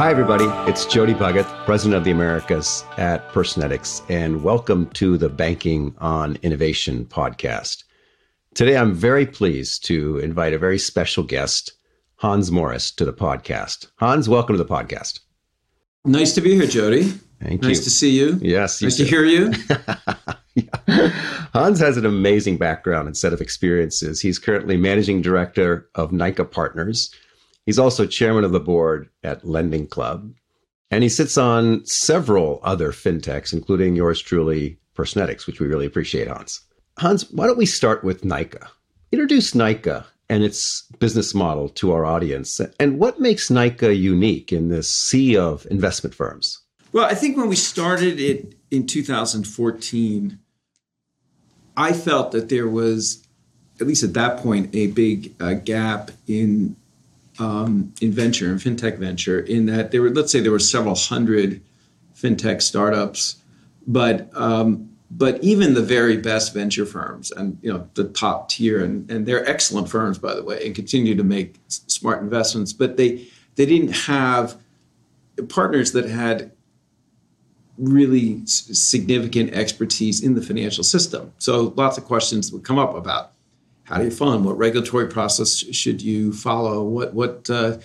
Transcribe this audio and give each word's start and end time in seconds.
Hi, 0.00 0.10
everybody. 0.10 0.46
It's 0.66 0.86
Jody 0.86 1.12
Puckett, 1.12 1.44
President 1.66 1.94
of 1.94 2.04
the 2.04 2.10
Americas 2.10 2.86
at 2.96 3.30
Personetics, 3.32 4.00
and 4.08 4.42
welcome 4.42 4.88
to 4.92 5.18
the 5.18 5.28
Banking 5.28 5.94
on 5.98 6.38
Innovation 6.42 7.04
podcast. 7.04 7.84
Today, 8.54 8.78
I'm 8.78 8.94
very 8.94 9.26
pleased 9.26 9.84
to 9.88 10.16
invite 10.20 10.54
a 10.54 10.58
very 10.58 10.78
special 10.78 11.22
guest, 11.22 11.74
Hans 12.16 12.50
Morris, 12.50 12.90
to 12.92 13.04
the 13.04 13.12
podcast. 13.12 13.88
Hans, 13.96 14.26
welcome 14.26 14.56
to 14.56 14.64
the 14.64 14.74
podcast. 14.74 15.20
Nice 16.06 16.34
to 16.34 16.40
be 16.40 16.54
here, 16.54 16.66
Jody. 16.66 17.02
Thank 17.42 17.60
nice 17.60 17.62
you. 17.62 17.68
Nice 17.68 17.84
to 17.84 17.90
see 17.90 18.18
you. 18.18 18.38
Yes. 18.40 18.80
You 18.80 18.86
nice 18.86 18.96
too. 18.96 19.04
to 19.04 19.10
hear 19.10 19.24
you. 19.24 19.52
yeah. 20.54 21.08
Hans 21.52 21.78
has 21.78 21.98
an 21.98 22.06
amazing 22.06 22.56
background 22.56 23.06
and 23.06 23.18
set 23.18 23.34
of 23.34 23.42
experiences. 23.42 24.22
He's 24.22 24.38
currently 24.38 24.78
managing 24.78 25.20
director 25.20 25.90
of 25.94 26.10
NYCA 26.10 26.50
Partners. 26.50 27.14
He's 27.70 27.78
also 27.78 28.04
chairman 28.04 28.42
of 28.42 28.50
the 28.50 28.58
board 28.58 29.08
at 29.22 29.46
Lending 29.46 29.86
Club. 29.86 30.34
And 30.90 31.04
he 31.04 31.08
sits 31.08 31.38
on 31.38 31.86
several 31.86 32.58
other 32.64 32.90
fintechs, 32.90 33.52
including 33.52 33.94
yours 33.94 34.20
truly, 34.20 34.80
Personetics, 34.96 35.46
which 35.46 35.60
we 35.60 35.68
really 35.68 35.86
appreciate, 35.86 36.26
Hans. 36.26 36.62
Hans, 36.98 37.30
why 37.30 37.46
don't 37.46 37.56
we 37.56 37.66
start 37.66 38.02
with 38.02 38.24
NYCA? 38.24 38.66
Introduce 39.12 39.52
NYCA 39.52 40.04
and 40.28 40.42
its 40.42 40.82
business 40.98 41.32
model 41.32 41.68
to 41.68 41.92
our 41.92 42.04
audience. 42.04 42.60
And 42.80 42.98
what 42.98 43.20
makes 43.20 43.50
NYCA 43.50 43.96
unique 43.96 44.52
in 44.52 44.68
this 44.68 44.92
sea 44.92 45.36
of 45.36 45.64
investment 45.70 46.12
firms? 46.12 46.58
Well, 46.92 47.04
I 47.04 47.14
think 47.14 47.36
when 47.36 47.48
we 47.48 47.54
started 47.54 48.18
it 48.18 48.56
in 48.72 48.84
2014, 48.88 50.40
I 51.76 51.92
felt 51.92 52.32
that 52.32 52.48
there 52.48 52.66
was, 52.66 53.24
at 53.80 53.86
least 53.86 54.02
at 54.02 54.14
that 54.14 54.38
point, 54.38 54.74
a 54.74 54.88
big 54.88 55.40
uh, 55.40 55.52
gap 55.52 56.10
in 56.26 56.74
um, 57.40 57.92
in 58.00 58.12
venture 58.12 58.50
and 58.50 58.60
fintech 58.60 58.98
venture. 58.98 59.40
In 59.40 59.66
that 59.66 59.90
there 59.90 60.02
were, 60.02 60.10
let's 60.10 60.30
say, 60.30 60.40
there 60.40 60.52
were 60.52 60.58
several 60.58 60.94
hundred 60.94 61.62
fintech 62.14 62.62
startups, 62.62 63.36
but 63.86 64.30
um, 64.36 64.90
but 65.10 65.42
even 65.42 65.74
the 65.74 65.82
very 65.82 66.16
best 66.16 66.54
venture 66.54 66.86
firms 66.86 67.32
and 67.32 67.58
you 67.62 67.72
know 67.72 67.88
the 67.94 68.04
top 68.04 68.48
tier 68.48 68.84
and, 68.84 69.10
and 69.10 69.26
they're 69.26 69.48
excellent 69.48 69.88
firms 69.88 70.18
by 70.18 70.34
the 70.34 70.42
way 70.42 70.64
and 70.64 70.74
continue 70.74 71.16
to 71.16 71.24
make 71.24 71.56
smart 71.66 72.22
investments 72.22 72.72
but 72.72 72.96
they 72.96 73.26
they 73.56 73.66
didn't 73.66 73.92
have 73.92 74.56
partners 75.48 75.92
that 75.92 76.08
had 76.08 76.52
really 77.76 78.44
significant 78.46 79.52
expertise 79.52 80.22
in 80.22 80.34
the 80.34 80.42
financial 80.42 80.84
system 80.84 81.32
so 81.38 81.74
lots 81.76 81.98
of 81.98 82.04
questions 82.04 82.52
would 82.52 82.62
come 82.62 82.78
up 82.78 82.94
about 82.94 83.32
how 83.90 83.98
do 83.98 84.04
you 84.04 84.10
fund 84.10 84.44
what 84.44 84.56
regulatory 84.56 85.08
process 85.08 85.56
should 85.56 86.00
you 86.00 86.32
follow 86.32 86.82
what 86.84 87.12
what 87.12 87.50
uh, 87.50 87.78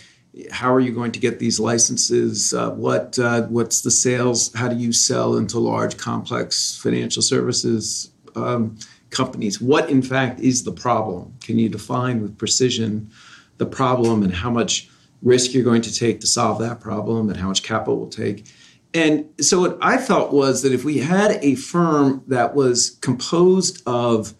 how 0.51 0.73
are 0.73 0.79
you 0.79 0.91
going 0.91 1.11
to 1.13 1.19
get 1.19 1.39
these 1.39 1.59
licenses? 1.59 2.53
Uh, 2.53 2.71
what 2.71 3.17
uh, 3.17 3.43
what's 3.43 3.81
the 3.81 3.91
sales? 3.91 4.53
How 4.53 4.67
do 4.67 4.75
you 4.75 4.91
sell 4.91 5.37
into 5.37 5.59
large, 5.59 5.97
complex 5.97 6.77
financial 6.77 7.21
services 7.21 8.11
um, 8.35 8.77
companies? 9.11 9.61
What, 9.61 9.89
in 9.89 10.01
fact, 10.01 10.39
is 10.41 10.63
the 10.63 10.71
problem? 10.71 11.33
Can 11.41 11.57
you 11.57 11.69
define 11.69 12.21
with 12.21 12.37
precision 12.37 13.09
the 13.57 13.65
problem 13.65 14.23
and 14.23 14.33
how 14.33 14.49
much 14.49 14.89
risk 15.21 15.53
you're 15.53 15.63
going 15.63 15.81
to 15.83 15.93
take 15.93 16.19
to 16.19 16.27
solve 16.27 16.59
that 16.59 16.81
problem 16.81 17.29
and 17.29 17.37
how 17.37 17.47
much 17.47 17.63
capital 17.63 17.97
will 17.97 18.09
take? 18.09 18.45
And 18.93 19.29
so, 19.39 19.61
what 19.61 19.77
I 19.81 19.97
felt 19.97 20.33
was 20.33 20.63
that 20.63 20.73
if 20.73 20.83
we 20.83 20.99
had 20.99 21.31
a 21.41 21.55
firm 21.55 22.23
that 22.27 22.55
was 22.55 22.91
composed 23.01 23.81
of 23.85 24.33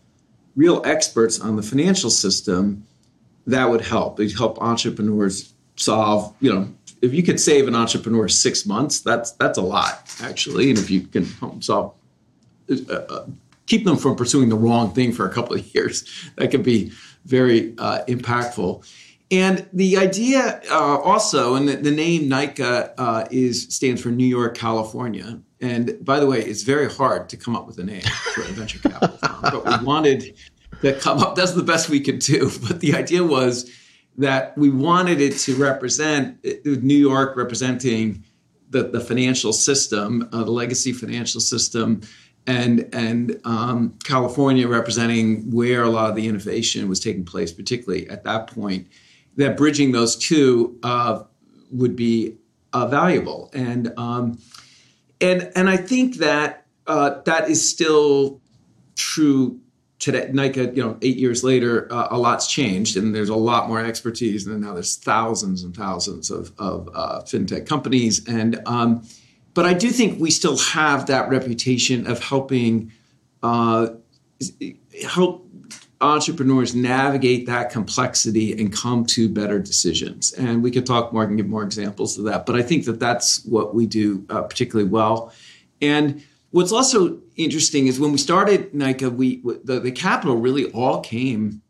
real 0.55 0.81
experts 0.85 1.39
on 1.39 1.55
the 1.55 1.61
financial 1.61 2.09
system, 2.09 2.85
that 3.47 3.69
would 3.69 3.81
help. 3.81 4.19
It'd 4.19 4.37
help 4.37 4.61
entrepreneurs 4.61 5.53
solve, 5.75 6.33
you 6.39 6.53
know, 6.53 6.73
if 7.01 7.13
you 7.13 7.21
could 7.21 7.39
save 7.39 7.67
an 7.67 7.75
entrepreneur 7.75 8.27
six 8.27 8.65
months, 8.65 9.01
that's 9.01 9.31
that's 9.31 9.57
a 9.57 9.61
lot 9.61 10.09
actually. 10.21 10.69
And 10.69 10.79
if 10.79 10.89
you 10.89 11.01
can 11.01 11.25
help 11.25 11.51
them 11.51 11.61
solve, 11.61 11.93
uh, 12.69 12.93
uh, 12.93 13.25
keep 13.67 13.85
them 13.85 13.97
from 13.97 14.15
pursuing 14.15 14.49
the 14.49 14.55
wrong 14.55 14.93
thing 14.93 15.11
for 15.11 15.27
a 15.27 15.33
couple 15.33 15.55
of 15.55 15.75
years, 15.75 16.09
that 16.37 16.49
could 16.51 16.63
be 16.63 16.91
very 17.25 17.75
uh, 17.77 18.03
impactful. 18.05 18.87
And 19.31 19.67
the 19.73 19.97
idea 19.97 20.61
uh, 20.69 20.99
also, 20.99 21.55
and 21.55 21.67
the, 21.67 21.77
the 21.77 21.91
name 21.91 22.29
NYCA 22.29 22.93
uh, 22.97 23.27
is 23.31 23.63
stands 23.73 24.01
for 24.01 24.09
New 24.09 24.25
York, 24.25 24.55
California. 24.55 25.39
And 25.59 25.97
by 26.03 26.19
the 26.19 26.27
way, 26.27 26.41
it's 26.41 26.63
very 26.63 26.91
hard 26.91 27.29
to 27.29 27.37
come 27.37 27.55
up 27.55 27.65
with 27.65 27.79
a 27.79 27.83
name 27.83 28.03
for 28.33 28.41
a 28.41 28.45
venture 28.45 28.79
capital 28.79 29.17
firm, 29.17 29.39
but 29.41 29.65
we 29.65 29.85
wanted 29.85 30.35
to 30.81 30.93
come 30.93 31.19
up. 31.19 31.35
That's 31.35 31.53
the 31.53 31.63
best 31.63 31.89
we 31.89 31.99
could 31.99 32.19
do. 32.19 32.51
But 32.67 32.81
the 32.81 32.95
idea 32.95 33.23
was 33.23 33.71
that 34.17 34.57
we 34.57 34.69
wanted 34.69 35.21
it 35.21 35.37
to 35.39 35.55
represent 35.55 36.45
New 36.65 36.95
York 36.95 37.35
representing 37.35 38.23
the, 38.69 38.83
the 38.83 38.99
financial 38.99 39.53
system, 39.53 40.29
uh, 40.31 40.43
the 40.43 40.51
legacy 40.51 40.91
financial 40.91 41.41
system, 41.41 42.01
and 42.47 42.87
and 42.93 43.39
um, 43.43 43.97
California 44.03 44.67
representing 44.67 45.51
where 45.51 45.83
a 45.83 45.89
lot 45.89 46.09
of 46.09 46.15
the 46.15 46.27
innovation 46.27 46.87
was 46.87 46.99
taking 46.99 47.25
place, 47.25 47.51
particularly 47.51 48.07
at 48.09 48.23
that 48.23 48.47
point. 48.47 48.87
That 49.37 49.57
bridging 49.57 49.91
those 49.91 50.15
two 50.15 50.79
uh, 50.83 51.23
would 51.71 51.95
be 51.95 52.37
uh, 52.71 52.87
valuable, 52.87 53.49
and 53.53 53.93
um, 53.97 54.39
and 55.19 55.51
and 55.55 55.69
I 55.69 55.77
think 55.77 56.17
that 56.17 56.65
uh, 56.87 57.21
that 57.25 57.49
is 57.49 57.67
still 57.67 58.41
true 58.95 59.59
today. 59.99 60.29
NYCA, 60.31 60.75
you 60.75 60.83
know, 60.83 60.97
eight 61.01 61.17
years 61.17 61.43
later, 61.43 61.91
uh, 61.91 62.07
a 62.11 62.17
lot's 62.17 62.47
changed, 62.47 62.95
and 62.97 63.13
there's 63.13 63.29
a 63.29 63.35
lot 63.35 63.67
more 63.67 63.83
expertise, 63.83 64.45
and 64.47 64.61
now 64.61 64.73
there's 64.73 64.95
thousands 64.95 65.63
and 65.63 65.75
thousands 65.75 66.29
of, 66.29 66.51
of 66.57 66.89
uh, 66.93 67.21
fintech 67.21 67.67
companies, 67.67 68.25
and 68.27 68.61
um, 68.65 69.03
but 69.53 69.65
I 69.65 69.73
do 69.73 69.89
think 69.89 70.19
we 70.19 70.31
still 70.31 70.57
have 70.57 71.07
that 71.07 71.29
reputation 71.29 72.07
of 72.07 72.21
helping 72.21 72.91
uh, 73.41 73.87
help 75.03 75.49
entrepreneurs 76.01 76.75
navigate 76.75 77.45
that 77.45 77.71
complexity 77.71 78.51
and 78.53 78.73
come 78.73 79.05
to 79.05 79.29
better 79.29 79.59
decisions. 79.59 80.33
And 80.33 80.61
we 80.61 80.71
could 80.71 80.85
talk 80.85 81.13
more 81.13 81.23
and 81.23 81.37
give 81.37 81.47
more 81.47 81.63
examples 81.63 82.17
of 82.17 82.25
that, 82.25 82.45
but 82.45 82.55
I 82.55 82.61
think 82.61 82.85
that 82.85 82.99
that's 82.99 83.45
what 83.45 83.73
we 83.73 83.85
do 83.85 84.25
uh, 84.29 84.41
particularly 84.43 84.89
well, 84.89 85.33
and 85.81 86.23
What's 86.55 86.71
also 86.71 87.19
interesting 87.35 87.87
is 87.87 87.99
when 87.99 88.13
we 88.13 88.17
started 88.17 88.71
NYCA, 88.71 89.13
we 89.13 89.41
the, 89.65 89.81
the 89.81 89.91
capital 89.91 90.37
really 90.37 90.71
all 90.71 91.01
came 91.01 91.61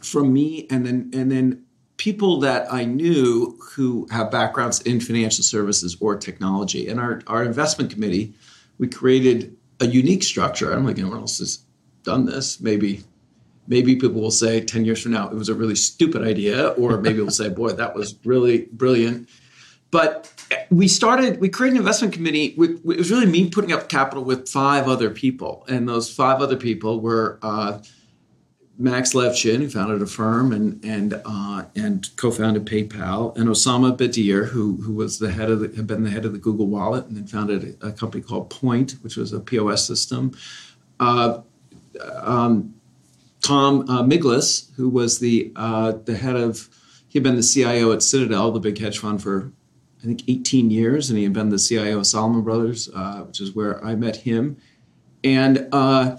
from 0.00 0.32
me 0.32 0.66
and 0.70 0.86
then 0.86 1.10
and 1.12 1.30
then 1.30 1.66
people 1.98 2.40
that 2.40 2.72
I 2.72 2.86
knew 2.86 3.58
who 3.60 4.08
have 4.10 4.30
backgrounds 4.30 4.80
in 4.80 5.00
financial 5.00 5.44
services 5.44 5.94
or 6.00 6.16
technology. 6.16 6.88
And 6.88 6.98
our, 6.98 7.20
our 7.26 7.44
investment 7.44 7.90
committee, 7.90 8.32
we 8.78 8.88
created 8.88 9.54
a 9.78 9.86
unique 9.86 10.22
structure. 10.22 10.72
I 10.72 10.76
don't 10.76 10.86
think 10.86 10.98
anyone 10.98 11.18
else 11.18 11.40
has 11.40 11.58
done 12.02 12.24
this. 12.24 12.62
Maybe 12.62 13.04
maybe 13.68 13.94
people 13.96 14.20
will 14.20 14.30
say 14.30 14.60
10 14.60 14.84
years 14.84 15.02
from 15.02 15.12
now 15.12 15.28
it 15.28 15.34
was 15.34 15.48
a 15.48 15.54
really 15.54 15.76
stupid 15.76 16.22
idea, 16.22 16.68
or 16.70 17.00
maybe 17.00 17.20
we'll 17.20 17.30
say, 17.30 17.48
boy, 17.48 17.70
that 17.72 17.94
was 17.94 18.16
really 18.24 18.68
brilliant. 18.72 19.28
But 19.90 20.32
we 20.70 20.88
started, 20.88 21.40
we 21.40 21.48
created 21.48 21.76
an 21.76 21.82
investment 21.82 22.12
committee. 22.12 22.46
It 22.46 22.84
was 22.84 23.10
really 23.10 23.26
me 23.26 23.48
putting 23.48 23.72
up 23.72 23.88
capital 23.88 24.24
with 24.24 24.48
five 24.48 24.88
other 24.88 25.10
people. 25.10 25.64
And 25.68 25.88
those 25.88 26.12
five 26.12 26.42
other 26.42 26.56
people 26.56 27.00
were 27.00 27.38
uh, 27.42 27.80
Max 28.78 29.12
Levchin, 29.12 29.56
who 29.56 29.68
founded 29.68 30.00
a 30.02 30.06
firm 30.06 30.52
and 30.52 30.82
and 30.84 31.20
uh, 31.24 31.64
and 31.74 32.08
co-founded 32.16 32.64
PayPal, 32.64 33.36
and 33.36 33.48
Osama 33.48 33.96
Bedier, 33.96 34.46
who 34.46 34.76
who 34.76 34.94
was 34.94 35.18
the 35.18 35.32
head 35.32 35.50
of 35.50 35.60
the, 35.60 35.74
had 35.74 35.88
been 35.88 36.04
the 36.04 36.10
head 36.10 36.24
of 36.24 36.32
the 36.32 36.38
Google 36.38 36.68
Wallet, 36.68 37.06
and 37.06 37.16
then 37.16 37.26
founded 37.26 37.76
a 37.82 37.90
company 37.90 38.22
called 38.22 38.50
Poynt, 38.50 38.92
which 39.02 39.16
was 39.16 39.32
a 39.32 39.40
POS 39.40 39.84
system. 39.84 40.32
Uh, 41.00 41.40
um, 42.20 42.74
Tom 43.42 43.88
uh, 43.88 44.02
Miglis, 44.02 44.74
who 44.76 44.88
was 44.88 45.18
the 45.18 45.52
uh, 45.56 45.92
the 46.04 46.16
head 46.16 46.36
of, 46.36 46.68
he 47.08 47.18
had 47.18 47.24
been 47.24 47.36
the 47.36 47.42
CIO 47.42 47.92
at 47.92 48.02
Citadel, 48.02 48.52
the 48.52 48.60
big 48.60 48.78
hedge 48.78 48.98
fund 48.98 49.22
for 49.22 49.52
I 50.00 50.06
think, 50.06 50.22
18 50.28 50.70
years, 50.70 51.10
and 51.10 51.18
he 51.18 51.24
had 51.24 51.32
been 51.32 51.48
the 51.48 51.58
CIO 51.58 51.98
of 51.98 52.06
Salomon 52.06 52.42
Brothers, 52.42 52.88
uh, 52.94 53.22
which 53.22 53.40
is 53.40 53.54
where 53.54 53.84
I 53.84 53.96
met 53.96 54.16
him. 54.16 54.56
And 55.24 55.68
uh, 55.72 56.18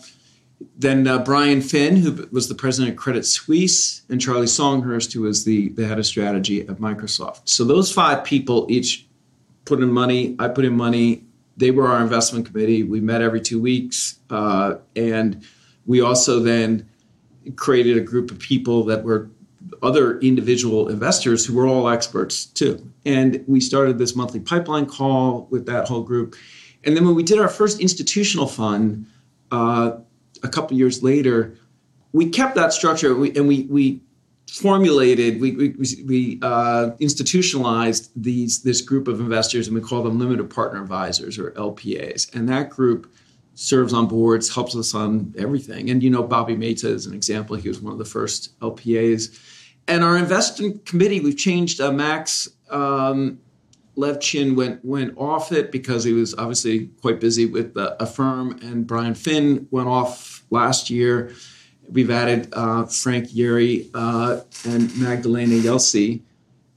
then 0.78 1.08
uh, 1.08 1.20
Brian 1.20 1.62
Finn, 1.62 1.96
who 1.96 2.28
was 2.32 2.50
the 2.50 2.56
president 2.56 2.92
of 2.92 2.98
Credit 2.98 3.26
Suisse, 3.26 4.02
and 4.10 4.20
Charlie 4.20 4.48
Songhurst, 4.48 5.14
who 5.14 5.22
was 5.22 5.46
the, 5.46 5.70
the 5.70 5.88
head 5.88 5.98
of 5.98 6.06
strategy 6.06 6.62
at 6.62 6.78
Microsoft. 6.78 7.42
So 7.46 7.64
those 7.64 7.92
five 7.92 8.26
people 8.26 8.68
each 8.70 9.08
put 9.64 9.82
in 9.82 9.92
money. 9.92 10.36
I 10.40 10.50
put 10.50 10.66
in 10.66 10.76
money. 10.76 11.24
They 11.56 11.72
were 11.72 11.88
our 11.88 12.02
investment 12.02 12.48
committee. 12.48 12.84
We 12.84 13.00
met 13.00 13.22
every 13.22 13.40
two 13.40 13.62
weeks. 13.62 14.20
Uh, 14.30 14.76
and 14.96 15.46
we 15.86 16.02
also 16.02 16.40
then 16.40 16.90
created 17.56 17.98
a 17.98 18.02
group 18.02 18.32
of 18.32 18.40
people 18.40 18.84
that 18.86 19.04
were 19.04 19.30
other 19.82 20.20
individual 20.20 20.90
investors 20.90 21.46
who 21.46 21.56
were 21.56 21.68
all 21.68 21.90
experts 21.90 22.46
too. 22.46 22.92
And 23.06 23.44
we 23.48 23.60
started 23.60 23.98
this 23.98 24.16
monthly 24.16 24.40
pipeline 24.40 24.86
call 24.86 25.48
with 25.50 25.66
that 25.66 25.88
whole 25.88 26.02
group. 26.02 26.36
And 26.84 26.96
then 26.96 27.06
when 27.06 27.16
we 27.16 27.24
did 27.24 27.40
our 27.40 27.50
first 27.50 27.80
institutional 27.80 28.48
fund 28.48 29.06
uh, 29.52 29.98
a 30.44 30.48
couple 30.48 30.78
years 30.78 31.04
later, 31.04 31.58
we 32.14 32.30
kept 32.30 32.56
that 32.56 32.74
structure 32.74 33.12
and 33.12 33.22
we, 33.22 33.36
and 33.36 33.48
we, 33.48 33.64
we 33.64 34.02
formulated, 34.50 35.40
we, 35.40 35.52
we, 35.52 35.76
we 36.06 36.40
uh, 36.42 36.92
institutionalized 37.00 38.12
these 38.16 38.64
this 38.64 38.82
group 38.82 39.08
of 39.08 39.20
investors, 39.20 39.68
and 39.68 39.76
we 39.76 39.82
call 39.82 40.02
them 40.02 40.18
limited 40.18 40.50
partner 40.50 40.82
advisors 40.82 41.38
or 41.38 41.52
LPAs. 41.52 42.34
And 42.34 42.50
that 42.50 42.70
group 42.70 43.12
serves 43.60 43.92
on 43.92 44.08
boards, 44.08 44.54
helps 44.54 44.74
us 44.74 44.96
on 44.96 45.34
everything. 45.38 45.90
And 45.90 46.02
you 46.02 46.10
know, 46.10 46.24
Bobby 46.24 46.56
Mehta 46.56 46.88
is 46.88 47.06
an 47.06 47.14
example. 47.14 47.58
He 47.58 47.68
was 47.68 47.82
one 47.82 47.92
of 47.92 48.00
the 48.00 48.06
first 48.06 48.58
LPAs. 48.62 49.38
And 49.86 50.02
our 50.02 50.16
investment 50.16 50.86
committee, 50.86 51.20
we've 51.20 51.36
changed. 51.36 51.82
Uh, 51.82 51.92
Max 51.92 52.48
um, 52.70 53.38
Levchin 53.98 54.56
went 54.56 54.86
went 54.86 55.18
off 55.18 55.52
it 55.52 55.74
because 55.74 56.06
he 56.06 56.14
was 56.14 56.34
obviously 56.36 56.88
quite 57.02 57.20
busy 57.20 57.46
with 57.46 57.76
a 57.76 58.06
firm, 58.06 58.58
and 58.62 58.88
Brian 58.88 59.14
Finn 59.14 59.68
went 59.72 59.90
off 59.90 60.44
last 60.52 60.90
year. 60.90 61.34
We've 61.92 62.12
added 62.12 62.54
uh, 62.54 62.86
Frank 62.86 63.30
Yeary 63.30 63.90
uh, 63.94 64.42
and 64.64 64.96
Magdalena 64.98 65.56
Yesil, 65.56 66.22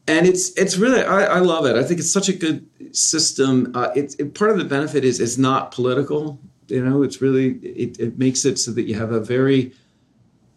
and 0.09 0.27
it's 0.27 0.51
it's 0.55 0.79
really 0.79 1.03
I, 1.03 1.25
I, 1.25 1.39
love 1.39 1.67
it. 1.67 1.77
I 1.77 1.85
think 1.85 2.01
it's 2.01 2.13
such 2.13 2.29
a 2.29 2.33
good 2.33 2.67
system. 2.97 3.71
Uh, 3.75 3.91
it, 3.95 4.17
it, 4.19 4.35
part 4.35 4.51
of 4.51 4.59
the 4.59 4.65
benefit 4.65 5.05
is 5.05 5.21
it's 5.21 5.39
not 5.39 5.71
political. 5.71 6.41
You 6.69 6.85
know, 6.85 7.03
it's 7.03 7.21
really 7.21 7.53
it, 7.59 7.99
it 7.99 8.19
makes 8.19 8.45
it 8.45 8.59
so 8.59 8.73
that 8.73 8.83
you 8.83 8.95
have 8.95 9.13
a 9.13 9.21
very, 9.21 9.73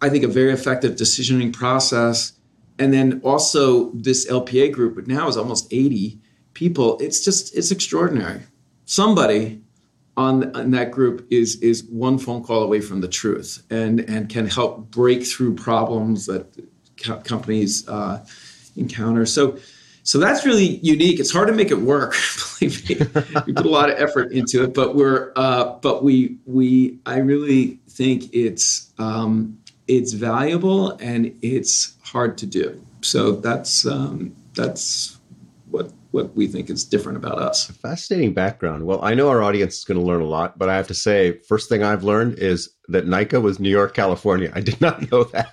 I 0.02 0.10
think, 0.10 0.24
a 0.24 0.28
very 0.28 0.52
effective 0.52 0.94
decisioning 0.96 1.52
process, 1.52 2.34
and 2.80 2.94
then 2.94 3.22
also 3.24 3.92
this 3.92 4.28
LPA 4.28 4.72
group, 4.72 4.96
but 4.96 5.08
now 5.08 5.28
is 5.28 5.38
almost 5.38 5.72
eighty 5.72 6.20
people. 6.54 6.98
It's 7.00 7.24
just 7.24 7.56
it's 7.56 7.72
extraordinary. 7.72 8.42
Somebody 8.86 9.62
on, 10.18 10.56
on 10.56 10.72
that 10.72 10.92
group 10.92 11.28
is 11.30 11.58
is 11.62 11.84
one 11.86 12.18
phone 12.18 12.44
call 12.44 12.64
away 12.64 12.82
from 12.82 13.02
the 13.02 13.08
truth 13.08 13.64
and 13.70 14.00
and 14.02 14.30
can 14.30 14.48
help 14.48 14.92
break 14.92 15.26
through 15.26 15.56
problems 15.56 16.26
that 16.28 16.48
co- 17.04 17.20
companies 17.20 17.88
uh, 17.88 18.26
encounter. 18.76 19.26
So. 19.26 19.58
So 20.06 20.20
that's 20.20 20.46
really 20.46 20.78
unique. 20.84 21.20
It's 21.20 21.32
hard 21.32 21.48
to 21.48 21.54
make 21.54 21.72
it 21.72 21.82
work. 21.82 22.16
Believe 22.60 22.90
me, 22.90 22.96
we 23.48 23.54
put 23.54 23.66
a 23.66 23.70
lot 23.70 23.90
of 23.90 24.00
effort 24.00 24.32
into 24.32 24.64
it, 24.64 24.74
but 24.74 24.96
we're, 24.96 25.34
uh, 25.36 25.74
but 25.82 26.04
we, 26.04 26.38
we, 26.46 27.00
I 27.08 27.18
really 27.18 27.80
think 27.90 28.32
it's, 28.32 28.94
um, 29.00 29.58
it's 29.88 30.14
valuable 30.14 30.92
and 30.98 31.36
it's 31.42 31.96
hard 32.04 32.38
to 32.38 32.46
do. 32.46 32.80
So 33.02 33.32
that's, 33.32 33.88
um, 33.88 34.36
that's 34.54 35.18
what 35.72 35.92
what 36.12 36.34
we 36.34 36.48
think 36.48 36.70
is 36.70 36.86
different 36.86 37.18
about 37.18 37.40
us. 37.40 37.66
Fascinating 37.66 38.34
background. 38.34 38.86
Well, 38.86 39.04
I 39.04 39.16
know 39.16 39.28
our 39.28 39.44
audience 39.44 39.80
is 39.80 39.84
going 39.84 40.00
to 40.00 40.06
learn 40.06 40.22
a 40.22 40.26
lot, 40.26 40.58
but 40.58 40.70
I 40.70 40.78
have 40.78 40.88
to 40.88 40.94
say, 40.94 41.40
first 41.40 41.68
thing 41.68 41.84
I've 41.84 42.06
learned 42.06 42.40
is 42.40 42.70
that 42.88 43.06
NYCA 43.06 43.42
was 43.42 43.60
New 43.60 43.70
York, 43.70 43.94
California. 43.94 44.50
I 44.56 44.62
did 44.62 44.80
not 44.80 45.12
know 45.12 45.26
that. 45.26 45.52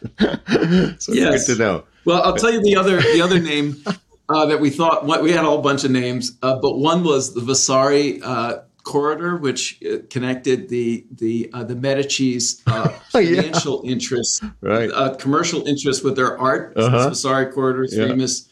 so 1.01 1.13
yes. 1.13 1.49
good 1.49 1.55
to 1.55 1.59
know. 1.59 1.85
Well, 2.05 2.23
I'll 2.23 2.37
tell 2.37 2.53
you 2.53 2.63
the 2.63 2.77
other 2.77 3.01
the 3.01 3.21
other 3.21 3.41
name 3.41 3.83
uh, 4.33 4.47
that 4.47 4.61
we 4.61 4.71
thought 4.71 5.07
we 5.23 5.33
had 5.33 5.45
a 5.45 5.49
whole 5.49 5.63
bunch 5.63 5.85
of 5.85 5.91
names, 5.91 6.39
uh, 6.43 6.59
but 6.61 6.79
one 6.79 7.05
was 7.05 7.35
the 7.35 7.41
Vasari 7.41 8.21
uh, 8.23 8.61
corridor, 8.85 9.37
which 9.37 9.81
uh, 9.85 9.99
connected 10.11 10.69
the 10.69 11.07
the 11.11 11.51
uh, 11.53 11.65
the 11.65 11.75
Medici's 11.75 12.63
uh, 12.67 12.89
financial 13.11 13.83
yeah. 13.85 13.93
interests, 13.93 14.41
right, 14.61 14.91
commercial 15.19 15.67
interests 15.67 16.03
with 16.03 16.17
their 16.17 16.39
art. 16.39 16.77
Uh-huh. 16.77 17.11
Vasari 17.11 17.53
corridor, 17.53 17.87
yeah. 17.91 18.07
famous 18.07 18.49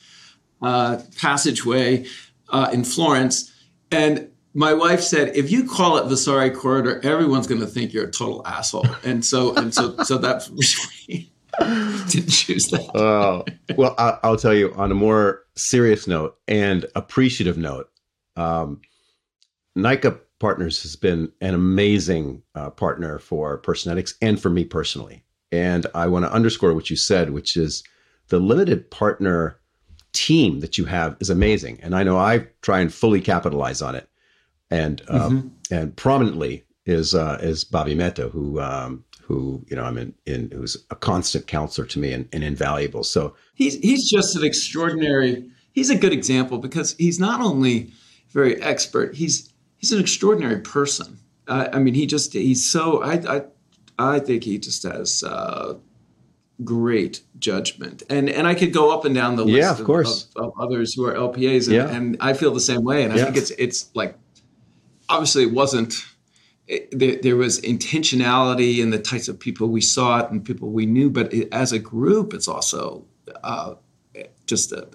uh, 0.62 1.00
passageway 1.16 2.06
uh, 2.50 2.70
in 2.72 2.84
Florence. 2.84 3.52
And 3.90 4.30
my 4.54 4.74
wife 4.74 5.00
said, 5.00 5.36
if 5.36 5.50
you 5.50 5.66
call 5.66 5.96
it 5.98 6.04
Vasari 6.06 6.50
Corridor, 6.50 7.00
everyone's 7.04 7.46
going 7.46 7.60
to 7.60 7.66
think 7.66 7.92
you're 7.92 8.08
a 8.08 8.10
total 8.10 8.46
asshole. 8.46 8.86
And 9.04 9.24
so, 9.24 9.54
and 9.54 9.72
so, 9.72 9.96
so 10.04 10.18
that's 10.18 10.48
didn't 11.58 12.30
choose 12.30 12.66
that. 12.68 12.90
Oh, 12.94 13.44
well, 13.76 13.94
I'll 13.98 14.36
tell 14.36 14.54
you 14.54 14.72
on 14.74 14.90
a 14.90 14.94
more 14.94 15.44
serious 15.60 16.06
note 16.06 16.36
and 16.48 16.86
appreciative 16.94 17.58
note, 17.58 17.90
um, 18.36 18.80
NYCA 19.76 20.20
Partners 20.38 20.82
has 20.82 20.96
been 20.96 21.30
an 21.42 21.54
amazing 21.54 22.42
uh, 22.54 22.70
partner 22.70 23.18
for 23.18 23.60
Personetics 23.60 24.14
and 24.22 24.40
for 24.40 24.48
me 24.48 24.64
personally. 24.64 25.22
And 25.52 25.86
I 25.94 26.06
want 26.06 26.24
to 26.24 26.32
underscore 26.32 26.72
what 26.72 26.88
you 26.88 26.96
said, 26.96 27.30
which 27.30 27.56
is 27.56 27.84
the 28.28 28.40
limited 28.40 28.90
partner 28.90 29.60
team 30.12 30.60
that 30.60 30.78
you 30.78 30.86
have 30.86 31.16
is 31.20 31.30
amazing, 31.30 31.78
and 31.82 31.94
I 31.94 32.02
know 32.02 32.16
I 32.16 32.46
try 32.62 32.80
and 32.80 32.92
fully 32.92 33.20
capitalize 33.20 33.82
on 33.82 33.94
it. 33.94 34.08
And 34.70 35.02
um, 35.08 35.20
mm-hmm. 35.20 35.74
and 35.74 35.96
prominently 35.96 36.64
is 36.86 37.14
uh, 37.14 37.38
is 37.42 37.64
Bobby 37.64 37.94
Mehta, 37.94 38.28
who 38.28 38.60
um, 38.60 39.04
who 39.30 39.64
you 39.68 39.76
know 39.76 39.84
I'm 39.84 39.96
in, 39.96 40.12
in 40.26 40.50
who's 40.50 40.76
a 40.90 40.96
constant 40.96 41.46
counselor 41.46 41.86
to 41.86 42.00
me 42.00 42.12
and, 42.12 42.28
and 42.32 42.42
invaluable. 42.42 43.04
So 43.04 43.36
he's 43.54 43.76
he's 43.76 44.10
just 44.10 44.34
an 44.34 44.44
extraordinary. 44.44 45.48
He's 45.72 45.88
a 45.88 45.94
good 45.94 46.12
example 46.12 46.58
because 46.58 46.96
he's 46.98 47.20
not 47.20 47.40
only 47.40 47.92
very 48.30 48.60
expert. 48.60 49.14
He's 49.14 49.52
he's 49.76 49.92
an 49.92 50.00
extraordinary 50.00 50.60
person. 50.60 51.20
Uh, 51.46 51.68
I 51.72 51.78
mean, 51.78 51.94
he 51.94 52.06
just 52.06 52.32
he's 52.32 52.68
so 52.68 53.04
I 53.04 53.36
I 53.36 53.44
I 53.98 54.18
think 54.18 54.42
he 54.42 54.58
just 54.58 54.82
has 54.82 55.22
uh, 55.22 55.74
great 56.64 57.22
judgment. 57.38 58.02
And 58.10 58.28
and 58.28 58.48
I 58.48 58.56
could 58.56 58.72
go 58.72 58.92
up 58.92 59.04
and 59.04 59.14
down 59.14 59.36
the 59.36 59.44
list 59.44 59.58
yeah, 59.58 59.70
of, 59.70 59.84
course. 59.84 60.28
Of, 60.34 60.46
of, 60.46 60.52
others 60.58 60.92
who 60.94 61.06
are 61.06 61.14
LPAs, 61.14 61.66
and, 61.66 61.76
yeah. 61.76 61.88
and, 61.88 62.16
I 62.18 62.32
feel 62.32 62.52
the 62.52 62.58
same 62.58 62.82
way. 62.82 63.04
And 63.04 63.12
I 63.12 63.16
yeah. 63.16 63.24
think 63.26 63.36
it's 63.36 63.50
it's 63.52 63.90
like 63.94 64.16
obviously 65.08 65.44
it 65.44 65.52
wasn't. 65.52 65.94
It, 66.70 66.96
there, 66.96 67.16
there, 67.16 67.36
was 67.36 67.60
intentionality 67.62 68.78
in 68.78 68.90
the 68.90 68.98
types 69.00 69.26
of 69.26 69.40
people 69.40 69.68
we 69.68 69.80
saw 69.80 70.20
it 70.20 70.30
and 70.30 70.44
people 70.44 70.70
we 70.70 70.86
knew, 70.86 71.10
but 71.10 71.34
it, 71.34 71.48
as 71.50 71.72
a 71.72 71.80
group, 71.80 72.32
it's 72.32 72.46
also 72.46 73.04
uh, 73.42 73.74
just 74.46 74.70
a, 74.70 74.88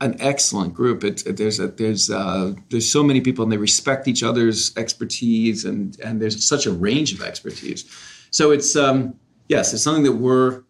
an 0.00 0.16
excellent 0.18 0.74
group. 0.74 1.04
It, 1.04 1.22
there's 1.36 1.60
a, 1.60 1.68
there's 1.68 2.10
uh, 2.10 2.54
there's 2.70 2.90
so 2.90 3.04
many 3.04 3.20
people 3.20 3.44
and 3.44 3.52
they 3.52 3.56
respect 3.56 4.08
each 4.08 4.24
other's 4.24 4.76
expertise 4.76 5.64
and 5.64 5.96
and 6.00 6.20
there's 6.20 6.44
such 6.44 6.66
a 6.66 6.72
range 6.72 7.12
of 7.12 7.22
expertise. 7.22 7.84
So 8.32 8.50
it's 8.50 8.74
um, 8.74 9.14
yes, 9.48 9.72
it's 9.72 9.84
something 9.84 10.04
that 10.04 10.16
we're 10.16 10.64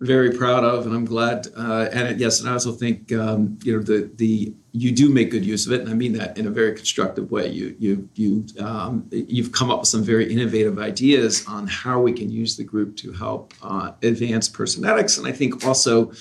very 0.00 0.32
proud 0.32 0.64
of, 0.64 0.86
and 0.86 0.94
I'm 0.94 1.04
glad. 1.04 1.46
Uh, 1.56 1.88
and 1.92 2.08
it, 2.08 2.18
yes, 2.18 2.40
and 2.40 2.48
I 2.48 2.52
also 2.52 2.72
think 2.72 3.12
um, 3.12 3.58
you 3.62 3.76
know 3.76 3.82
the 3.82 4.10
the 4.16 4.54
you 4.72 4.90
do 4.90 5.10
make 5.10 5.30
good 5.30 5.44
use 5.44 5.66
of 5.66 5.72
it, 5.72 5.82
and 5.82 5.90
I 5.90 5.94
mean 5.94 6.14
that 6.14 6.38
in 6.38 6.46
a 6.46 6.50
very 6.50 6.74
constructive 6.74 7.30
way. 7.30 7.48
You 7.48 7.76
you 7.78 8.08
you 8.14 8.46
um, 8.58 9.06
you've 9.10 9.52
come 9.52 9.70
up 9.70 9.80
with 9.80 9.88
some 9.88 10.02
very 10.02 10.32
innovative 10.32 10.78
ideas 10.78 11.46
on 11.46 11.66
how 11.66 12.00
we 12.00 12.12
can 12.12 12.30
use 12.30 12.56
the 12.56 12.64
group 12.64 12.96
to 12.96 13.12
help 13.12 13.52
uh, 13.62 13.92
advance 14.02 14.48
personetics, 14.48 15.18
and 15.18 15.26
I 15.26 15.32
think 15.32 15.64
also 15.66 16.12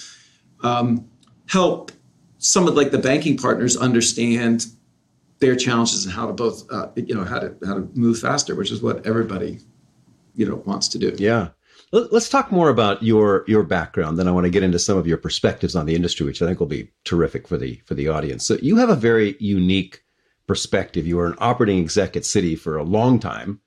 um, 0.63 1.09
help 1.47 1.93
some 2.39 2.67
of 2.67 2.75
like 2.75 2.91
the 2.91 2.97
banking 2.97 3.37
partners 3.37 3.77
understand 3.77 4.65
their 5.39 5.55
challenges 5.55 6.05
and 6.05 6.13
how 6.13 6.27
to 6.27 6.33
both 6.33 6.69
uh, 6.71 6.87
you 6.95 7.15
know 7.15 7.23
how 7.23 7.39
to 7.39 7.55
how 7.65 7.75
to 7.75 7.89
move 7.93 8.19
faster, 8.19 8.53
which 8.55 8.71
is 8.71 8.81
what 8.81 9.05
everybody 9.05 9.59
you 10.35 10.45
know 10.45 10.55
wants 10.65 10.89
to 10.89 10.99
do. 10.99 11.15
Yeah. 11.17 11.49
Let's 11.93 12.29
talk 12.29 12.53
more 12.53 12.69
about 12.69 13.03
your 13.03 13.43
your 13.47 13.63
background. 13.63 14.17
Then 14.17 14.27
I 14.27 14.31
want 14.31 14.45
to 14.45 14.49
get 14.49 14.63
into 14.63 14.79
some 14.79 14.97
of 14.97 15.07
your 15.07 15.17
perspectives 15.17 15.75
on 15.75 15.85
the 15.85 15.95
industry, 15.95 16.25
which 16.25 16.41
I 16.41 16.45
think 16.45 16.59
will 16.59 16.67
be 16.67 16.89
terrific 17.03 17.49
for 17.49 17.57
the 17.57 17.81
for 17.85 17.95
the 17.95 18.07
audience. 18.07 18.45
So 18.45 18.57
you 18.61 18.77
have 18.77 18.89
a 18.89 18.95
very 18.95 19.35
unique 19.39 20.01
perspective. 20.47 21.05
You 21.05 21.17
were 21.17 21.27
an 21.27 21.35
operating 21.39 21.79
exec 21.79 22.15
at 22.15 22.23
Citi 22.23 22.57
for 22.57 22.77
a 22.77 22.83
long 22.83 23.19
time, 23.19 23.59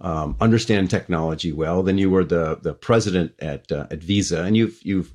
um, 0.00 0.36
understand 0.38 0.90
technology 0.90 1.50
well. 1.50 1.82
Then 1.82 1.96
you 1.96 2.10
were 2.10 2.24
the 2.24 2.58
the 2.60 2.74
president 2.74 3.32
at 3.38 3.72
uh, 3.72 3.86
at 3.90 4.02
Visa, 4.02 4.42
and 4.42 4.54
you've 4.54 4.78
you've 4.82 5.14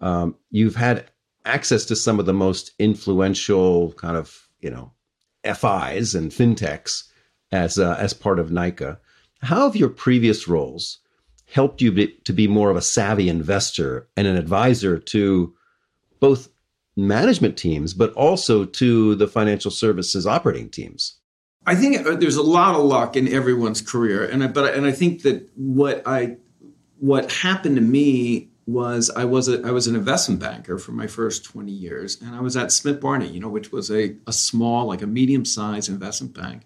um, 0.00 0.36
you've 0.50 0.76
had 0.76 1.10
access 1.44 1.84
to 1.86 1.96
some 1.96 2.18
of 2.18 2.24
the 2.24 2.32
most 2.32 2.72
influential 2.78 3.92
kind 3.92 4.16
of 4.16 4.48
you 4.60 4.70
know 4.70 4.92
FIs 5.44 6.14
and 6.14 6.30
fintechs 6.30 7.04
as 7.52 7.78
uh, 7.78 7.96
as 7.98 8.14
part 8.14 8.38
of 8.38 8.48
NYCA. 8.48 8.96
How 9.42 9.64
have 9.64 9.76
your 9.76 9.90
previous 9.90 10.48
roles 10.48 10.98
helped 11.52 11.80
you 11.80 11.92
be, 11.92 12.08
to 12.24 12.32
be 12.32 12.46
more 12.46 12.70
of 12.70 12.76
a 12.76 12.82
savvy 12.82 13.28
investor 13.28 14.08
and 14.16 14.26
an 14.26 14.36
advisor 14.36 14.98
to 14.98 15.54
both 16.20 16.48
management 16.96 17.56
teams, 17.56 17.94
but 17.94 18.12
also 18.12 18.64
to 18.64 19.14
the 19.16 19.26
financial 19.26 19.70
services 19.70 20.26
operating 20.26 20.68
teams? 20.68 21.16
I 21.66 21.74
think 21.74 22.06
uh, 22.06 22.16
there's 22.16 22.36
a 22.36 22.42
lot 22.42 22.74
of 22.74 22.84
luck 22.84 23.16
in 23.16 23.28
everyone's 23.28 23.82
career, 23.82 24.24
and 24.24 24.42
I, 24.42 24.46
but 24.46 24.74
and 24.74 24.86
I 24.86 24.92
think 24.92 25.22
that 25.22 25.48
what 25.56 26.02
I 26.06 26.36
what 26.98 27.30
happened 27.30 27.76
to 27.76 27.82
me 27.82 28.50
was 28.66 29.10
I 29.10 29.24
was 29.24 29.48
a 29.48 29.66
I 29.66 29.70
was 29.70 29.86
an 29.86 29.94
investment 29.94 30.40
banker 30.40 30.78
for 30.78 30.92
my 30.92 31.06
first 31.06 31.44
20 31.44 31.70
years, 31.70 32.20
and 32.20 32.34
I 32.34 32.40
was 32.40 32.56
at 32.56 32.72
Smith 32.72 33.00
Barney, 33.00 33.28
you 33.28 33.40
know, 33.40 33.48
which 33.48 33.72
was 33.72 33.90
a, 33.90 34.16
a 34.26 34.32
small, 34.32 34.86
like 34.86 35.02
a 35.02 35.06
medium 35.06 35.44
sized 35.44 35.88
investment 35.88 36.34
bank. 36.34 36.62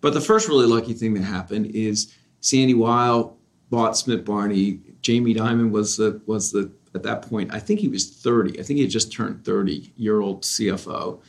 But 0.00 0.14
the 0.14 0.20
first 0.20 0.48
really 0.48 0.66
lucky 0.66 0.92
thing 0.92 1.14
that 1.14 1.22
happened 1.22 1.66
is 1.66 2.14
Sandy 2.40 2.74
Weill 2.74 3.36
bought 3.70 3.96
Smith 3.96 4.24
Barney. 4.24 4.80
Jamie 5.02 5.34
Dimon 5.34 5.70
was 5.70 5.96
the 5.96 6.20
was 6.26 6.52
the 6.52 6.70
at 6.94 7.02
that 7.02 7.22
point. 7.22 7.52
I 7.52 7.58
think 7.60 7.80
he 7.80 7.88
was 7.88 8.08
30. 8.10 8.58
I 8.58 8.62
think 8.62 8.76
he 8.78 8.82
had 8.82 8.90
just 8.90 9.12
turned 9.12 9.44
30 9.44 9.92
year 9.96 10.20
old 10.20 10.42
CFO. 10.42 11.20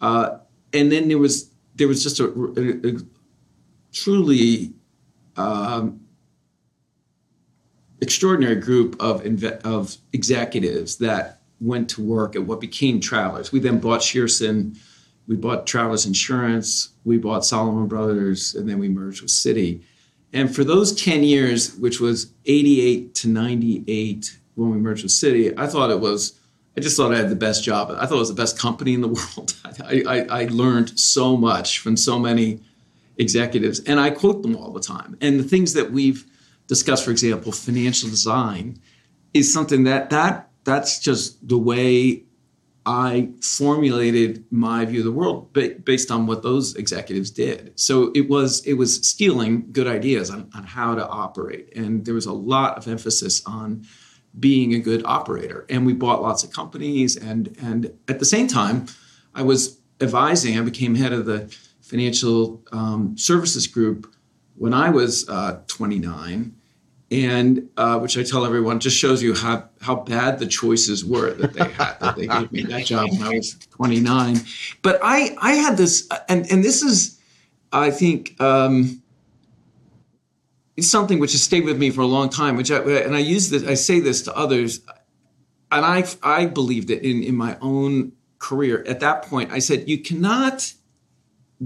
Uh, 0.00 0.38
and 0.72 0.90
then 0.90 1.08
there 1.08 1.18
was 1.18 1.50
there 1.74 1.88
was 1.88 2.02
just 2.02 2.20
a, 2.20 2.24
a, 2.24 2.96
a 2.96 3.00
truly 3.92 4.72
um, 5.36 6.00
extraordinary 8.00 8.56
group 8.56 8.96
of 9.00 9.22
inve- 9.22 9.60
of 9.62 9.96
executives 10.12 10.96
that 10.98 11.42
went 11.60 11.88
to 11.90 12.02
work 12.02 12.36
at 12.36 12.44
what 12.44 12.60
became 12.60 13.00
Travelers. 13.00 13.50
We 13.50 13.58
then 13.58 13.80
bought 13.80 14.00
Shearson, 14.00 14.78
we 15.26 15.36
bought 15.36 15.66
Travelers 15.66 16.06
Insurance, 16.06 16.90
we 17.04 17.18
bought 17.18 17.44
Salomon 17.44 17.88
Brothers, 17.88 18.54
and 18.54 18.68
then 18.68 18.78
we 18.78 18.88
merged 18.88 19.22
with 19.22 19.30
Citi. 19.30 19.82
And 20.32 20.54
for 20.54 20.64
those 20.64 20.92
10 20.92 21.22
years, 21.24 21.74
which 21.76 22.00
was 22.00 22.32
88 22.46 23.14
to 23.16 23.28
98 23.28 24.38
when 24.54 24.70
we 24.70 24.78
merged 24.78 25.02
with 25.02 25.12
Citi, 25.12 25.54
I 25.58 25.66
thought 25.66 25.90
it 25.90 26.00
was, 26.00 26.38
I 26.76 26.80
just 26.80 26.96
thought 26.96 27.12
I 27.12 27.16
had 27.16 27.30
the 27.30 27.36
best 27.36 27.64
job. 27.64 27.90
I 27.90 28.06
thought 28.06 28.16
it 28.16 28.18
was 28.18 28.28
the 28.28 28.34
best 28.34 28.58
company 28.58 28.94
in 28.94 29.00
the 29.00 29.08
world. 29.36 29.54
I, 29.84 30.02
I, 30.06 30.42
I 30.42 30.44
learned 30.46 30.98
so 30.98 31.36
much 31.36 31.78
from 31.78 31.96
so 31.96 32.18
many 32.18 32.60
executives, 33.16 33.80
and 33.80 33.98
I 33.98 34.10
quote 34.10 34.42
them 34.42 34.56
all 34.56 34.72
the 34.72 34.80
time. 34.80 35.16
And 35.20 35.40
the 35.40 35.44
things 35.44 35.72
that 35.74 35.92
we've 35.92 36.24
discussed, 36.66 37.04
for 37.04 37.10
example, 37.10 37.52
financial 37.52 38.08
design, 38.08 38.80
is 39.34 39.52
something 39.52 39.84
that 39.84 40.10
that 40.10 40.50
that's 40.64 41.00
just 41.00 41.46
the 41.46 41.58
way 41.58 42.24
I 42.88 43.28
formulated 43.42 44.46
my 44.50 44.86
view 44.86 45.00
of 45.00 45.04
the 45.04 45.12
world 45.12 45.52
based 45.52 46.10
on 46.10 46.26
what 46.26 46.42
those 46.42 46.74
executives 46.74 47.30
did. 47.30 47.78
So 47.78 48.10
it 48.14 48.30
was 48.30 48.66
it 48.66 48.74
was 48.74 49.06
stealing 49.06 49.70
good 49.72 49.86
ideas 49.86 50.30
on, 50.30 50.50
on 50.54 50.64
how 50.64 50.94
to 50.94 51.06
operate, 51.06 51.76
and 51.76 52.06
there 52.06 52.14
was 52.14 52.24
a 52.24 52.32
lot 52.32 52.78
of 52.78 52.88
emphasis 52.88 53.42
on 53.44 53.86
being 54.40 54.72
a 54.72 54.78
good 54.78 55.02
operator. 55.04 55.66
And 55.68 55.84
we 55.84 55.92
bought 55.92 56.22
lots 56.22 56.44
of 56.44 56.50
companies, 56.50 57.14
and 57.14 57.54
and 57.60 57.92
at 58.08 58.20
the 58.20 58.24
same 58.24 58.48
time, 58.48 58.86
I 59.34 59.42
was 59.42 59.78
advising. 60.00 60.58
I 60.58 60.62
became 60.62 60.94
head 60.94 61.12
of 61.12 61.26
the 61.26 61.54
financial 61.82 62.62
um, 62.72 63.18
services 63.18 63.66
group 63.66 64.10
when 64.56 64.72
I 64.72 64.88
was 64.88 65.28
uh, 65.28 65.60
29 65.66 66.54
and 67.10 67.70
uh, 67.76 67.98
which 67.98 68.18
I 68.18 68.22
tell 68.22 68.44
everyone 68.44 68.80
just 68.80 68.96
shows 68.96 69.22
you 69.22 69.34
how 69.34 69.68
how 69.80 69.96
bad 69.96 70.38
the 70.38 70.46
choices 70.46 71.04
were 71.04 71.32
that 71.34 71.54
they 71.54 71.68
had 71.70 71.96
that 72.00 72.16
they 72.16 72.26
gave 72.26 72.52
me 72.52 72.62
that 72.62 72.84
job 72.84 73.10
when 73.10 73.22
I 73.22 73.30
was 73.30 73.54
29. 73.70 74.40
But 74.82 75.00
I 75.02 75.34
I 75.40 75.54
had 75.54 75.76
this 75.76 76.08
and 76.28 76.50
and 76.50 76.62
this 76.62 76.82
is 76.82 77.18
I 77.72 77.90
think 77.90 78.40
um, 78.40 79.02
it's 80.76 80.90
something 80.90 81.18
which 81.18 81.32
has 81.32 81.42
stayed 81.42 81.64
with 81.64 81.78
me 81.78 81.90
for 81.90 82.02
a 82.02 82.06
long 82.06 82.28
time. 82.28 82.56
Which 82.56 82.70
I, 82.70 82.78
and 82.78 83.14
I 83.14 83.20
use 83.20 83.50
this 83.50 83.64
I 83.64 83.74
say 83.74 84.00
this 84.00 84.22
to 84.22 84.36
others, 84.36 84.80
and 85.70 85.84
I 85.84 86.04
I 86.22 86.46
believed 86.46 86.90
it 86.90 87.02
in 87.02 87.22
in 87.22 87.36
my 87.36 87.56
own 87.60 88.12
career. 88.38 88.84
At 88.86 89.00
that 89.00 89.22
point, 89.22 89.50
I 89.50 89.60
said 89.60 89.88
you 89.88 89.98
cannot 89.98 90.72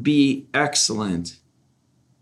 be 0.01 0.47
excellent 0.55 1.37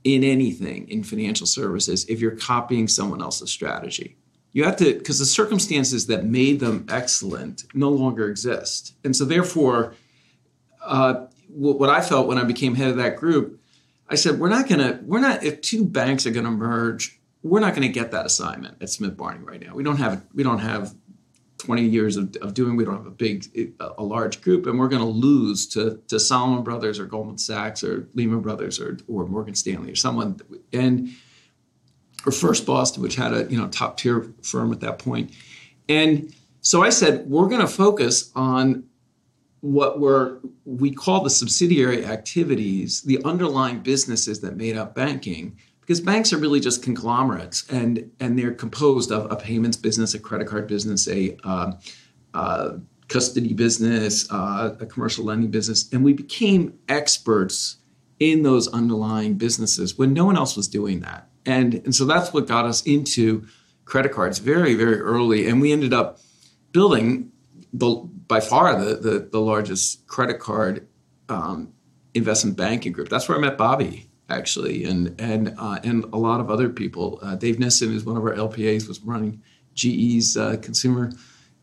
in 0.04 0.24
anything 0.24 0.88
in 0.88 1.02
financial 1.02 1.46
services 1.46 2.04
if 2.08 2.20
you're 2.20 2.36
copying 2.36 2.88
someone 2.88 3.20
else's 3.22 3.50
strategy. 3.50 4.16
You 4.52 4.64
have 4.64 4.76
to, 4.76 4.94
because 4.94 5.18
the 5.18 5.26
circumstances 5.26 6.06
that 6.06 6.24
made 6.24 6.58
them 6.58 6.86
excellent 6.88 7.64
no 7.74 7.90
longer 7.90 8.28
exist. 8.28 8.94
And 9.04 9.14
so, 9.14 9.24
therefore, 9.24 9.94
uh, 10.84 11.26
what 11.48 11.90
I 11.90 12.00
felt 12.00 12.26
when 12.26 12.38
I 12.38 12.44
became 12.44 12.74
head 12.74 12.88
of 12.88 12.96
that 12.96 13.16
group, 13.16 13.60
I 14.08 14.16
said, 14.16 14.40
we're 14.40 14.48
not 14.48 14.68
going 14.68 14.80
to, 14.80 14.98
we're 15.04 15.20
not, 15.20 15.44
if 15.44 15.60
two 15.60 15.84
banks 15.84 16.26
are 16.26 16.32
going 16.32 16.44
to 16.44 16.50
merge, 16.50 17.20
we're 17.42 17.60
not 17.60 17.74
going 17.74 17.86
to 17.86 17.92
get 17.92 18.10
that 18.10 18.26
assignment 18.26 18.82
at 18.82 18.90
Smith 18.90 19.16
Barney 19.16 19.44
right 19.44 19.60
now. 19.64 19.74
We 19.74 19.84
don't 19.84 19.98
have, 19.98 20.24
we 20.34 20.42
don't 20.42 20.58
have 20.58 20.94
20 21.60 21.82
years 21.82 22.16
of, 22.16 22.34
of 22.40 22.54
doing 22.54 22.74
we 22.74 22.84
don't 22.84 22.96
have 22.96 23.06
a 23.06 23.10
big 23.10 23.76
a 23.80 24.02
large 24.02 24.40
group 24.40 24.66
and 24.66 24.78
we're 24.78 24.88
going 24.88 25.02
to 25.02 25.08
lose 25.08 25.66
to 25.68 26.00
to 26.08 26.18
Salomon 26.18 26.64
Brothers 26.64 26.98
or 26.98 27.04
Goldman 27.04 27.38
Sachs 27.38 27.84
or 27.84 28.08
Lehman 28.14 28.40
Brothers 28.40 28.80
or 28.80 28.98
or 29.08 29.26
Morgan 29.26 29.54
Stanley 29.54 29.92
or 29.92 29.96
someone. 29.96 30.40
And 30.72 31.10
or 32.26 32.32
First 32.32 32.66
Boston 32.66 33.02
which 33.02 33.16
had 33.16 33.34
a 33.34 33.44
you 33.50 33.60
know 33.60 33.68
top 33.68 33.98
tier 33.98 34.32
firm 34.42 34.72
at 34.72 34.80
that 34.80 34.98
point. 34.98 35.32
And 35.88 36.34
so 36.62 36.82
I 36.82 36.90
said 36.90 37.28
we're 37.28 37.48
going 37.48 37.60
to 37.60 37.68
focus 37.68 38.30
on 38.34 38.84
what 39.60 40.00
were 40.00 40.40
we 40.64 40.90
call 40.90 41.22
the 41.22 41.30
subsidiary 41.30 42.06
activities 42.06 43.02
the 43.02 43.22
underlying 43.24 43.80
businesses 43.80 44.40
that 44.40 44.56
made 44.56 44.76
up 44.76 44.94
banking 44.94 45.58
because 45.90 46.00
banks 46.00 46.32
are 46.32 46.38
really 46.38 46.60
just 46.60 46.84
conglomerates 46.84 47.68
and 47.68 48.12
and 48.20 48.38
they're 48.38 48.54
composed 48.54 49.10
of 49.10 49.28
a 49.32 49.34
payments 49.34 49.76
business, 49.76 50.14
a 50.14 50.20
credit 50.20 50.46
card 50.46 50.68
business, 50.68 51.08
a 51.08 51.36
uh, 51.42 51.72
uh, 52.32 52.74
custody 53.08 53.52
business, 53.54 54.30
uh, 54.30 54.76
a 54.78 54.86
commercial 54.86 55.24
lending 55.24 55.50
business, 55.50 55.92
and 55.92 56.04
we 56.04 56.12
became 56.12 56.78
experts 56.88 57.78
in 58.20 58.44
those 58.44 58.68
underlying 58.68 59.34
businesses 59.34 59.98
when 59.98 60.12
no 60.12 60.24
one 60.24 60.36
else 60.36 60.56
was 60.56 60.68
doing 60.68 61.00
that. 61.00 61.28
And, 61.44 61.74
and 61.74 61.92
so 61.92 62.04
that's 62.04 62.32
what 62.32 62.46
got 62.46 62.66
us 62.66 62.86
into 62.86 63.44
credit 63.84 64.12
cards 64.12 64.38
very, 64.38 64.74
very 64.74 65.00
early. 65.00 65.48
And 65.48 65.60
we 65.60 65.72
ended 65.72 65.92
up 65.92 66.20
building 66.70 67.32
the, 67.72 68.08
by 68.28 68.38
far 68.38 68.78
the, 68.78 68.94
the, 68.94 69.28
the 69.32 69.40
largest 69.40 70.06
credit 70.06 70.38
card 70.38 70.86
um, 71.28 71.72
investment 72.14 72.56
banking 72.56 72.92
group. 72.92 73.08
That's 73.08 73.28
where 73.28 73.36
I 73.36 73.40
met 73.40 73.58
Bobby 73.58 74.09
actually, 74.30 74.84
and 74.84 75.20
and 75.20 75.54
uh, 75.58 75.78
and 75.84 76.04
a 76.12 76.16
lot 76.16 76.40
of 76.40 76.50
other 76.50 76.68
people. 76.68 77.18
Uh, 77.22 77.34
Dave 77.36 77.58
Nissen, 77.58 77.94
is 77.94 78.04
one 78.04 78.16
of 78.16 78.24
our 78.24 78.34
LPAs, 78.34 78.88
was 78.88 79.00
running 79.00 79.42
GE's 79.74 80.36
uh, 80.36 80.56
consumer 80.62 81.12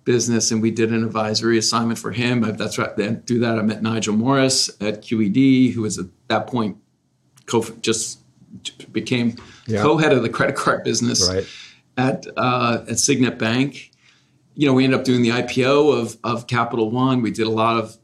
business, 0.04 0.52
and 0.52 0.62
we 0.62 0.72
did 0.72 0.92
an 0.92 1.04
advisory 1.04 1.58
assignment 1.58 2.00
for 2.00 2.12
him. 2.12 2.42
That's 2.58 2.78
right. 2.78 2.96
Then 2.96 3.22
through 3.24 3.40
that, 3.40 3.60
I 3.60 3.62
met 3.62 3.82
Nigel 3.82 4.16
Morris 4.16 4.70
at 4.82 5.02
QED, 5.02 5.74
who 5.74 5.82
was 5.82 5.98
at 5.98 6.06
that 6.28 6.48
point 6.48 6.78
co- 7.46 7.76
just 7.82 8.20
became 8.92 9.36
yeah. 9.68 9.82
co-head 9.82 10.14
of 10.14 10.24
the 10.24 10.30
credit 10.30 10.56
card 10.56 10.84
business 10.84 11.28
right. 11.30 11.46
at 11.98 12.26
uh, 12.38 12.86
at 12.90 13.00
Signet 13.00 13.38
Bank. 13.38 13.92
You 14.56 14.68
know, 14.68 14.74
we 14.74 14.86
ended 14.86 15.00
up 15.00 15.06
doing 15.06 15.22
the 15.22 15.30
IPO 15.30 16.00
of 16.00 16.18
of 16.24 16.48
Capital 16.48 16.90
One. 16.90 17.22
We 17.22 17.32
did 17.32 17.48
a 17.48 17.52
lot 17.52 17.78
of 17.78 17.98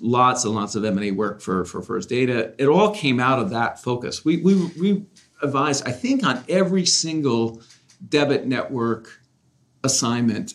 lots 0.00 0.44
and 0.44 0.54
lots 0.54 0.74
of 0.74 0.84
M&A 0.84 1.10
work 1.10 1.40
for, 1.40 1.64
for 1.64 1.82
First 1.82 2.08
Data. 2.08 2.54
It 2.58 2.66
all 2.66 2.94
came 2.94 3.20
out 3.20 3.38
of 3.38 3.50
that 3.50 3.82
focus. 3.82 4.24
We, 4.24 4.38
we, 4.38 4.54
we 4.80 5.06
advised, 5.42 5.86
I 5.86 5.92
think, 5.92 6.24
on 6.24 6.44
every 6.48 6.86
single 6.86 7.62
debit 8.08 8.46
network 8.46 9.20
assignment. 9.84 10.54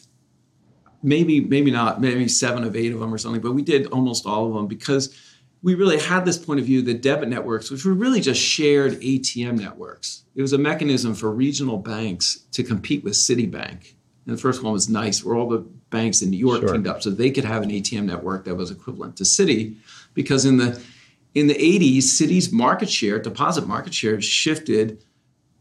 Maybe, 1.04 1.40
maybe 1.40 1.72
not, 1.72 2.02
maybe 2.02 2.28
seven 2.28 2.64
of 2.64 2.76
eight 2.76 2.94
of 2.94 3.00
them 3.00 3.14
or 3.14 3.18
something, 3.18 3.42
but 3.42 3.54
we 3.54 3.62
did 3.62 3.88
almost 3.88 4.26
all 4.26 4.48
of 4.48 4.54
them 4.54 4.68
because 4.68 5.16
we 5.62 5.76
really 5.76 6.00
had 6.00 6.26
this 6.26 6.38
point 6.38 6.60
of 6.60 6.66
view 6.66 6.82
that 6.84 7.02
debit 7.02 7.30
networks, 7.30 7.72
which 7.72 7.86
were 7.86 7.94
really 7.94 8.22
just 8.22 8.42
shared 8.42 8.94
ATM 9.02 9.60
networks. 9.60 10.24
It 10.36 10.42
was 10.42 10.54
a 10.54 10.58
mechanism 10.58 11.16
for 11.16 11.32
regional 11.32 11.78
banks 11.78 12.46
to 12.52 12.64
compete 12.64 13.04
with 13.04 13.14
Citibank. 13.14 13.94
And 14.26 14.36
the 14.36 14.42
first 14.42 14.64
one 14.64 14.74
was 14.74 14.88
NYCE, 14.88 15.24
where 15.24 15.36
all 15.36 15.50
the 15.50 15.66
banks 15.96 16.22
in 16.22 16.30
New 16.30 16.38
York 16.38 16.62
sure. 16.62 16.74
teamed 16.74 16.88
up 16.88 17.02
so 17.02 17.10
they 17.10 17.32
could 17.32 17.46
have 17.46 17.64
an 17.64 17.70
ATM 17.70 18.06
network 18.06 18.46
that 18.46 18.56
was 18.56 18.70
equivalent 18.70 19.16
to 19.18 19.24
Citi, 19.24 19.76
because 20.14 20.46
in 20.46 20.58
the 20.58 20.82
in 21.34 21.48
the 21.48 21.56
80s, 21.56 22.04
Citi's 22.04 22.52
market 22.52 22.90
share, 22.90 23.20
deposit 23.20 23.68
market 23.68 23.94
share, 23.94 24.22
shifted 24.22 25.04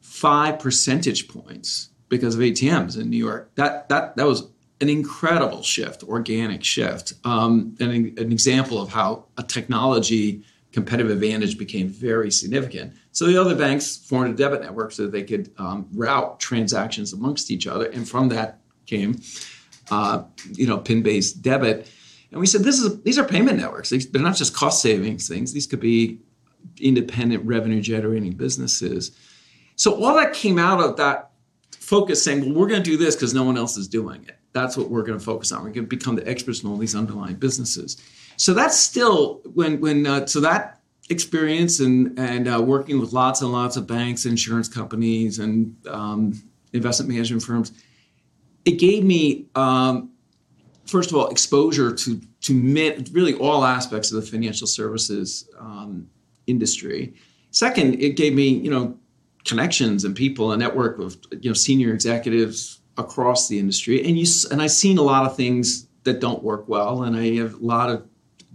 five 0.01 0.59
percentage 0.59 1.27
points 1.29 1.91
because 2.09 2.35
of 2.37 2.41
ATMs 2.41 2.99
in 3.01 3.11
New 3.11 3.17
York. 3.17 3.51
That 3.57 3.89
that 3.89 4.17
that 4.17 4.27
was 4.27 4.49
an 4.81 4.89
incredible 4.89 5.63
shift, 5.63 6.03
organic 6.03 6.63
shift, 6.65 7.15
um, 7.25 7.77
and 7.81 7.91
an, 7.91 8.15
an 8.19 8.33
example 8.33 8.81
of 8.81 8.91
how 8.91 9.27
a 9.39 9.43
technology 9.43 10.43
competitive 10.73 11.13
advantage 11.13 11.57
became 11.57 11.89
very 11.89 12.31
significant. 12.33 12.93
So 13.13 13.27
the 13.27 13.41
other 13.41 13.55
banks 13.55 13.97
formed 13.97 14.35
a 14.35 14.37
debit 14.37 14.61
network 14.61 14.91
so 14.91 15.05
that 15.05 15.13
they 15.13 15.23
could 15.23 15.53
um, 15.57 15.87
route 15.95 16.41
transactions 16.41 17.13
amongst 17.13 17.53
each 17.53 17.69
other, 17.69 17.87
and 17.87 18.09
from 18.09 18.29
that 18.31 18.59
came 18.87 19.15
uh, 19.91 20.25
you 20.53 20.67
know, 20.67 20.79
pin-based 20.79 21.43
debit. 21.43 21.89
And 22.31 22.41
we 22.41 22.47
said, 22.47 22.63
this 22.63 22.81
is 22.81 23.03
these 23.03 23.19
are 23.19 23.25
payment 23.25 23.59
networks. 23.59 23.91
They're 23.91 24.23
not 24.23 24.37
just 24.37 24.55
cost 24.55 24.83
savings 24.83 25.29
things. 25.29 25.53
These 25.53 25.67
could 25.67 25.81
be 25.81 26.19
independent 26.81 27.45
revenue 27.45 27.81
generating 27.81 28.33
businesses. 28.33 29.17
So 29.77 30.03
all 30.03 30.15
that 30.17 30.33
came 30.33 30.59
out 30.59 30.81
of 30.81 30.97
that 30.97 31.31
focus 31.79 32.25
saying, 32.25 32.41
well, 32.41 32.55
we're 32.55 32.69
going 32.69 32.83
to 32.83 32.91
do 32.91 32.97
this 32.97 33.15
because 33.15 33.35
no 33.35 33.45
one 33.45 33.57
else 33.57 33.77
is 33.77 33.89
doing 33.89 34.25
it. 34.25 34.39
That's 34.53 34.77
what 34.77 34.89
we're 34.89 35.03
going 35.03 35.19
to 35.19 35.25
focus 35.25 35.53
on. 35.53 35.59
We're 35.63 35.71
going 35.71 35.89
to 35.89 35.97
become 35.97 36.15
the 36.15 36.27
experts 36.29 36.63
in 36.63 36.71
all 36.71 36.77
these 36.77 36.95
underlying 36.95 37.37
businesses. 37.37 38.01
So 38.37 38.55
that's 38.55 38.79
still 38.79 39.41
when 39.55 39.81
when 39.81 40.07
uh, 40.07 40.27
so 40.27 40.41
that 40.41 40.81
experience 41.11 41.81
and 41.81 42.19
and 42.19 42.49
uh, 42.49 42.61
working 42.63 43.01
with 43.01 43.13
lots 43.13 43.43
and 43.43 43.53
lots 43.53 43.77
of 43.77 43.87
banks, 43.87 44.27
insurance 44.27 44.69
companies, 44.69 45.39
and 45.39 45.77
um, 45.89 46.43
investment 46.73 47.11
management 47.11 47.43
firms 47.43 47.73
it 48.65 48.79
gave 48.79 49.05
me 49.05 49.47
um, 49.55 50.11
first 50.87 51.11
of 51.11 51.17
all 51.17 51.29
exposure 51.29 51.95
to 51.95 52.21
to 52.43 53.05
really 53.13 53.35
all 53.35 53.65
aspects 53.65 54.13
of 54.13 54.23
the 54.23 54.31
financial 54.31 54.67
services 54.67 55.49
um, 55.59 56.09
industry. 56.47 57.15
Second, 57.51 58.03
it 58.03 58.17
gave 58.17 58.35
me 58.35 58.49
you 58.49 58.71
know 58.71 58.99
connections 59.45 60.05
and 60.05 60.17
people, 60.17 60.53
a 60.53 60.57
network 60.57 60.99
of 60.99 61.17
you 61.41 61.51
know 61.51 61.55
senior 61.55 61.93
executives 61.93 62.81
across 62.97 63.49
the 63.49 63.59
industry, 63.59 64.05
and 64.05 64.19
you 64.19 64.27
and 64.51 64.61
I've 64.63 64.71
seen 64.71 64.99
a 64.99 65.03
lot 65.03 65.27
of 65.27 65.37
things 65.37 65.87
that 66.05 66.21
don't 66.21 66.43
work 66.43 66.69
well, 66.69 67.03
and 67.03 67.17
I 67.17 67.37
have 67.37 67.55
a 67.55 67.65
lot 67.65 67.91
of 67.91 68.07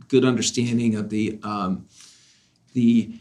good 0.07 0.25
understanding 0.25 0.95
of 0.95 1.09
the 1.09 1.39
um, 1.43 1.85
the 2.73 3.19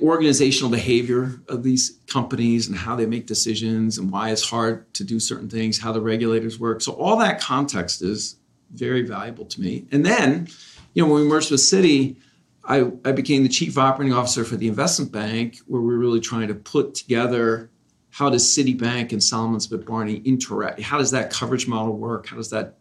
organizational 0.00 0.70
behavior 0.70 1.40
of 1.48 1.62
these 1.62 1.98
companies 2.06 2.68
and 2.68 2.76
how 2.76 2.96
they 2.96 3.06
make 3.06 3.26
decisions 3.26 3.98
and 3.98 4.10
why 4.10 4.30
it's 4.30 4.48
hard 4.48 4.92
to 4.94 5.04
do 5.04 5.18
certain 5.18 5.48
things, 5.48 5.78
how 5.78 5.92
the 5.92 6.00
regulators 6.00 6.58
work. 6.58 6.80
So 6.80 6.92
all 6.92 7.16
that 7.18 7.40
context 7.40 8.02
is 8.02 8.36
very 8.72 9.02
valuable 9.02 9.44
to 9.46 9.60
me. 9.60 9.86
And 9.92 10.06
then, 10.06 10.48
you 10.94 11.02
know, 11.02 11.12
when 11.12 11.22
we 11.22 11.28
merged 11.28 11.50
with 11.50 11.60
Citi, 11.60 12.16
I, 12.64 12.90
I 13.04 13.12
became 13.12 13.42
the 13.42 13.48
chief 13.48 13.76
operating 13.76 14.14
officer 14.14 14.44
for 14.44 14.56
the 14.56 14.68
investment 14.68 15.10
bank, 15.10 15.58
where 15.66 15.82
we're 15.82 15.96
really 15.96 16.20
trying 16.20 16.48
to 16.48 16.54
put 16.54 16.94
together 16.94 17.70
how 18.10 18.28
does 18.28 18.44
Citibank 18.44 19.12
and 19.12 19.24
Salomon 19.24 19.58
Smith 19.58 19.86
Barney 19.86 20.16
interact? 20.16 20.80
How 20.82 20.98
does 20.98 21.10
that 21.12 21.32
coverage 21.32 21.66
model 21.66 21.96
work? 21.96 22.26
How 22.28 22.36
does 22.36 22.50
that 22.50 22.76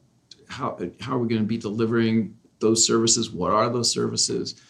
how 0.49 0.77
how 0.99 1.15
are 1.15 1.19
we 1.19 1.29
going 1.29 1.41
to 1.41 1.47
be 1.47 1.57
delivering 1.57 2.37
those 2.59 2.85
services? 2.85 3.31
What 3.31 3.51
are 3.51 3.69
those 3.69 3.89
services? 3.89 4.61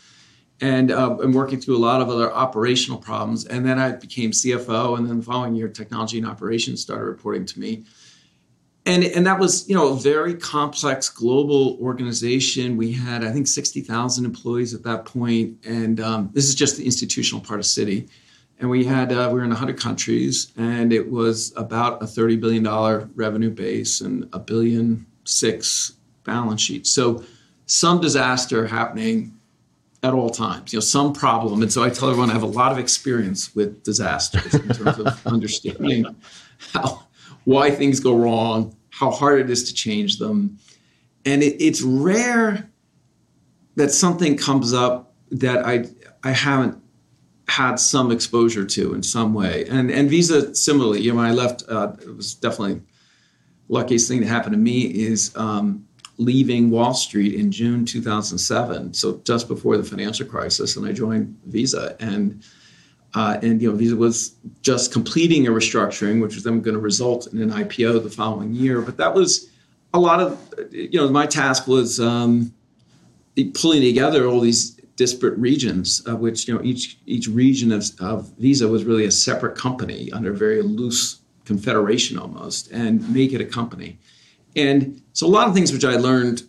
And 0.62 0.92
uh, 0.92 1.18
I'm 1.22 1.34
working 1.34 1.60
through 1.60 1.76
a 1.76 1.80
lot 1.80 2.02
of 2.02 2.10
other 2.10 2.32
operational 2.32 3.00
problems. 3.00 3.46
And 3.46 3.66
then 3.66 3.80
I 3.80 3.94
became 3.94 4.32
CFO, 4.32 4.98
and 4.98 5.10
then 5.10 5.18
the 5.18 5.24
following 5.24 5.56
year, 5.56 5.68
technology 5.68 6.20
and 6.20 6.28
operations 6.28 6.82
started 6.82 7.06
reporting 7.06 7.46
to 7.48 7.60
me 7.60 7.84
and 8.86 9.04
and 9.04 9.26
that 9.28 9.40
was 9.40 9.68
you 9.70 9.76
know 9.76 9.94
a 9.94 9.96
very 9.96 10.34
complex 10.34 11.10
global 11.10 11.78
organization. 11.82 12.78
We 12.78 12.92
had 12.92 13.24
I 13.24 13.32
think 13.32 13.48
sixty 13.48 13.82
thousand 13.82 14.26
employees 14.26 14.74
at 14.74 14.84
that 14.84 15.06
point, 15.06 15.58
and 15.66 16.00
um, 16.00 16.30
this 16.34 16.48
is 16.48 16.56
just 16.56 16.78
the 16.78 16.86
institutional 16.86 17.42
part 17.42 17.60
of 17.60 17.66
Citi. 17.66 18.10
And 18.60 18.70
we 18.70 18.84
had 18.84 19.12
uh, 19.12 19.30
we 19.32 19.40
were 19.40 19.46
in 19.46 19.52
hundred 19.52 19.80
countries, 19.80 20.52
and 20.58 20.92
it 20.92 21.12
was 21.12 21.54
about 21.58 22.02
a 22.02 22.08
thirty 22.08 22.38
billion 22.38 22.64
dollar 22.64 23.10
revenue 23.16 23.52
base 23.52 24.02
and 24.02 24.28
a 24.34 24.40
billion 24.40 25.06
six 25.26 25.94
balance 26.24 26.62
sheet. 26.62 26.88
So 26.88 27.24
some 27.68 28.02
disaster 28.02 28.66
happening 28.66 29.38
at 30.04 30.14
all 30.14 30.30
times, 30.30 30.74
you 30.74 30.78
know, 30.78 30.82
some 30.82 31.14
problem. 31.14 31.62
And 31.62 31.72
so 31.72 31.84
I 31.84 31.90
tell 31.90 32.10
everyone 32.10 32.30
I 32.30 32.34
have 32.34 32.44
a 32.44 32.48
lot 32.48 32.72
of 32.72 32.80
experience 32.80 33.54
with 33.56 33.84
disasters 33.84 34.54
in 34.54 34.68
terms 34.70 35.00
of 35.00 35.26
understanding 35.28 36.06
how 36.74 37.04
why 37.44 37.72
things 37.72 38.00
go 38.00 38.16
wrong, 38.16 38.76
how 38.90 39.12
hard 39.12 39.40
it 39.40 39.50
is 39.50 39.64
to 39.66 39.74
change 39.74 40.18
them. 40.18 40.58
And 41.26 41.44
it, 41.44 41.62
it's 41.64 41.82
rare 41.82 42.70
that 43.76 43.92
something 43.92 44.38
comes 44.38 44.74
up 44.74 45.14
that 45.32 45.66
I 45.66 45.86
I 46.24 46.32
haven't 46.32 46.82
had 47.48 47.76
some 47.76 48.12
exposure 48.12 48.66
to 48.66 48.94
in 48.94 49.04
some 49.04 49.34
way. 49.34 49.66
And 49.70 49.92
and 49.92 50.10
Visa 50.10 50.56
similarly, 50.56 51.02
you 51.02 51.12
know, 51.12 51.18
when 51.18 51.26
I 51.26 51.32
left, 51.32 51.64
uh, 51.70 51.94
it 52.02 52.16
was 52.16 52.34
definitely 52.34 52.82
luckiest 53.70 54.08
thing 54.08 54.20
that 54.22 54.28
happened 54.28 54.54
to 54.54 54.60
me 54.60 54.82
is 54.82 55.36
um, 55.36 55.88
leaving 56.22 56.70
Wall 56.70 56.94
Street 56.94 57.36
in 57.36 57.52
June 57.52 57.86
2007, 57.86 58.94
so 58.94 59.22
just 59.24 59.48
before 59.48 59.78
the 59.78 59.84
financial 59.84 60.26
crisis, 60.26 60.78
and 60.78 60.86
I 60.86 60.92
joined 60.92 61.38
Visa 61.46 61.96
and 62.00 62.44
uh, 63.14 63.38
and 63.42 63.62
you 63.62 63.70
know, 63.70 63.76
Visa 63.76 63.96
was 63.96 64.36
just 64.62 64.94
completing 64.94 65.46
a 65.46 65.52
restructuring, 65.52 66.22
which 66.22 66.36
was 66.36 66.44
then 66.44 66.62
going 66.62 66.76
to 66.76 66.80
result 66.80 67.28
in 67.28 67.42
an 67.42 67.52
IPO 67.52 68.04
the 68.04 68.10
following 68.10 68.54
year. 68.54 68.82
But 68.82 68.98
that 68.98 69.14
was 69.14 69.50
a 69.94 70.00
lot 70.00 70.22
of, 70.22 70.40
you 70.72 70.98
know, 70.98 71.10
my 71.10 71.26
task 71.26 71.68
was 71.68 72.00
um, 72.00 72.54
pulling 73.54 73.82
together 73.82 74.26
all 74.26 74.40
these 74.40 74.72
disparate 74.96 75.38
regions, 75.38 76.00
of 76.02 76.20
which 76.20 76.48
you 76.48 76.54
know 76.54 76.62
each 76.64 77.00
each 77.06 77.28
region 77.28 77.72
of, 77.72 77.84
of 78.00 78.30
Visa 78.38 78.68
was 78.68 78.86
really 78.86 79.06
a 79.06 79.12
separate 79.12 79.58
company 79.58 80.12
under 80.12 80.32
very 80.32 80.62
loose 80.62 81.20
confederation 81.44 82.18
almost, 82.18 82.72
and 82.72 83.08
make 83.14 83.34
it 83.34 83.42
a 83.42 83.46
company. 83.46 83.98
And 84.56 85.02
so 85.14 85.28
a 85.28 85.30
lot 85.30 85.48
of 85.48 85.54
things 85.54 85.72
which 85.72 85.86
I 85.86 85.96
learned 85.96 86.44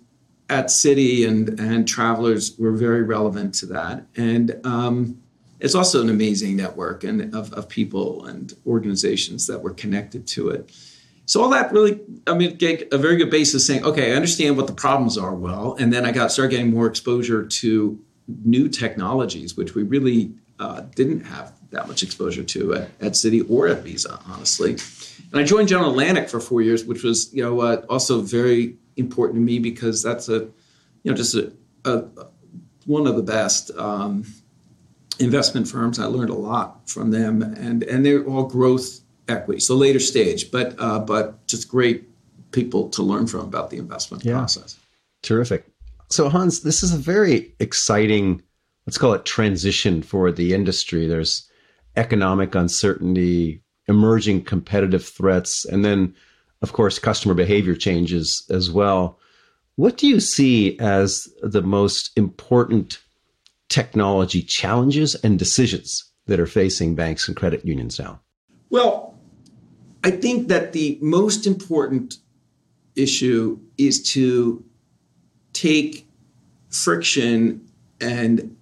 at 0.48 0.66
Citi 0.66 1.26
and 1.26 1.58
and 1.58 1.86
Travelers 1.88 2.58
were 2.58 2.72
very 2.72 3.02
relevant 3.02 3.54
to 3.54 3.66
that. 3.66 4.06
And 4.16 4.60
um, 4.64 5.22
it's 5.60 5.74
also 5.74 6.02
an 6.02 6.10
amazing 6.10 6.56
network 6.56 7.04
and 7.04 7.34
of, 7.34 7.52
of 7.52 7.68
people 7.68 8.26
and 8.26 8.52
organizations 8.66 9.46
that 9.46 9.62
were 9.62 9.72
connected 9.72 10.26
to 10.28 10.50
it. 10.50 10.72
So 11.24 11.40
all 11.40 11.48
that 11.50 11.72
really, 11.72 12.00
I 12.26 12.34
mean, 12.34 12.56
gave 12.56 12.88
a 12.90 12.98
very 12.98 13.16
good 13.16 13.30
basis 13.30 13.64
saying, 13.64 13.84
okay, 13.84 14.12
I 14.12 14.16
understand 14.16 14.56
what 14.56 14.66
the 14.66 14.72
problems 14.74 15.16
are 15.16 15.34
well, 15.34 15.76
and 15.78 15.92
then 15.92 16.04
I 16.04 16.10
got 16.10 16.32
start 16.32 16.50
getting 16.50 16.70
more 16.70 16.86
exposure 16.86 17.46
to 17.46 17.98
new 18.44 18.68
technologies, 18.68 19.56
which 19.56 19.74
we 19.74 19.84
really 19.84 20.32
uh, 20.58 20.80
didn't 20.96 21.20
have 21.20 21.52
that 21.72 21.88
much 21.88 22.02
exposure 22.02 22.44
to 22.44 22.74
at, 22.74 22.90
at 23.00 23.12
Citi 23.12 23.44
or 23.50 23.68
at 23.68 23.82
Visa, 23.82 24.20
honestly. 24.26 24.76
And 25.32 25.40
I 25.40 25.42
joined 25.42 25.68
General 25.68 25.90
Atlantic 25.90 26.28
for 26.28 26.40
four 26.40 26.62
years, 26.62 26.84
which 26.84 27.02
was, 27.02 27.32
you 27.34 27.42
know, 27.42 27.60
uh, 27.60 27.82
also 27.88 28.20
very 28.20 28.76
important 28.96 29.36
to 29.38 29.40
me 29.40 29.58
because 29.58 30.02
that's 30.02 30.28
a, 30.28 30.40
you 31.02 31.10
know, 31.10 31.14
just 31.14 31.34
a, 31.34 31.52
a 31.84 32.04
one 32.86 33.06
of 33.06 33.16
the 33.16 33.22
best 33.22 33.70
um, 33.78 34.24
investment 35.18 35.68
firms. 35.68 35.98
I 35.98 36.04
learned 36.04 36.30
a 36.30 36.34
lot 36.34 36.88
from 36.88 37.10
them, 37.10 37.42
and 37.42 37.82
and 37.82 38.04
they're 38.04 38.24
all 38.24 38.44
growth 38.44 39.00
equity, 39.28 39.60
so 39.60 39.74
later 39.74 40.00
stage, 40.00 40.50
but 40.50 40.74
uh, 40.78 40.98
but 40.98 41.46
just 41.46 41.68
great 41.68 42.08
people 42.52 42.88
to 42.90 43.02
learn 43.02 43.26
from 43.26 43.40
about 43.40 43.70
the 43.70 43.78
investment 43.78 44.24
yeah. 44.24 44.34
process. 44.34 44.78
Terrific. 45.22 45.66
So 46.10 46.28
Hans, 46.28 46.60
this 46.60 46.82
is 46.82 46.92
a 46.92 46.98
very 46.98 47.54
exciting, 47.58 48.42
let's 48.86 48.98
call 48.98 49.14
it 49.14 49.24
transition 49.24 50.02
for 50.02 50.30
the 50.30 50.52
industry. 50.52 51.06
There's 51.06 51.48
economic 51.96 52.54
uncertainty, 52.54 53.62
emerging 53.88 54.44
competitive 54.44 55.04
threats, 55.04 55.64
and 55.64 55.84
then, 55.84 56.14
of 56.62 56.72
course, 56.72 56.98
customer 56.98 57.34
behavior 57.34 57.74
changes 57.74 58.44
as 58.50 58.70
well. 58.70 59.18
What 59.76 59.96
do 59.96 60.06
you 60.06 60.20
see 60.20 60.78
as 60.78 61.28
the 61.42 61.62
most 61.62 62.10
important 62.16 62.98
technology 63.68 64.42
challenges 64.42 65.14
and 65.16 65.38
decisions 65.38 66.04
that 66.26 66.38
are 66.38 66.46
facing 66.46 66.94
banks 66.94 67.26
and 67.26 67.36
credit 67.36 67.64
unions 67.64 67.98
now? 67.98 68.20
Well, 68.70 69.18
I 70.04 70.10
think 70.10 70.48
that 70.48 70.72
the 70.72 70.98
most 71.00 71.46
important 71.46 72.16
issue 72.96 73.58
is 73.78 74.02
to 74.12 74.64
take 75.52 76.06
friction 76.70 77.66
and 78.00 78.56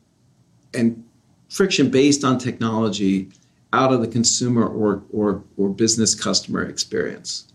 and 0.74 1.04
friction 1.50 1.90
based 1.90 2.24
on 2.24 2.38
technology 2.38 3.28
out 3.72 3.92
of 3.92 4.00
the 4.00 4.08
consumer 4.08 4.66
or 4.66 5.02
or, 5.12 5.44
or 5.56 5.68
business 5.68 6.14
customer 6.14 6.62
experience. 6.62 7.46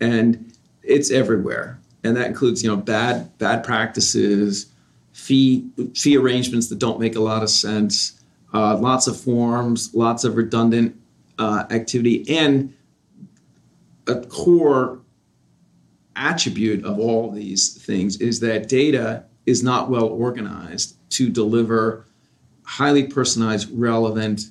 And 0.00 0.52
it's 0.82 1.10
everywhere. 1.10 1.78
And 2.02 2.16
that 2.16 2.26
includes, 2.28 2.62
you 2.62 2.70
know, 2.70 2.76
bad 2.76 3.36
bad 3.36 3.62
practices, 3.62 4.72
fee 5.12 5.68
fee 5.94 6.16
arrangements 6.16 6.68
that 6.68 6.78
don't 6.78 6.98
make 6.98 7.16
a 7.16 7.20
lot 7.20 7.42
of 7.42 7.50
sense, 7.50 8.22
uh, 8.54 8.76
lots 8.76 9.06
of 9.06 9.20
forms, 9.20 9.94
lots 9.94 10.24
of 10.24 10.36
redundant 10.36 10.96
uh, 11.38 11.64
activity, 11.70 12.24
and 12.28 12.74
a 14.06 14.20
core 14.26 15.00
attribute 16.16 16.84
of 16.84 16.98
all 16.98 17.30
these 17.30 17.82
things 17.82 18.16
is 18.20 18.40
that 18.40 18.68
data 18.68 19.24
is 19.46 19.62
not 19.62 19.88
well 19.88 20.06
organized 20.06 20.96
to 21.10 21.30
deliver 21.30 22.06
highly 22.64 23.04
personalized, 23.06 23.68
relevant, 23.72 24.42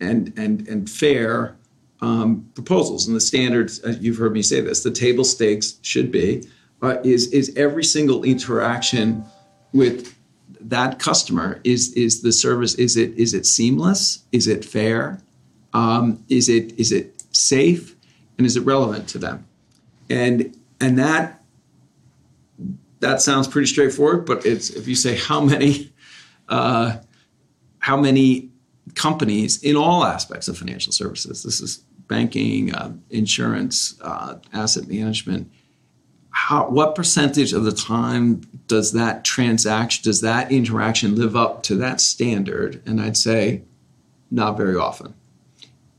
and 0.00 0.32
and 0.36 0.66
and 0.68 0.88
fair 0.88 1.56
um, 2.00 2.48
proposals. 2.54 3.06
And 3.06 3.16
the 3.16 3.20
standards, 3.20 3.82
uh, 3.84 3.96
you've 4.00 4.18
heard 4.18 4.32
me 4.32 4.42
say 4.42 4.60
this, 4.60 4.82
the 4.82 4.90
table 4.90 5.24
stakes 5.24 5.78
should 5.82 6.10
be 6.12 6.44
uh, 6.82 6.96
is 7.04 7.32
is 7.32 7.52
every 7.56 7.84
single 7.84 8.24
interaction 8.24 9.24
with 9.72 10.14
that 10.60 10.98
customer 10.98 11.60
is 11.64 11.92
is 11.94 12.22
the 12.22 12.32
service 12.32 12.74
is 12.74 12.96
it 12.96 13.12
is 13.14 13.34
it 13.34 13.46
seamless? 13.46 14.24
Is 14.32 14.46
it 14.46 14.64
fair? 14.64 15.20
Um, 15.72 16.24
is 16.28 16.48
it 16.48 16.78
is 16.78 16.92
it 16.92 17.22
safe? 17.32 17.94
And 18.36 18.46
is 18.46 18.56
it 18.56 18.60
relevant 18.60 19.08
to 19.10 19.18
them? 19.18 19.46
And 20.08 20.56
and 20.80 20.98
that 20.98 21.42
that 23.00 23.20
sounds 23.20 23.46
pretty 23.46 23.66
straightforward 23.66 24.26
but 24.26 24.44
it's 24.44 24.70
if 24.70 24.88
you 24.88 24.94
say 24.96 25.16
how 25.16 25.40
many 25.40 25.92
uh, 26.48 26.96
how 27.88 27.96
many 27.96 28.50
companies 28.94 29.62
in 29.62 29.76
all 29.76 30.04
aspects 30.04 30.48
of 30.48 30.56
financial 30.56 30.92
services 30.92 31.42
this 31.42 31.60
is 31.60 31.78
banking 32.08 32.74
uh, 32.74 32.92
insurance 33.10 33.98
uh, 34.02 34.34
asset 34.52 34.86
management 34.88 35.50
how 36.30 36.68
what 36.68 36.94
percentage 36.94 37.52
of 37.52 37.64
the 37.64 37.72
time 37.72 38.40
does 38.66 38.92
that 38.92 39.24
transaction 39.24 40.02
does 40.04 40.20
that 40.20 40.52
interaction 40.52 41.16
live 41.16 41.34
up 41.34 41.62
to 41.64 41.74
that 41.74 42.00
standard? 42.00 42.80
And 42.86 43.00
i'd 43.00 43.16
say 43.16 43.62
not 44.30 44.56
very 44.56 44.76
often. 44.76 45.14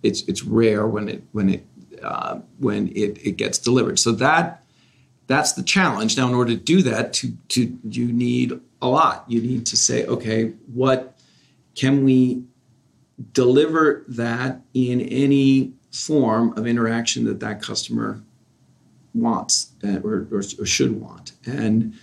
It's 0.03 0.21
it's 0.23 0.43
rare 0.43 0.87
when 0.87 1.09
it 1.09 1.23
when 1.31 1.49
it 1.49 1.65
uh, 2.01 2.39
when 2.59 2.87
it, 2.89 3.17
it 3.25 3.37
gets 3.37 3.57
delivered. 3.57 3.99
So 3.99 4.11
that 4.13 4.63
that's 5.27 5.53
the 5.53 5.63
challenge. 5.63 6.17
Now 6.17 6.27
in 6.27 6.33
order 6.33 6.53
to 6.53 6.59
do 6.59 6.81
that 6.83 7.13
to 7.13 7.33
to 7.49 7.77
you 7.83 8.11
need 8.11 8.59
a 8.81 8.87
lot. 8.87 9.25
You 9.27 9.41
need 9.41 9.65
to 9.67 9.77
say 9.77 10.05
okay 10.05 10.53
what 10.73 11.18
can 11.75 12.03
we 12.03 12.43
deliver 13.33 14.05
that 14.07 14.61
in 14.73 15.01
any 15.01 15.73
form 15.91 16.57
of 16.57 16.67
interaction 16.67 17.25
that 17.25 17.39
that 17.39 17.61
customer 17.61 18.21
wants 19.13 19.71
uh, 19.83 19.99
or, 20.03 20.27
or, 20.31 20.39
or, 20.59 20.65
should 20.65 20.99
want. 20.99 21.33
And 21.45 21.93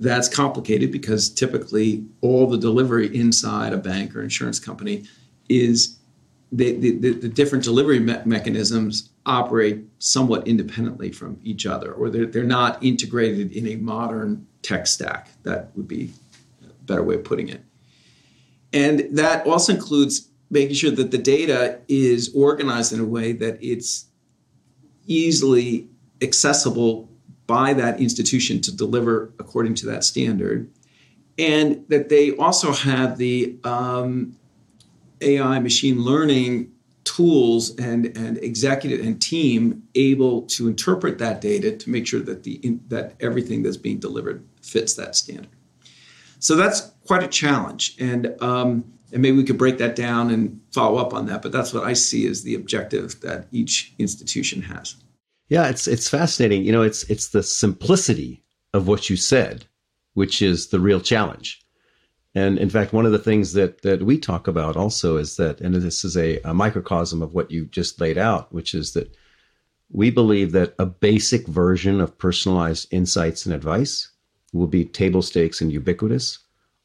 That's 0.00 0.28
complicated 0.28 0.90
because 0.90 1.30
typically 1.30 2.04
all 2.20 2.48
the 2.48 2.58
delivery 2.58 3.14
inside 3.16 3.72
a 3.72 3.76
bank 3.78 4.14
or 4.14 4.22
insurance 4.22 4.58
company 4.58 5.04
is 5.48 5.98
the, 6.50 6.76
the, 6.76 7.12
the 7.12 7.28
different 7.28 7.62
delivery 7.62 8.00
me- 8.00 8.20
mechanisms 8.24 9.10
operate 9.26 9.84
somewhat 9.98 10.48
independently 10.48 11.12
from 11.12 11.38
each 11.44 11.66
other, 11.66 11.92
or 11.92 12.10
they're, 12.10 12.26
they're 12.26 12.44
not 12.44 12.82
integrated 12.82 13.52
in 13.52 13.68
a 13.68 13.76
modern 13.76 14.46
tech 14.62 14.86
stack. 14.86 15.28
That 15.42 15.70
would 15.76 15.86
be 15.86 16.10
a 16.62 16.84
better 16.84 17.02
way 17.02 17.16
of 17.16 17.24
putting 17.24 17.48
it. 17.48 17.62
And 18.72 19.16
that 19.16 19.46
also 19.46 19.74
includes 19.74 20.28
making 20.50 20.74
sure 20.74 20.90
that 20.90 21.10
the 21.10 21.18
data 21.18 21.80
is 21.88 22.32
organized 22.34 22.92
in 22.92 23.00
a 23.00 23.04
way 23.04 23.32
that 23.32 23.58
it's 23.62 24.06
easily 25.06 25.88
accessible 26.22 27.08
by 27.46 27.72
that 27.72 28.00
institution 28.00 28.60
to 28.60 28.74
deliver 28.74 29.32
according 29.38 29.74
to 29.74 29.86
that 29.86 30.04
standard. 30.04 30.70
And 31.38 31.84
that 31.88 32.08
they 32.08 32.32
also 32.32 32.72
have 32.72 33.16
the 33.16 33.56
um, 33.64 34.36
AI 35.20 35.58
machine 35.60 36.02
learning 36.02 36.72
tools 37.04 37.74
and, 37.76 38.06
and 38.16 38.36
executive 38.38 39.04
and 39.04 39.20
team 39.20 39.82
able 39.94 40.42
to 40.42 40.68
interpret 40.68 41.18
that 41.18 41.40
data 41.40 41.74
to 41.74 41.90
make 41.90 42.06
sure 42.06 42.20
that 42.20 42.42
the 42.42 42.60
that 42.88 43.14
everything 43.20 43.62
that's 43.62 43.78
being 43.78 43.98
delivered 43.98 44.44
fits 44.60 44.94
that 44.94 45.16
standard. 45.16 45.48
So 46.38 46.56
that's 46.56 46.92
quite 47.06 47.22
a 47.22 47.28
challenge, 47.28 47.96
and 47.98 48.34
um, 48.40 48.84
and 49.12 49.22
maybe 49.22 49.36
we 49.36 49.44
could 49.44 49.58
break 49.58 49.78
that 49.78 49.96
down 49.96 50.30
and 50.30 50.60
follow 50.72 50.98
up 50.98 51.14
on 51.14 51.26
that. 51.26 51.42
But 51.42 51.52
that's 51.52 51.72
what 51.72 51.84
I 51.84 51.94
see 51.94 52.26
as 52.26 52.42
the 52.42 52.54
objective 52.54 53.20
that 53.22 53.48
each 53.50 53.94
institution 53.98 54.62
has. 54.62 54.96
Yeah, 55.48 55.68
it's 55.68 55.88
it's 55.88 56.08
fascinating. 56.08 56.64
You 56.64 56.72
know, 56.72 56.82
it's 56.82 57.04
it's 57.04 57.28
the 57.28 57.42
simplicity 57.42 58.44
of 58.74 58.86
what 58.86 59.08
you 59.08 59.16
said, 59.16 59.66
which 60.14 60.42
is 60.42 60.68
the 60.68 60.80
real 60.80 61.00
challenge. 61.00 61.64
And 62.34 62.58
in 62.58 62.68
fact, 62.68 62.92
one 62.92 63.06
of 63.06 63.12
the 63.12 63.18
things 63.18 63.54
that 63.54 63.82
that 63.82 64.02
we 64.02 64.18
talk 64.18 64.46
about 64.46 64.76
also 64.76 65.16
is 65.16 65.36
that, 65.36 65.60
and 65.60 65.74
this 65.74 66.04
is 66.04 66.16
a, 66.16 66.38
a 66.40 66.54
microcosm 66.54 67.22
of 67.22 67.34
what 67.34 67.50
you 67.50 67.66
just 67.66 68.00
laid 68.00 68.18
out, 68.18 68.52
which 68.52 68.74
is 68.74 68.92
that 68.92 69.14
we 69.90 70.10
believe 70.10 70.52
that 70.52 70.74
a 70.78 70.84
basic 70.86 71.46
version 71.46 72.00
of 72.00 72.18
personalized 72.18 72.86
insights 72.92 73.46
and 73.46 73.54
advice 73.54 74.10
will 74.52 74.66
be 74.66 74.84
table 74.84 75.22
stakes 75.22 75.60
and 75.60 75.72
ubiquitous, 75.72 76.38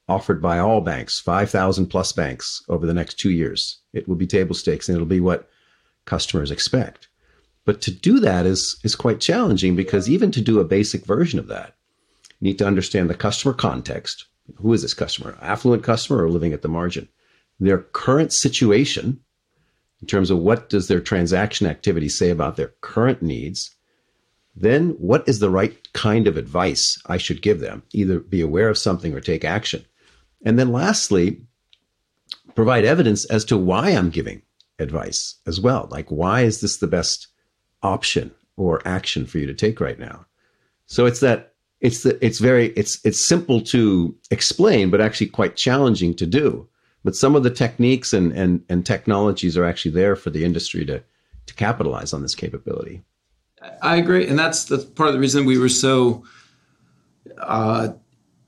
offered 0.08 0.42
by 0.42 0.60
all 0.60 0.82
banks, 0.82 1.20
5,000 1.20 1.88
plus 1.88 2.12
banks 2.12 2.64
over 2.68 2.86
the 2.86 2.94
next 2.94 3.16
two 3.16 3.32
years. 3.32 3.80
It 3.94 4.08
will 4.08 4.16
be 4.16 4.28
table 4.28 4.56
stakes 4.56 4.90
and 4.90 4.96
it'll 4.96 5.06
be 5.06 5.20
what 5.20 5.50
customers 6.06 6.52
expect. 6.52 7.08
But 7.66 7.82
to 7.82 7.92
do 7.92 8.20
that 8.20 8.46
is, 8.46 8.78
is 8.84 8.96
quite 8.96 9.22
challenging 9.22 9.76
because 9.76 10.10
even 10.10 10.32
to 10.32 10.42
do 10.42 10.60
a 10.60 10.66
basic 10.66 11.06
version 11.06 11.40
of 11.40 11.48
that, 11.48 11.76
you 12.40 12.46
need 12.50 12.58
to 12.58 12.68
understand 12.68 13.10
the 13.10 13.16
customer 13.16 13.54
context, 13.54 14.26
who 14.58 14.74
is 14.74 14.82
this 14.82 14.94
customer? 14.94 15.38
Affluent 15.42 15.84
customer 15.84 16.24
or 16.24 16.30
living 16.30 16.52
at 16.52 16.62
the 16.62 16.68
margin? 16.68 17.08
Their 17.60 17.78
current 17.78 18.34
situation 18.34 19.22
in 20.02 20.08
terms 20.08 20.30
of 20.30 20.40
what 20.40 20.70
does 20.70 20.90
their 20.90 21.00
transaction 21.00 21.66
activity 21.66 22.10
say 22.10 22.30
about 22.30 22.58
their 22.58 22.74
current 22.82 23.22
needs? 23.22 23.74
Then 24.56 24.90
what 24.92 25.28
is 25.28 25.40
the 25.40 25.50
right 25.50 25.92
kind 25.94 26.28
of 26.28 26.38
advice 26.38 27.02
I 27.08 27.18
should 27.18 27.42
give 27.42 27.60
them? 27.60 27.84
Either 27.92 28.20
be 28.20 28.42
aware 28.42 28.70
of 28.70 28.78
something 28.78 29.14
or 29.14 29.20
take 29.20 29.44
action. 29.44 29.86
And 30.46 30.60
then 30.60 30.72
lastly, 30.72 31.42
provide 32.56 32.86
evidence 32.86 33.26
as 33.26 33.46
to 33.46 33.58
why 33.58 33.90
I'm 33.90 34.10
giving 34.10 34.42
advice 34.80 35.36
as 35.48 35.60
well. 35.60 35.88
Like, 35.90 36.10
why 36.10 36.42
is 36.42 36.62
this 36.62 36.78
the 36.78 36.88
best 36.88 37.28
option 37.82 38.32
or 38.56 38.82
action 38.86 39.26
for 39.26 39.40
you 39.40 39.48
to 39.48 39.54
take 39.54 39.80
right 39.80 40.00
now? 40.00 40.26
So 40.86 41.06
it's 41.06 41.22
that 41.22 41.54
it's 41.82 42.04
the, 42.04 42.24
it's 42.24 42.40
very 42.40 42.68
it's 42.70 43.04
it's 43.04 43.24
simple 43.24 43.60
to 43.62 44.16
explain, 44.32 44.90
but 44.90 45.02
actually 45.02 45.28
quite 45.28 45.56
challenging 45.56 46.14
to 46.16 46.26
do. 46.26 46.68
But 47.04 47.16
some 47.16 47.36
of 47.36 47.44
the 47.44 47.50
techniques 47.50 48.14
and 48.14 48.32
and 48.34 48.64
and 48.70 48.86
technologies 48.86 49.58
are 49.58 49.66
actually 49.66 49.92
there 49.92 50.16
for 50.16 50.30
the 50.30 50.46
industry 50.46 50.86
to 50.86 51.04
to 51.46 51.54
capitalize 51.56 52.14
on 52.14 52.22
this 52.22 52.36
capability. 52.36 53.04
I 53.82 53.98
agree, 53.98 54.28
and 54.28 54.38
that's 54.38 54.66
the 54.66 54.80
part 54.80 55.10
of 55.10 55.14
the 55.14 55.20
reason 55.20 55.46
we 55.46 55.58
were 55.58 55.70
so 55.70 56.24
uh, 57.38 57.90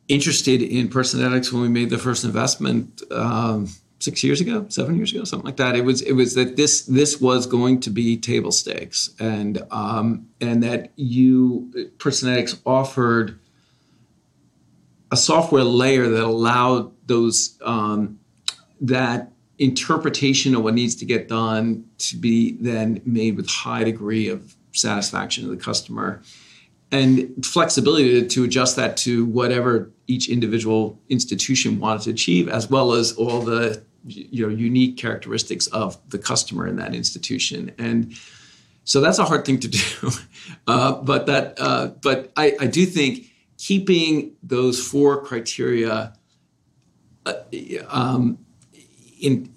interested 0.08 0.62
in 0.62 0.89
Personetics 0.89 1.51
when 1.51 1.62
we 1.62 1.69
made 1.69 1.89
the 1.89 1.97
first 1.97 2.23
investment. 2.23 3.01
Um, 3.12 3.69
six 3.99 4.23
years 4.23 4.41
ago, 4.41 4.65
seven 4.69 4.95
years 4.95 5.12
ago, 5.12 5.23
something 5.23 5.45
like 5.45 5.58
that. 5.58 5.75
It 5.75 5.84
was 5.84 6.01
it 6.01 6.13
was 6.13 6.36
that 6.36 6.56
this 6.56 6.84
this 6.84 7.19
was 7.19 7.47
going 7.47 7.80
to 7.82 7.89
be 7.89 8.17
table 8.17 8.51
stakes, 8.51 9.10
and 9.19 9.62
um, 9.71 10.28
and 10.41 10.63
that 10.63 10.91
you 10.95 11.89
Personetics 11.97 12.60
offered 12.65 13.39
a 15.12 15.17
software 15.17 15.63
layer 15.63 16.08
that 16.10 16.23
allowed 16.23 16.91
those 17.08 17.58
um, 17.63 18.19
that 18.82 19.32
interpretation 19.58 20.54
of 20.56 20.63
what 20.63 20.73
needs 20.73 20.95
to 20.95 21.06
get 21.06 21.28
done 21.28 21.86
to 21.97 22.17
be 22.17 22.58
then 22.60 23.01
made 23.06 23.38
with 23.38 23.47
high 23.49 23.84
degree 23.84 24.28
of 24.28 24.56
satisfaction 24.75 25.45
of 25.45 25.51
the 25.51 25.57
customer 25.57 26.21
and 26.91 27.45
flexibility 27.45 28.25
to, 28.25 28.43
adjust 28.43 28.75
that 28.75 28.95
to 28.97 29.25
whatever 29.25 29.91
each 30.07 30.29
individual 30.29 30.99
institution 31.09 31.79
wanted 31.79 32.03
to 32.03 32.11
achieve, 32.11 32.47
as 32.47 32.69
well 32.69 32.93
as 32.93 33.13
all 33.13 33.41
the 33.41 33.83
you 34.07 34.45
know 34.45 34.53
unique 34.53 34.97
characteristics 34.97 35.67
of 35.67 35.97
the 36.09 36.19
customer 36.19 36.67
in 36.67 36.75
that 36.75 36.93
institution. 36.93 37.73
And 37.79 38.13
so 38.83 39.01
that's 39.01 39.17
a 39.17 39.25
hard 39.25 39.45
thing 39.45 39.59
to 39.59 39.67
do. 39.67 39.79
Uh, 40.67 40.93
but 41.01 41.25
that 41.25 41.55
uh, 41.59 41.88
but 42.01 42.31
I, 42.38 42.55
I 42.59 42.67
do 42.67 42.85
think 42.85 43.25
keeping 43.57 44.35
those 44.43 44.79
four 44.79 45.23
criteria 45.23 46.13
uh, 47.25 47.33
um, 47.89 48.38
in 49.19 49.55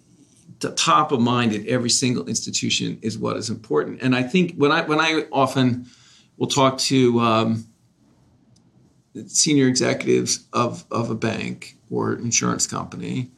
the 0.61 0.71
top 0.73 1.12
of 1.12 1.21
mind 1.21 1.55
at 1.55 1.66
every 1.66 1.90
single 1.90 2.27
institution 2.27 2.99
is 3.03 3.16
what 3.16 3.37
is 3.37 3.49
important. 3.49 4.03
And 4.03 4.14
I 4.14 4.23
think 4.23 4.55
when 4.57 4.73
I 4.73 4.83
when 4.83 5.01
I 5.01 5.25
often 5.31 5.87
will 6.37 6.49
talk 6.49 6.79
to 6.79 7.21
um, 7.21 7.66
senior 9.27 9.68
executives 9.68 10.47
of, 10.53 10.85
of 10.90 11.11
a 11.11 11.14
bank 11.14 11.77
or 11.90 12.14
insurance 12.14 12.66
company, 12.66 13.31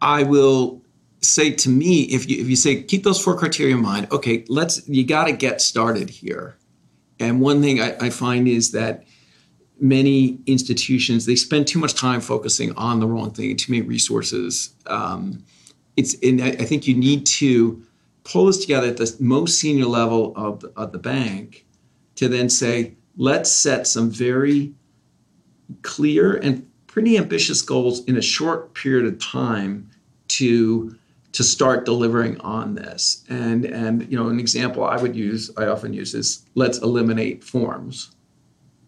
I 0.00 0.22
will 0.24 0.82
say 1.20 1.50
to 1.52 1.68
me, 1.68 2.02
if 2.02 2.28
you 2.28 2.40
if 2.40 2.48
you 2.48 2.56
say 2.56 2.82
keep 2.82 3.02
those 3.02 3.22
four 3.22 3.36
criteria 3.36 3.74
in 3.74 3.82
mind, 3.82 4.08
okay, 4.12 4.44
let's 4.48 4.86
you 4.88 5.04
got 5.04 5.24
to 5.24 5.32
get 5.32 5.60
started 5.60 6.08
here. 6.08 6.56
And 7.20 7.40
one 7.40 7.60
thing 7.60 7.80
I, 7.80 7.96
I 8.00 8.10
find 8.10 8.46
is 8.46 8.70
that 8.72 9.04
many 9.80 10.38
institutions 10.46 11.26
they 11.26 11.36
spend 11.36 11.66
too 11.66 11.78
much 11.78 11.94
time 11.94 12.20
focusing 12.20 12.72
on 12.76 13.00
the 13.00 13.06
wrong 13.06 13.32
thing, 13.32 13.56
too 13.56 13.72
many 13.72 13.82
resources. 13.86 14.74
Um, 14.86 15.44
it's 15.98 16.14
I 16.22 16.64
think 16.64 16.86
you 16.86 16.94
need 16.94 17.26
to 17.26 17.82
pull 18.22 18.46
this 18.46 18.58
together 18.58 18.86
at 18.86 18.98
the 18.98 19.16
most 19.18 19.58
senior 19.58 19.86
level 19.86 20.32
of 20.36 20.60
the, 20.60 20.72
of 20.76 20.92
the 20.92 20.98
bank 20.98 21.66
to 22.14 22.28
then 22.28 22.48
say, 22.48 22.94
let's 23.16 23.50
set 23.50 23.86
some 23.86 24.08
very 24.10 24.72
clear 25.82 26.36
and 26.36 26.70
pretty 26.86 27.18
ambitious 27.18 27.62
goals 27.62 28.04
in 28.04 28.16
a 28.16 28.22
short 28.22 28.74
period 28.74 29.12
of 29.12 29.18
time 29.18 29.90
to 30.28 30.96
to 31.32 31.44
start 31.44 31.84
delivering 31.84 32.40
on 32.40 32.74
this. 32.76 33.24
And 33.28 33.64
and 33.64 34.10
you 34.10 34.16
know, 34.16 34.28
an 34.28 34.38
example 34.38 34.84
I 34.84 34.96
would 34.96 35.16
use, 35.16 35.50
I 35.56 35.66
often 35.66 35.92
use 35.92 36.14
is 36.14 36.46
let's 36.54 36.78
eliminate 36.78 37.42
forms. 37.42 38.12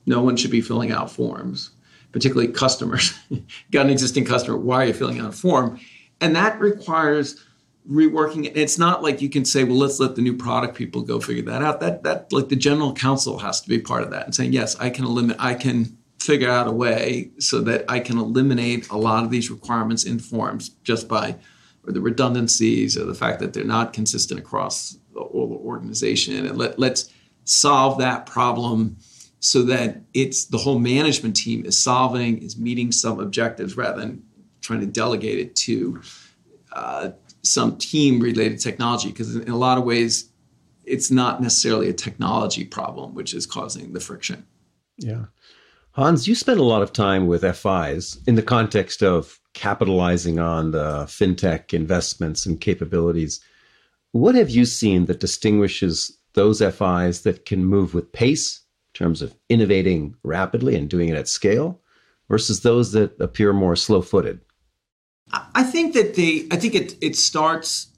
No 0.06 0.22
one 0.22 0.36
should 0.36 0.50
be 0.52 0.60
filling 0.60 0.92
out 0.92 1.10
forms, 1.10 1.70
particularly 2.12 2.52
customers. 2.52 3.12
Got 3.72 3.86
an 3.86 3.90
existing 3.90 4.26
customer, 4.26 4.56
why 4.56 4.84
are 4.84 4.86
you 4.86 4.92
filling 4.92 5.18
out 5.18 5.30
a 5.30 5.32
form? 5.32 5.80
And 6.20 6.36
that 6.36 6.60
requires 6.60 7.44
reworking 7.90 8.46
it. 8.46 8.56
It's 8.56 8.78
not 8.78 9.02
like 9.02 9.22
you 9.22 9.30
can 9.30 9.44
say, 9.44 9.64
well, 9.64 9.76
let's 9.76 9.98
let 9.98 10.14
the 10.14 10.22
new 10.22 10.36
product 10.36 10.76
people 10.76 11.02
go 11.02 11.20
figure 11.20 11.44
that 11.44 11.62
out. 11.62 11.80
That 11.80 12.02
that 12.02 12.32
like 12.32 12.48
the 12.48 12.56
general 12.56 12.92
counsel 12.92 13.38
has 13.38 13.60
to 13.62 13.68
be 13.68 13.78
part 13.78 14.02
of 14.02 14.10
that 14.10 14.26
and 14.26 14.34
saying, 14.34 14.52
yes, 14.52 14.76
I 14.76 14.90
can 14.90 15.04
eliminate 15.04 15.40
I 15.40 15.54
can 15.54 15.96
figure 16.18 16.50
out 16.50 16.68
a 16.68 16.72
way 16.72 17.30
so 17.38 17.62
that 17.62 17.84
I 17.88 17.98
can 18.00 18.18
eliminate 18.18 18.88
a 18.90 18.96
lot 18.96 19.24
of 19.24 19.30
these 19.30 19.50
requirements 19.50 20.04
in 20.04 20.18
forms 20.18 20.68
just 20.84 21.08
by 21.08 21.36
or 21.86 21.92
the 21.92 22.00
redundancies 22.00 22.98
or 22.98 23.04
the 23.04 23.14
fact 23.14 23.40
that 23.40 23.52
they're 23.52 23.64
not 23.64 23.92
consistent 23.92 24.38
across 24.38 24.98
all 25.14 25.48
the 25.48 25.54
organization. 25.54 26.46
And 26.46 26.58
let, 26.58 26.78
let's 26.78 27.10
solve 27.44 27.98
that 27.98 28.26
problem 28.26 28.96
so 29.40 29.62
that 29.62 30.02
it's 30.12 30.44
the 30.44 30.58
whole 30.58 30.78
management 30.78 31.34
team 31.34 31.64
is 31.64 31.82
solving, 31.82 32.38
is 32.42 32.58
meeting 32.58 32.92
some 32.92 33.18
objectives 33.18 33.76
rather 33.76 34.00
than 34.00 34.22
trying 34.60 34.80
to 34.80 34.86
delegate 34.86 35.38
it 35.38 35.56
to 35.56 36.00
uh, 36.72 37.10
some 37.42 37.76
team 37.76 38.20
related 38.20 38.60
technology. 38.60 39.08
Because 39.08 39.36
in 39.36 39.48
a 39.48 39.56
lot 39.56 39.78
of 39.78 39.84
ways, 39.84 40.30
it's 40.84 41.10
not 41.10 41.40
necessarily 41.40 41.88
a 41.88 41.92
technology 41.92 42.64
problem 42.64 43.14
which 43.14 43.34
is 43.34 43.46
causing 43.46 43.92
the 43.92 44.00
friction. 44.00 44.46
Yeah. 44.98 45.26
Hans, 45.92 46.28
you 46.28 46.34
spent 46.34 46.60
a 46.60 46.64
lot 46.64 46.82
of 46.82 46.92
time 46.92 47.26
with 47.26 47.42
FIs 47.42 48.18
in 48.26 48.36
the 48.36 48.42
context 48.42 49.02
of 49.02 49.40
capitalizing 49.54 50.38
on 50.38 50.70
the 50.70 51.04
fintech 51.04 51.74
investments 51.74 52.46
and 52.46 52.60
capabilities. 52.60 53.40
What 54.12 54.34
have 54.34 54.50
you 54.50 54.64
seen 54.64 55.06
that 55.06 55.20
distinguishes 55.20 56.16
those 56.34 56.60
FIs 56.60 57.22
that 57.22 57.44
can 57.44 57.64
move 57.64 57.92
with 57.92 58.12
pace 58.12 58.60
in 58.94 58.98
terms 58.98 59.22
of 59.22 59.34
innovating 59.48 60.14
rapidly 60.22 60.76
and 60.76 60.88
doing 60.88 61.08
it 61.08 61.16
at 61.16 61.28
scale 61.28 61.80
versus 62.28 62.60
those 62.60 62.92
that 62.92 63.20
appear 63.20 63.52
more 63.52 63.74
slow 63.74 64.00
footed? 64.00 64.40
I 65.32 65.62
think 65.62 65.94
that 65.94 66.14
they, 66.14 66.46
I 66.50 66.56
think 66.56 66.74
it, 66.74 66.96
it 67.00 67.16
starts 67.16 67.88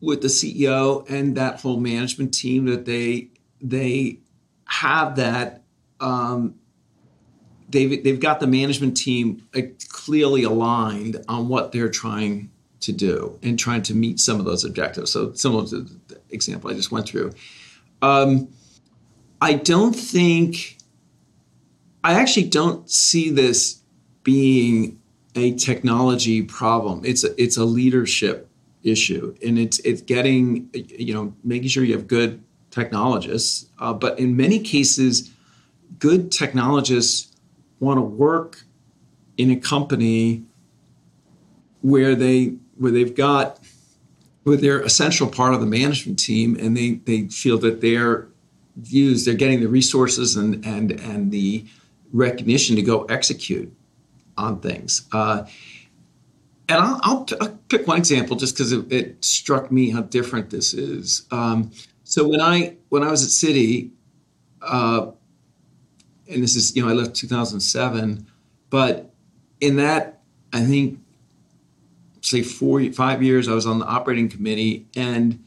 with 0.00 0.22
the 0.22 0.28
CEO 0.28 1.08
and 1.10 1.36
that 1.36 1.60
whole 1.60 1.80
management 1.80 2.32
team 2.32 2.66
that 2.66 2.84
they, 2.84 3.30
they 3.60 4.20
have 4.66 5.16
that, 5.16 5.62
um, 6.00 6.54
they've, 7.68 8.02
they've 8.02 8.20
got 8.20 8.40
the 8.40 8.46
management 8.46 8.96
team 8.96 9.42
clearly 9.88 10.44
aligned 10.44 11.22
on 11.28 11.48
what 11.48 11.72
they're 11.72 11.88
trying 11.88 12.50
to 12.80 12.92
do 12.92 13.38
and 13.42 13.58
trying 13.58 13.82
to 13.82 13.94
meet 13.94 14.20
some 14.20 14.38
of 14.38 14.44
those 14.44 14.64
objectives. 14.64 15.12
So 15.12 15.32
similar 15.32 15.66
to 15.66 15.80
the 15.80 16.20
example 16.30 16.70
I 16.70 16.74
just 16.74 16.92
went 16.92 17.08
through. 17.08 17.32
Um, 18.02 18.48
I 19.40 19.54
don't 19.54 19.94
think, 19.94 20.78
I 22.04 22.14
actually 22.14 22.48
don't 22.48 22.88
see 22.88 23.30
this 23.30 23.82
being 24.22 24.97
a 25.38 25.54
technology 25.54 26.42
problem. 26.42 27.02
It's 27.04 27.24
a, 27.24 27.40
it's 27.42 27.56
a 27.56 27.64
leadership 27.64 28.50
issue, 28.82 29.34
and 29.44 29.58
it's 29.58 29.78
it's 29.80 30.02
getting 30.02 30.68
you 30.74 31.14
know 31.14 31.34
making 31.44 31.68
sure 31.68 31.84
you 31.84 31.94
have 31.94 32.06
good 32.06 32.42
technologists. 32.70 33.70
Uh, 33.78 33.92
but 33.92 34.18
in 34.18 34.36
many 34.36 34.58
cases, 34.58 35.30
good 35.98 36.30
technologists 36.30 37.34
want 37.80 37.98
to 37.98 38.02
work 38.02 38.64
in 39.36 39.50
a 39.50 39.56
company 39.56 40.44
where 41.80 42.14
they 42.14 42.56
where 42.76 42.92
they've 42.92 43.14
got 43.14 43.60
where 44.42 44.56
they're 44.56 44.80
essential 44.80 45.28
part 45.28 45.54
of 45.54 45.60
the 45.60 45.66
management 45.66 46.18
team 46.18 46.56
and 46.56 46.76
they 46.76 46.94
they 47.04 47.28
feel 47.28 47.58
that 47.58 47.80
they're 47.80 48.28
views 48.76 49.24
they're 49.24 49.34
getting 49.34 49.60
the 49.60 49.68
resources 49.68 50.36
and 50.36 50.64
and 50.64 50.92
and 50.92 51.30
the 51.30 51.64
recognition 52.12 52.74
to 52.76 52.82
go 52.82 53.04
execute 53.04 53.72
on 54.38 54.60
things 54.60 55.06
uh, 55.12 55.44
and 56.70 56.78
I'll, 56.78 57.00
I'll, 57.02 57.26
I'll, 57.40 57.58
pick 57.68 57.86
one 57.86 57.98
example 57.98 58.36
just 58.36 58.54
because 58.54 58.72
it, 58.72 58.90
it, 58.90 59.24
struck 59.24 59.70
me 59.70 59.90
how 59.90 60.02
different 60.02 60.48
this 60.50 60.72
is 60.72 61.26
um, 61.30 61.70
so 62.04 62.26
when 62.26 62.40
i 62.40 62.76
when 62.88 63.02
i 63.02 63.10
was 63.10 63.22
at 63.22 63.28
citi 63.28 63.90
uh, 64.62 65.10
and 66.30 66.42
this 66.42 66.56
is 66.56 66.74
you 66.74 66.82
know 66.82 66.88
i 66.88 66.92
left 66.92 67.14
2007 67.14 68.26
but 68.70 69.10
in 69.60 69.76
that 69.76 70.20
i 70.52 70.62
think 70.64 70.98
say 72.28 72.42
four, 72.42 72.82
five 72.92 73.22
years, 73.22 73.48
I 73.48 73.54
was 73.54 73.66
on 73.66 73.78
the 73.78 73.86
operating 73.86 74.28
committee, 74.28 74.86
and 74.96 75.42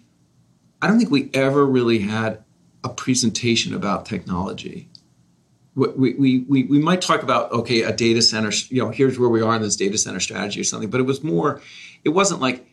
I 0.81 0.87
don't 0.87 0.97
think 0.97 1.11
we 1.11 1.29
ever 1.33 1.65
really 1.65 1.99
had 1.99 2.43
a 2.83 2.89
presentation 2.89 3.73
about 3.73 4.05
technology. 4.05 4.89
We, 5.75 6.13
we, 6.13 6.39
we, 6.39 6.63
we 6.63 6.79
might 6.79 7.01
talk 7.01 7.23
about, 7.23 7.51
okay, 7.51 7.83
a 7.83 7.93
data 7.93 8.21
center, 8.21 8.51
you 8.67 8.83
know, 8.83 8.89
here's 8.89 9.17
where 9.17 9.29
we 9.29 9.41
are 9.41 9.55
in 9.55 9.61
this 9.61 9.77
data 9.77 9.97
center 9.97 10.19
strategy 10.19 10.59
or 10.59 10.65
something, 10.65 10.89
but 10.89 10.99
it 10.99 11.05
was 11.05 11.23
more, 11.23 11.61
it 12.03 12.09
wasn't 12.09 12.41
like, 12.41 12.67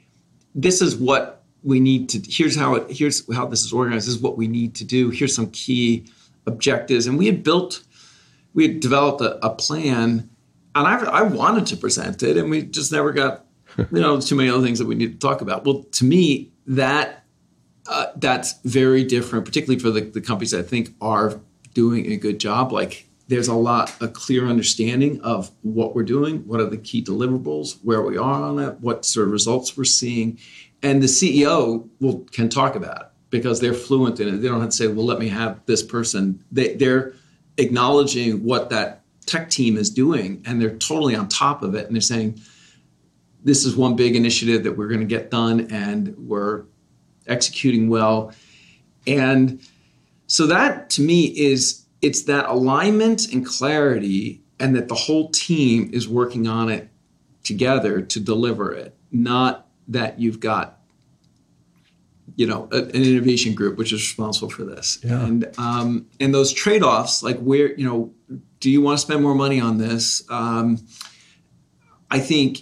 this 0.54 0.82
is 0.82 0.96
what 0.96 1.44
we 1.62 1.78
need 1.78 2.08
to, 2.08 2.22
here's 2.28 2.56
how 2.56 2.74
it, 2.74 2.90
here's 2.90 3.32
how 3.32 3.46
this 3.46 3.64
is 3.64 3.72
organized, 3.72 4.08
this 4.08 4.16
is 4.16 4.20
what 4.20 4.36
we 4.36 4.48
need 4.48 4.74
to 4.76 4.84
do, 4.84 5.10
here's 5.10 5.34
some 5.34 5.48
key 5.52 6.06
objectives. 6.46 7.06
And 7.06 7.16
we 7.16 7.26
had 7.26 7.44
built, 7.44 7.84
we 8.54 8.66
had 8.66 8.80
developed 8.80 9.20
a, 9.20 9.46
a 9.46 9.50
plan, 9.50 10.28
and 10.74 10.86
I, 10.86 10.98
I 11.04 11.22
wanted 11.22 11.66
to 11.66 11.76
present 11.76 12.24
it, 12.24 12.36
and 12.36 12.50
we 12.50 12.62
just 12.62 12.90
never 12.90 13.12
got 13.12 13.44
you 13.92 14.00
know, 14.00 14.20
too 14.20 14.34
many 14.34 14.50
other 14.50 14.62
things 14.62 14.78
that 14.78 14.86
we 14.86 14.94
need 14.94 15.20
to 15.20 15.26
talk 15.26 15.40
about. 15.40 15.64
Well, 15.64 15.84
to 15.84 16.04
me, 16.04 16.50
that 16.66 17.24
uh, 17.88 18.06
that's 18.16 18.54
very 18.64 19.04
different, 19.04 19.44
particularly 19.44 19.78
for 19.78 19.90
the, 19.90 20.00
the 20.00 20.20
companies 20.20 20.52
I 20.52 20.62
think 20.62 20.94
are 21.00 21.40
doing 21.78 22.10
a 22.10 22.16
good 22.16 22.40
job. 22.40 22.72
Like 22.72 23.06
there's 23.28 23.46
a 23.46 23.54
lot, 23.54 23.94
a 24.00 24.08
clear 24.08 24.48
understanding 24.48 25.20
of 25.20 25.52
what 25.62 25.94
we're 25.94 26.02
doing, 26.02 26.38
what 26.38 26.58
are 26.58 26.64
the 26.64 26.76
key 26.76 27.04
deliverables, 27.04 27.78
where 27.84 28.02
we 28.02 28.18
are 28.18 28.42
on 28.42 28.56
that, 28.56 28.80
what 28.80 29.04
sort 29.04 29.28
of 29.28 29.32
results 29.32 29.76
we're 29.76 29.84
seeing, 29.84 30.40
and 30.82 31.00
the 31.00 31.06
CEO 31.06 31.88
will 32.00 32.26
can 32.32 32.48
talk 32.48 32.74
about 32.74 33.00
it 33.00 33.06
because 33.30 33.60
they're 33.60 33.74
fluent 33.74 34.18
in 34.18 34.26
it. 34.26 34.38
They 34.38 34.48
don't 34.48 34.60
have 34.60 34.70
to 34.70 34.76
say, 34.76 34.88
"Well, 34.88 35.06
let 35.06 35.20
me 35.20 35.28
have 35.28 35.64
this 35.66 35.84
person." 35.84 36.42
They, 36.50 36.74
they're 36.74 37.14
acknowledging 37.58 38.42
what 38.42 38.70
that 38.70 39.02
tech 39.24 39.50
team 39.50 39.76
is 39.76 39.88
doing, 39.88 40.42
and 40.44 40.60
they're 40.60 40.76
totally 40.76 41.14
on 41.14 41.28
top 41.28 41.62
of 41.62 41.76
it, 41.76 41.86
and 41.86 41.94
they're 41.94 42.00
saying 42.00 42.40
this 43.44 43.64
is 43.64 43.76
one 43.76 43.94
big 43.94 44.16
initiative 44.16 44.64
that 44.64 44.76
we're 44.76 44.88
going 44.88 45.00
to 45.00 45.06
get 45.06 45.30
done 45.30 45.68
and 45.70 46.16
we're 46.18 46.64
executing 47.28 47.88
well. 47.88 48.32
And 49.06 49.60
so 50.28 50.46
that 50.46 50.90
to 50.90 51.02
me 51.02 51.24
is 51.24 51.84
it's 52.00 52.22
that 52.24 52.48
alignment 52.48 53.32
and 53.32 53.44
clarity 53.44 54.42
and 54.60 54.76
that 54.76 54.88
the 54.88 54.94
whole 54.94 55.30
team 55.30 55.90
is 55.92 56.08
working 56.08 56.46
on 56.46 56.68
it 56.68 56.88
together 57.42 58.02
to 58.02 58.20
deliver 58.20 58.72
it, 58.72 58.94
not 59.10 59.66
that 59.88 60.20
you've 60.20 60.38
got 60.38 60.78
you 62.36 62.46
know 62.46 62.68
an 62.70 62.90
innovation 62.90 63.54
group 63.54 63.78
which 63.78 63.92
is 63.92 64.00
responsible 64.00 64.50
for 64.50 64.62
this 64.62 64.98
yeah. 65.02 65.24
and 65.24 65.50
um, 65.58 66.06
and 66.20 66.32
those 66.32 66.52
trade-offs 66.52 67.22
like 67.22 67.38
where 67.40 67.74
you 67.74 67.84
know 67.84 68.12
do 68.60 68.70
you 68.70 68.82
want 68.82 68.98
to 68.98 69.02
spend 69.04 69.22
more 69.22 69.34
money 69.34 69.60
on 69.60 69.78
this 69.78 70.22
um, 70.28 70.78
i 72.10 72.18
think 72.18 72.60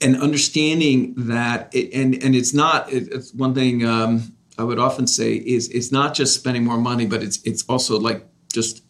and 0.00 0.20
understanding 0.20 1.14
that 1.16 1.72
it, 1.74 1.92
and 1.92 2.20
and 2.22 2.34
it's 2.34 2.54
not 2.54 2.90
it, 2.90 3.12
it's 3.12 3.32
one 3.34 3.54
thing 3.54 3.84
um, 3.86 4.35
I 4.58 4.64
would 4.64 4.78
often 4.78 5.06
say 5.06 5.34
is 5.34 5.68
it's 5.68 5.92
not 5.92 6.14
just 6.14 6.34
spending 6.34 6.64
more 6.64 6.78
money, 6.78 7.06
but 7.06 7.22
it's 7.22 7.42
it's 7.42 7.64
also 7.68 7.98
like 7.98 8.26
just 8.52 8.82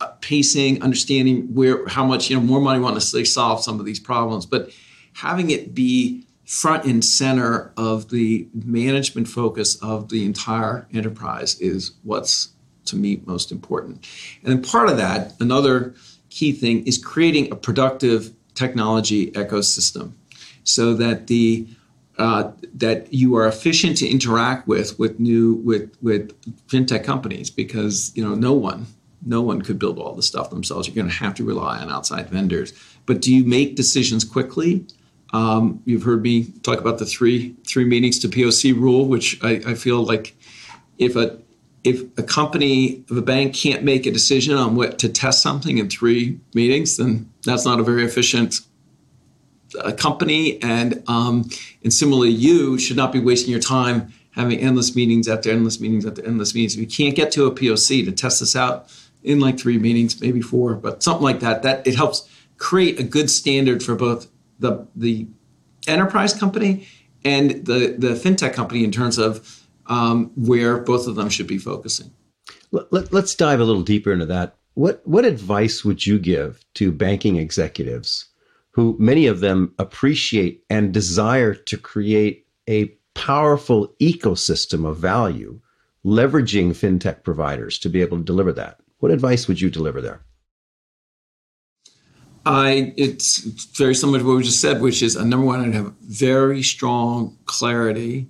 uh, 0.00 0.08
pacing, 0.20 0.82
understanding 0.82 1.54
where 1.54 1.86
how 1.88 2.04
much 2.04 2.30
you 2.30 2.36
know 2.36 2.42
more 2.42 2.60
money 2.60 2.80
want 2.80 3.00
to 3.00 3.24
solve 3.24 3.62
some 3.62 3.80
of 3.80 3.86
these 3.86 4.00
problems, 4.00 4.46
but 4.46 4.70
having 5.14 5.50
it 5.50 5.74
be 5.74 6.24
front 6.44 6.84
and 6.84 7.04
center 7.04 7.72
of 7.76 8.08
the 8.08 8.48
management 8.54 9.28
focus 9.28 9.76
of 9.82 10.08
the 10.08 10.24
entire 10.24 10.88
enterprise 10.94 11.60
is 11.60 11.92
what's 12.04 12.54
to 12.86 12.96
me 12.96 13.20
most 13.26 13.52
important. 13.52 14.06
And 14.42 14.52
then 14.52 14.62
part 14.62 14.88
of 14.88 14.96
that, 14.96 15.34
another 15.40 15.94
key 16.30 16.52
thing 16.52 16.86
is 16.86 16.96
creating 16.96 17.52
a 17.52 17.56
productive 17.56 18.32
technology 18.54 19.30
ecosystem 19.32 20.12
so 20.64 20.94
that 20.94 21.26
the 21.26 21.66
uh, 22.18 22.50
that 22.74 23.12
you 23.12 23.36
are 23.36 23.46
efficient 23.46 23.96
to 23.98 24.08
interact 24.08 24.66
with 24.66 24.98
with 24.98 25.20
new 25.20 25.54
with 25.54 25.96
with 26.02 26.32
fintech 26.68 27.04
companies 27.04 27.50
because 27.50 28.12
you 28.16 28.24
know 28.24 28.34
no 28.34 28.52
one 28.52 28.86
no 29.24 29.42
one 29.42 29.62
could 29.62 29.78
build 29.78 29.98
all 29.98 30.14
the 30.14 30.22
stuff 30.22 30.50
themselves. 30.50 30.86
You're 30.86 30.94
going 30.94 31.08
to 31.08 31.14
have 31.14 31.34
to 31.34 31.44
rely 31.44 31.78
on 31.78 31.90
outside 31.90 32.28
vendors. 32.28 32.72
But 33.06 33.20
do 33.20 33.34
you 33.34 33.44
make 33.44 33.74
decisions 33.74 34.24
quickly? 34.24 34.86
Um, 35.32 35.82
you've 35.84 36.04
heard 36.04 36.22
me 36.22 36.44
talk 36.62 36.80
about 36.80 36.98
the 36.98 37.06
three 37.06 37.54
three 37.66 37.84
meetings 37.84 38.18
to 38.20 38.28
POC 38.28 38.74
rule, 38.74 39.06
which 39.06 39.42
I, 39.42 39.60
I 39.66 39.74
feel 39.74 40.02
like 40.02 40.36
if 40.98 41.16
a 41.16 41.38
if 41.84 42.02
a 42.18 42.22
company 42.22 43.04
if 43.08 43.16
a 43.16 43.22
bank 43.22 43.54
can't 43.54 43.84
make 43.84 44.06
a 44.06 44.10
decision 44.10 44.56
on 44.56 44.74
what 44.74 44.98
to 45.00 45.08
test 45.08 45.42
something 45.42 45.78
in 45.78 45.88
three 45.88 46.40
meetings, 46.54 46.96
then 46.96 47.30
that's 47.44 47.64
not 47.64 47.78
a 47.78 47.82
very 47.82 48.04
efficient 48.04 48.60
a 49.80 49.92
company, 49.92 50.62
and 50.62 51.02
um, 51.08 51.48
and 51.82 51.92
similarly, 51.92 52.30
you 52.30 52.78
should 52.78 52.96
not 52.96 53.12
be 53.12 53.20
wasting 53.20 53.50
your 53.50 53.60
time 53.60 54.12
having 54.32 54.60
endless 54.60 54.94
meetings 54.94 55.26
after 55.28 55.50
endless 55.50 55.80
meetings 55.80 56.06
after 56.06 56.24
endless 56.24 56.54
meetings. 56.54 56.74
If 56.74 56.80
you 56.80 56.86
can't 56.86 57.16
get 57.16 57.32
to 57.32 57.46
a 57.46 57.50
POC 57.50 58.04
to 58.04 58.12
test 58.12 58.40
this 58.40 58.54
out 58.54 58.88
in 59.22 59.40
like 59.40 59.58
three 59.58 59.78
meetings, 59.78 60.20
maybe 60.20 60.40
four, 60.40 60.74
but 60.74 61.02
something 61.02 61.24
like 61.24 61.40
that, 61.40 61.62
that 61.62 61.86
it 61.86 61.96
helps 61.96 62.28
create 62.56 63.00
a 63.00 63.02
good 63.02 63.30
standard 63.30 63.82
for 63.82 63.94
both 63.94 64.28
the 64.58 64.86
the 64.94 65.26
enterprise 65.86 66.34
company 66.34 66.86
and 67.24 67.66
the 67.66 67.94
the 67.98 68.14
fintech 68.14 68.54
company 68.54 68.84
in 68.84 68.92
terms 68.92 69.18
of 69.18 69.64
um, 69.86 70.30
where 70.36 70.78
both 70.78 71.06
of 71.06 71.14
them 71.16 71.28
should 71.28 71.46
be 71.46 71.58
focusing. 71.58 72.12
Let, 72.70 73.12
us 73.14 73.34
dive 73.34 73.60
a 73.60 73.64
little 73.64 73.82
deeper 73.82 74.12
into 74.12 74.26
that. 74.26 74.56
What 74.74 75.00
what 75.06 75.24
advice 75.24 75.84
would 75.84 76.06
you 76.06 76.18
give 76.18 76.64
to 76.74 76.92
banking 76.92 77.36
executives 77.36 78.27
who 78.78 78.94
many 78.96 79.26
of 79.26 79.40
them 79.40 79.74
appreciate 79.80 80.62
and 80.70 80.94
desire 80.94 81.52
to 81.52 81.76
create 81.76 82.46
a 82.68 82.84
powerful 83.16 83.92
ecosystem 84.00 84.88
of 84.88 84.96
value, 84.96 85.60
leveraging 86.04 86.68
fintech 86.68 87.24
providers 87.24 87.76
to 87.76 87.88
be 87.88 88.00
able 88.00 88.16
to 88.18 88.22
deliver 88.22 88.52
that. 88.52 88.78
What 89.00 89.10
advice 89.10 89.48
would 89.48 89.60
you 89.60 89.68
deliver 89.68 90.00
there? 90.00 90.20
I 92.46 92.94
it's 92.96 93.40
very 93.76 93.96
similar 93.96 94.20
to 94.20 94.24
what 94.24 94.36
we 94.36 94.44
just 94.44 94.60
said, 94.60 94.80
which 94.80 95.02
is 95.02 95.16
uh, 95.16 95.24
number 95.24 95.44
one, 95.44 95.58
I'd 95.58 95.74
have 95.74 95.94
very 96.00 96.62
strong 96.62 97.36
clarity 97.46 98.28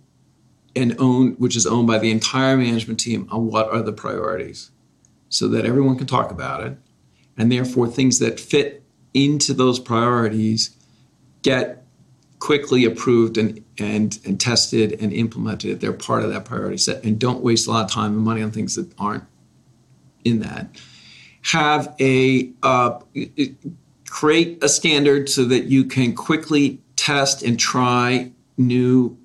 and 0.75 0.97
own, 0.99 1.33
which 1.33 1.57
is 1.57 1.67
owned 1.67 1.89
by 1.89 1.99
the 1.99 2.11
entire 2.11 2.57
management 2.57 3.01
team 3.01 3.29
on 3.31 3.49
what 3.49 3.69
are 3.69 3.83
the 3.83 3.93
priorities, 3.93 4.71
so 5.29 5.47
that 5.49 5.67
everyone 5.67 5.99
can 5.99 6.07
talk 6.07 6.31
about 6.31 6.65
it, 6.65 6.79
and 7.37 7.53
therefore 7.53 7.87
things 7.87 8.19
that 8.21 8.41
fit 8.41 8.83
into 9.25 9.55
those 9.55 9.79
priorities 9.79 10.77
get 11.43 11.85
quickly 12.39 12.85
approved 12.85 13.37
and, 13.37 13.65
and, 13.79 14.19
and 14.25 14.41
tested 14.41 14.97
and 15.01 15.13
implemented. 15.13 15.81
They're 15.81 15.93
part 15.93 16.23
of 16.23 16.33
that 16.33 16.45
priority 16.45 16.79
set 16.79 17.05
and 17.05 17.19
don't 17.19 17.43
waste 17.43 17.67
a 17.67 17.71
lot 17.71 17.85
of 17.85 17.91
time 17.91 18.15
and 18.15 18.23
money 18.23 18.43
on 18.43 18.51
things 18.51 18.77
that 18.77 18.93
aren't 18.99 19.25
in 20.25 20.41
that. 20.41 20.69
have 21.43 21.95
a 22.01 22.51
uh, 22.63 23.01
create 24.07 24.63
a 24.63 24.69
standard 24.69 25.29
so 25.29 25.45
that 25.45 25.65
you 25.65 25.85
can 25.85 26.15
quickly 26.15 26.81
test 26.97 27.43
and 27.43 27.59
try 27.59 28.31
new 28.57 29.17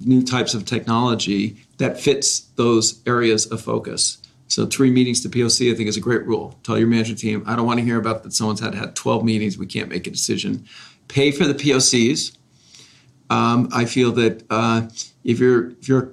new 0.00 0.22
types 0.22 0.54
of 0.54 0.64
technology 0.64 1.56
that 1.78 1.98
fits 1.98 2.40
those 2.56 3.00
areas 3.06 3.46
of 3.46 3.60
focus. 3.60 4.18
So 4.54 4.66
three 4.66 4.92
meetings 4.92 5.20
to 5.22 5.28
POC, 5.28 5.72
I 5.72 5.74
think, 5.74 5.88
is 5.88 5.96
a 5.96 6.00
great 6.00 6.24
rule. 6.24 6.56
Tell 6.62 6.78
your 6.78 6.86
management 6.86 7.18
team, 7.18 7.42
I 7.44 7.56
don't 7.56 7.66
want 7.66 7.80
to 7.80 7.84
hear 7.84 7.98
about 7.98 8.22
that 8.22 8.32
someone's 8.32 8.60
had 8.60 8.72
had 8.72 8.94
12 8.94 9.24
meetings, 9.24 9.58
we 9.58 9.66
can't 9.66 9.88
make 9.88 10.06
a 10.06 10.10
decision. 10.10 10.64
Pay 11.08 11.32
for 11.32 11.44
the 11.44 11.54
POCs. 11.54 12.36
Um, 13.30 13.68
I 13.72 13.84
feel 13.84 14.12
that 14.12 14.44
uh, 14.50 14.82
if 15.24 15.40
you're 15.40 15.70
if 15.70 15.88
you're 15.88 16.12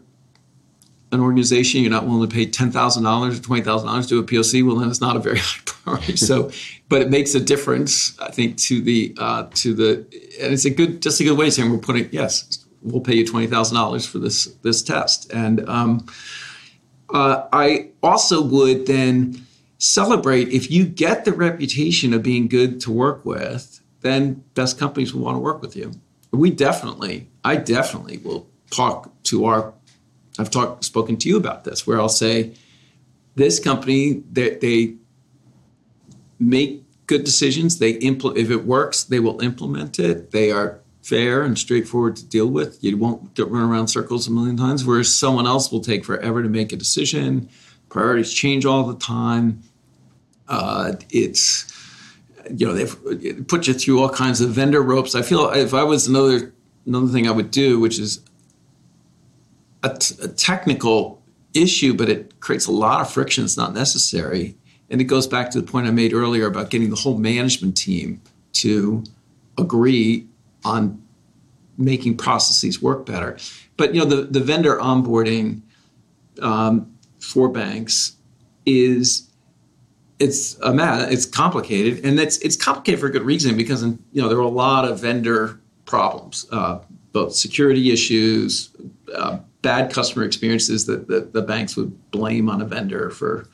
an 1.12 1.20
organization, 1.20 1.82
you're 1.82 1.92
not 1.92 2.08
willing 2.08 2.28
to 2.28 2.34
pay 2.34 2.48
ten 2.48 2.72
thousand 2.72 3.04
dollars 3.04 3.38
or 3.38 3.44
twenty 3.44 3.62
thousand 3.62 3.88
dollars 3.90 4.08
to 4.08 4.18
a 4.18 4.24
POC, 4.24 4.66
well, 4.66 4.78
then 4.78 4.90
it's 4.90 5.02
not 5.02 5.16
a 5.16 5.20
very 5.20 5.38
high 5.40 5.62
priority. 5.66 6.16
so, 6.16 6.50
but 6.90 7.02
it 7.02 7.12
makes 7.12 7.36
a 7.36 7.40
difference, 7.40 8.20
I 8.20 8.32
think, 8.32 8.58
to 8.58 8.82
the 8.82 9.14
uh, 9.20 9.50
to 9.56 9.76
the, 9.76 9.98
and 10.42 10.52
it's 10.52 10.66
a 10.66 10.72
good, 10.72 11.04
just 11.04 11.20
a 11.20 11.26
good 11.26 11.38
way 11.38 11.48
of 11.48 11.54
saying 11.54 11.70
we're 11.70 11.78
putting 11.78 12.10
yes, 12.12 12.66
we'll 12.82 13.02
pay 13.02 13.16
you 13.18 13.28
twenty 13.28 13.46
thousand 13.46 13.76
dollars 13.76 14.08
for 14.08 14.18
this 14.18 14.46
this 14.64 14.82
test, 14.82 15.32
and 15.32 15.68
um, 15.70 16.08
uh, 17.14 17.48
I 17.52 17.90
also 18.02 18.42
would 18.42 18.86
then 18.88 19.46
celebrate 19.78 20.50
if 20.50 20.70
you 20.70 20.86
get 20.86 21.26
the 21.26 21.34
reputation 21.34 22.14
of 22.14 22.24
being 22.24 22.48
good 22.48 22.80
to 22.82 22.92
work 22.92 23.26
with, 23.26 23.82
then 24.02 24.44
best 24.54 24.78
companies 24.78 25.14
will 25.14 25.24
want 25.24 25.36
to 25.36 25.40
work 25.40 25.62
with 25.62 25.76
you. 25.76 25.92
We 26.32 26.50
definitely, 26.52 27.28
I 27.44 27.56
definitely 27.58 28.18
will 28.18 28.48
talk 28.70 29.12
to 29.24 29.46
our 29.46 29.74
I've 30.40 30.50
talked 30.50 30.84
spoken 30.86 31.18
to 31.18 31.30
you 31.30 31.38
about 31.38 31.66
this, 31.66 31.86
where 31.86 32.00
I'll 32.00 32.10
say, 32.10 32.54
this 33.36 33.60
company 33.60 34.24
they, 34.32 34.56
they 34.56 34.96
make 36.40 36.84
good 37.08 37.24
decisions. 37.24 37.80
They 37.80 37.98
impl- 38.00 38.38
if 38.38 38.50
it 38.50 38.66
works, 38.66 39.04
they 39.04 39.20
will 39.20 39.42
implement 39.42 40.00
it. 40.00 40.32
They 40.32 40.52
are 40.52 40.81
fair 41.02 41.44
and 41.44 41.58
straightforward 41.58 42.16
to 42.18 42.26
deal 42.26 42.48
with. 42.48 42.84
You 42.84 42.98
won't 42.98 43.38
run 43.38 43.70
around 43.70 43.88
circles 43.88 44.28
a 44.28 44.32
million 44.32 44.58
times. 44.58 44.86
Whereas 44.86 45.14
someone 45.14 45.48
else 45.48 45.72
will 45.72 45.82
take 45.82 46.06
forever 46.06 46.44
to 46.44 46.50
make 46.50 46.72
a 46.72 46.76
decision. 46.76 47.50
Priorities 47.90 48.32
change 48.34 48.66
all 48.66 48.84
the 48.84 48.98
time. 48.98 49.64
Uh, 50.48 50.94
it's 51.10 51.68
you 52.56 52.66
know 52.66 52.74
they've 52.74 53.48
put 53.48 53.68
you 53.68 53.74
through 53.74 54.02
all 54.02 54.10
kinds 54.10 54.42
of 54.42 54.50
vendor 54.52 54.82
ropes. 54.82 55.16
I 55.16 55.22
feel 55.22 55.50
if 55.52 55.74
I 55.74 55.84
was 55.84 56.08
another 56.08 56.54
another 56.86 57.08
thing 57.08 57.28
I 57.28 57.32
would 57.32 57.52
do, 57.52 57.80
which 57.80 58.00
is 58.00 58.22
a, 59.84 59.98
t- 59.98 60.16
a 60.22 60.28
technical 60.28 61.22
issue, 61.54 61.94
but 61.94 62.10
it 62.10 62.40
creates 62.40 62.66
a 62.68 62.72
lot 62.72 63.02
of 63.02 63.12
friction 63.12 63.44
It's 63.44 63.58
not 63.58 63.74
necessary. 63.74 64.56
And 64.90 65.00
it 65.00 65.06
goes 65.06 65.28
back 65.28 65.50
to 65.52 65.62
the 65.62 65.70
point 65.70 65.88
I 65.88 65.92
made 65.92 66.14
earlier 66.14 66.48
about 66.48 66.70
getting 66.70 66.90
the 66.90 66.96
whole 66.96 67.18
management 67.18 67.78
team 67.78 68.22
to 68.54 69.04
agree 69.58 70.28
on 70.64 71.02
making 71.78 72.18
processes 72.18 72.82
work 72.82 73.06
better. 73.06 73.38
But 73.78 73.94
you 73.96 74.02
know, 74.02 74.06
the, 74.06 74.24
the 74.24 74.40
vendor 74.40 74.78
onboarding 74.78 75.62
um, 76.42 76.96
for 77.20 77.50
banks 77.50 78.16
is 78.66 79.28
it's 80.20 80.60
a 80.60 80.72
mad, 80.72 81.12
it's 81.12 81.26
complicated, 81.26 82.06
and 82.06 82.20
it's 82.20 82.38
it's 82.40 82.56
complicated 82.56 83.00
for 83.00 83.08
a 83.08 83.12
good 83.12 83.24
reason 83.24 83.58
because 83.58 83.84
you 83.84 84.00
know 84.14 84.30
there 84.30 84.38
are 84.38 84.42
a 84.42 84.48
lot 84.48 84.86
of 84.86 85.00
vendor 85.00 85.60
problems, 85.86 86.46
uh, 86.52 86.80
both 87.12 87.34
security 87.34 87.92
issues, 87.92 88.70
uh, 89.16 89.40
bad 89.62 89.92
customer 89.92 90.24
experiences 90.24 90.86
that 90.86 91.08
the, 91.08 91.22
the 91.22 91.42
banks 91.42 91.76
would 91.76 92.12
blame 92.12 92.50
on 92.50 92.62
a 92.62 92.66
vendor 92.66 93.10
for 93.10 93.48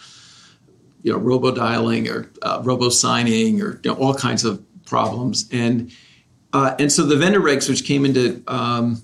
you 1.03 1.11
know 1.11 1.17
robo 1.17 1.51
dialing 1.51 2.09
or 2.09 2.29
uh, 2.41 2.61
robo 2.63 2.89
signing 2.89 3.61
or 3.61 3.79
you 3.83 3.91
know, 3.91 3.97
all 3.97 4.13
kinds 4.13 4.43
of 4.43 4.61
problems 4.85 5.47
and 5.51 5.91
uh, 6.53 6.75
and 6.79 6.91
so 6.91 7.03
the 7.03 7.15
vendor 7.15 7.39
regs 7.39 7.69
which 7.69 7.85
came 7.85 8.05
into 8.05 8.43
um, 8.47 9.01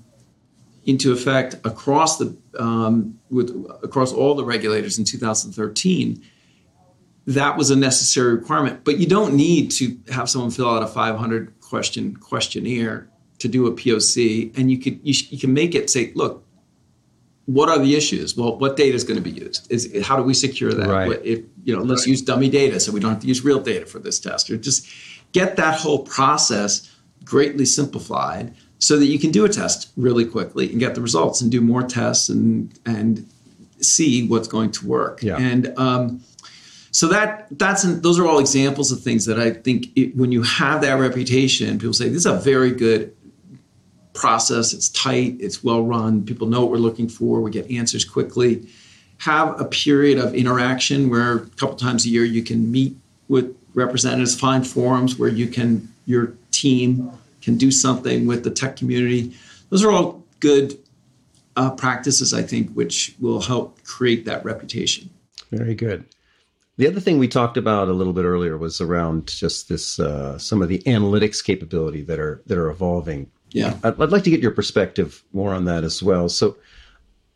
into 0.85 1.11
effect 1.11 1.55
across 1.63 2.17
the 2.17 2.35
um, 2.59 3.19
with 3.29 3.49
across 3.83 4.11
all 4.13 4.35
the 4.35 4.43
regulators 4.43 4.99
in 4.99 5.05
2013 5.05 6.21
that 7.25 7.57
was 7.57 7.69
a 7.69 7.75
necessary 7.75 8.35
requirement 8.35 8.83
but 8.83 8.97
you 8.97 9.07
don't 9.07 9.33
need 9.33 9.71
to 9.71 9.97
have 10.11 10.29
someone 10.29 10.51
fill 10.51 10.69
out 10.69 10.83
a 10.83 10.87
500 10.87 11.59
question 11.61 12.15
questionnaire 12.17 13.07
to 13.39 13.47
do 13.47 13.67
a 13.67 13.71
POC 13.71 14.57
and 14.57 14.69
you 14.71 14.77
could 14.77 14.99
you, 15.03 15.13
you 15.29 15.39
can 15.39 15.53
make 15.53 15.73
it 15.75 15.89
say 15.89 16.11
look 16.15 16.43
what 17.45 17.67
are 17.67 17.77
the 17.77 17.95
issues? 17.95 18.37
Well, 18.37 18.57
what 18.57 18.77
data 18.77 18.95
is 18.95 19.03
going 19.03 19.21
to 19.21 19.21
be 19.21 19.31
used? 19.31 19.69
Is 19.71 20.05
how 20.05 20.15
do 20.15 20.23
we 20.23 20.33
secure 20.33 20.71
that? 20.71 20.87
Right. 20.87 21.19
If 21.23 21.41
you 21.65 21.75
know, 21.75 21.83
let's 21.83 22.03
right. 22.03 22.11
use 22.11 22.21
dummy 22.21 22.49
data 22.49 22.79
so 22.79 22.91
we 22.91 22.99
don't 22.99 23.11
have 23.11 23.21
to 23.21 23.27
use 23.27 23.43
real 23.43 23.59
data 23.59 23.85
for 23.85 23.99
this 23.99 24.19
test, 24.19 24.49
or 24.49 24.57
just 24.57 24.87
get 25.33 25.55
that 25.57 25.79
whole 25.79 25.99
process 25.99 26.89
greatly 27.23 27.65
simplified 27.65 28.53
so 28.79 28.97
that 28.97 29.05
you 29.05 29.17
can 29.17 29.31
do 29.31 29.45
a 29.45 29.49
test 29.49 29.91
really 29.95 30.25
quickly 30.25 30.69
and 30.69 30.79
get 30.79 30.93
the 30.95 31.01
results 31.01 31.41
and 31.41 31.51
do 31.51 31.61
more 31.61 31.83
tests 31.83 32.29
and 32.29 32.77
and 32.85 33.27
see 33.79 34.27
what's 34.27 34.47
going 34.47 34.71
to 34.71 34.87
work. 34.87 35.21
Yeah. 35.21 35.37
And 35.37 35.77
um, 35.77 36.23
so 36.91 37.07
that 37.07 37.47
that's 37.51 37.83
an, 37.83 38.01
those 38.01 38.19
are 38.19 38.27
all 38.27 38.39
examples 38.39 38.91
of 38.91 39.01
things 39.01 39.25
that 39.25 39.39
I 39.39 39.51
think 39.51 39.87
it, 39.95 40.15
when 40.15 40.31
you 40.31 40.43
have 40.43 40.81
that 40.81 40.93
reputation, 40.93 41.77
people 41.79 41.93
say 41.93 42.07
this 42.07 42.17
is 42.17 42.25
a 42.25 42.37
very 42.37 42.71
good 42.71 43.15
process. 44.13 44.73
It's 44.73 44.89
tight, 44.89 45.37
it's 45.39 45.63
well 45.63 45.83
run. 45.83 46.25
People 46.25 46.47
know 46.47 46.61
what 46.61 46.71
we're 46.71 46.77
looking 46.77 47.09
for. 47.09 47.41
We 47.41 47.51
get 47.51 47.69
answers 47.71 48.05
quickly. 48.05 48.67
Have 49.19 49.59
a 49.59 49.65
period 49.65 50.17
of 50.17 50.35
interaction 50.35 51.09
where 51.09 51.35
a 51.35 51.39
couple 51.51 51.75
times 51.75 52.05
a 52.05 52.09
year 52.09 52.25
you 52.25 52.43
can 52.43 52.71
meet 52.71 52.95
with 53.27 53.55
representatives, 53.73 54.39
find 54.39 54.67
forums 54.67 55.17
where 55.17 55.29
you 55.29 55.47
can 55.47 55.92
your 56.05 56.33
team 56.51 57.11
can 57.41 57.57
do 57.57 57.71
something 57.71 58.25
with 58.25 58.43
the 58.43 58.51
tech 58.51 58.75
community. 58.75 59.33
Those 59.69 59.83
are 59.83 59.91
all 59.91 60.23
good 60.39 60.77
uh, 61.55 61.71
practices, 61.71 62.33
I 62.33 62.41
think, 62.41 62.71
which 62.71 63.15
will 63.19 63.41
help 63.41 63.83
create 63.83 64.25
that 64.25 64.43
reputation. 64.43 65.09
Very 65.51 65.75
good. 65.75 66.05
The 66.77 66.87
other 66.87 66.99
thing 66.99 67.19
we 67.19 67.27
talked 67.27 67.57
about 67.57 67.87
a 67.87 67.93
little 67.93 68.13
bit 68.13 68.25
earlier 68.25 68.57
was 68.57 68.81
around 68.81 69.27
just 69.27 69.69
this 69.69 69.99
uh, 69.99 70.39
some 70.39 70.61
of 70.61 70.69
the 70.69 70.79
analytics 70.79 71.43
capability 71.43 72.01
that 72.03 72.19
are 72.19 72.41
that 72.47 72.57
are 72.57 72.69
evolving 72.69 73.29
yeah. 73.53 73.77
I'd, 73.83 73.99
I'd 74.01 74.11
like 74.11 74.23
to 74.23 74.29
get 74.29 74.41
your 74.41 74.51
perspective 74.51 75.23
more 75.31 75.53
on 75.53 75.65
that 75.65 75.83
as 75.83 76.03
well. 76.03 76.27
So, 76.27 76.57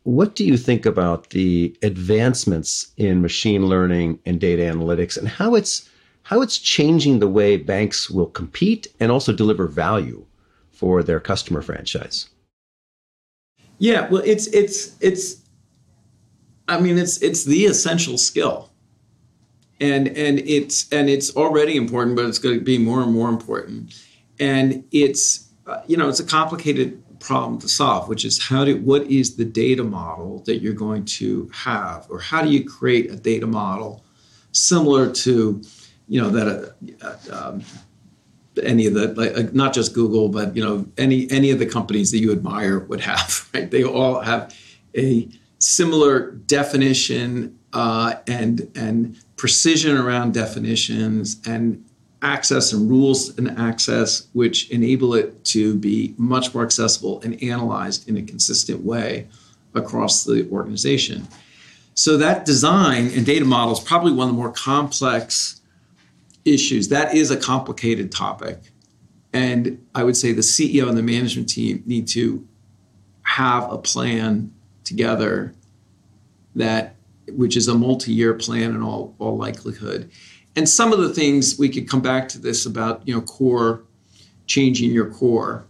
what 0.02 0.34
do 0.34 0.44
you 0.44 0.56
think 0.56 0.86
about 0.86 1.30
the 1.30 1.76
advancements 1.82 2.92
in 2.96 3.22
machine 3.22 3.66
learning 3.66 4.20
and 4.26 4.40
data 4.40 4.62
analytics 4.62 5.16
and 5.16 5.28
how 5.28 5.54
it's 5.54 5.88
how 6.28 6.42
it's 6.42 6.58
changing 6.58 7.20
the 7.20 7.26
way 7.26 7.56
banks 7.56 8.10
will 8.10 8.26
compete 8.26 8.86
and 9.00 9.10
also 9.10 9.32
deliver 9.32 9.66
value 9.66 10.26
for 10.70 11.02
their 11.02 11.20
customer 11.20 11.62
franchise? 11.62 12.28
Yeah, 13.78 14.06
well 14.10 14.20
it's 14.22 14.46
it's 14.48 14.94
it's 15.00 15.40
I 16.68 16.78
mean 16.80 16.98
it's 16.98 17.22
it's 17.22 17.44
the 17.44 17.64
essential 17.64 18.18
skill. 18.18 18.68
And 19.80 20.08
and 20.08 20.40
it's 20.40 20.86
and 20.92 21.08
it's 21.08 21.34
already 21.34 21.76
important 21.76 22.14
but 22.14 22.26
it's 22.26 22.38
going 22.38 22.58
to 22.58 22.64
be 22.64 22.76
more 22.76 23.00
and 23.00 23.14
more 23.14 23.30
important. 23.30 23.98
And 24.38 24.84
it's 24.92 25.48
you 25.86 25.96
know, 25.96 26.10
it's 26.10 26.20
a 26.20 26.26
complicated 26.26 27.02
problem 27.20 27.58
to 27.60 27.68
solve, 27.68 28.06
which 28.06 28.26
is 28.26 28.42
how 28.42 28.66
do 28.66 28.76
what 28.82 29.02
is 29.04 29.36
the 29.36 29.46
data 29.46 29.82
model 29.82 30.42
that 30.44 30.58
you're 30.58 30.74
going 30.74 31.06
to 31.06 31.50
have, 31.54 32.06
or 32.10 32.18
how 32.18 32.42
do 32.42 32.50
you 32.50 32.68
create 32.68 33.10
a 33.10 33.16
data 33.16 33.46
model 33.46 34.04
similar 34.52 35.10
to, 35.12 35.62
you 36.08 36.20
know, 36.20 36.30
that 36.30 36.74
uh, 37.02 37.48
um, 37.48 37.62
any 38.62 38.86
of 38.86 38.94
the 38.94 39.08
like, 39.14 39.36
uh, 39.36 39.50
not 39.52 39.72
just 39.72 39.94
Google, 39.94 40.28
but 40.28 40.56
you 40.56 40.64
know, 40.64 40.86
any 40.96 41.30
any 41.30 41.50
of 41.50 41.58
the 41.58 41.66
companies 41.66 42.10
that 42.10 42.18
you 42.18 42.32
admire 42.32 42.80
would 42.80 43.00
have, 43.00 43.48
right? 43.54 43.70
They 43.70 43.84
all 43.84 44.20
have 44.20 44.54
a 44.96 45.28
similar 45.58 46.32
definition 46.32 47.58
uh, 47.72 48.14
and 48.26 48.70
and 48.74 49.18
precision 49.36 49.96
around 49.96 50.34
definitions 50.34 51.40
and 51.46 51.84
access 52.20 52.72
and 52.72 52.90
rules 52.90 53.36
and 53.38 53.48
access 53.58 54.26
which 54.32 54.68
enable 54.70 55.14
it 55.14 55.44
to 55.44 55.76
be 55.76 56.14
much 56.18 56.52
more 56.52 56.64
accessible 56.64 57.20
and 57.22 57.40
analyzed 57.42 58.08
in 58.08 58.16
a 58.16 58.22
consistent 58.22 58.84
way 58.84 59.28
across 59.74 60.24
the 60.24 60.48
organization. 60.50 61.28
So 61.94 62.16
that 62.16 62.44
design 62.44 63.10
and 63.14 63.24
data 63.24 63.44
model 63.44 63.72
is 63.72 63.80
probably 63.80 64.12
one 64.12 64.28
of 64.28 64.34
the 64.34 64.40
more 64.40 64.50
complex 64.50 65.57
issues. 66.44 66.88
That 66.88 67.14
is 67.14 67.30
a 67.30 67.36
complicated 67.36 68.10
topic. 68.12 68.58
And 69.32 69.86
I 69.94 70.04
would 70.04 70.16
say 70.16 70.32
the 70.32 70.40
CEO 70.40 70.88
and 70.88 70.96
the 70.96 71.02
management 71.02 71.48
team 71.48 71.82
need 71.86 72.08
to 72.08 72.46
have 73.22 73.70
a 73.70 73.78
plan 73.78 74.52
together 74.84 75.54
that 76.54 76.96
which 77.30 77.56
is 77.56 77.68
a 77.68 77.74
multi-year 77.74 78.32
plan 78.34 78.74
in 78.74 78.82
all, 78.82 79.14
all 79.18 79.36
likelihood 79.36 80.10
and 80.56 80.68
some 80.68 80.92
of 80.92 80.98
the 80.98 81.10
things 81.10 81.58
we 81.58 81.68
could 81.68 81.88
come 81.88 82.00
back 82.00 82.28
to 82.30 82.38
this 82.38 82.66
about 82.66 83.06
you 83.06 83.14
know 83.14 83.20
core 83.20 83.84
changing 84.46 84.90
your 84.90 85.10
core 85.10 85.66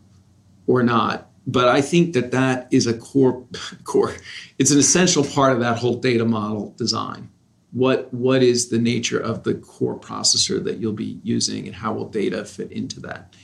or 0.67 0.83
not 0.83 1.31
but 1.47 1.69
i 1.69 1.81
think 1.81 2.15
that 2.15 2.31
that 2.31 2.69
is 2.71 2.87
a 2.87 2.97
core 2.97 3.45
core 3.85 4.15
it's 4.59 4.71
an 4.71 4.79
essential 4.79 5.25
part 5.25 5.53
of 5.53 5.61
that 5.61 5.79
whole 5.79 5.97
data 5.97 6.25
model 6.25 6.75
design 6.79 7.29
what 7.73 8.13
what 8.13 8.43
is 8.43 8.69
the 8.71 8.79
nature 8.79 9.19
of 9.19 9.45
the 9.45 9.55
core 9.55 9.99
processor 9.99 10.63
that 10.65 10.79
you'll 10.79 10.93
be 10.93 11.19
using 11.23 11.67
and 11.67 11.77
how 11.77 11.93
will 11.93 12.09
data 12.09 12.45
fit 12.45 12.73
into 12.73 13.01
that? 13.01 13.35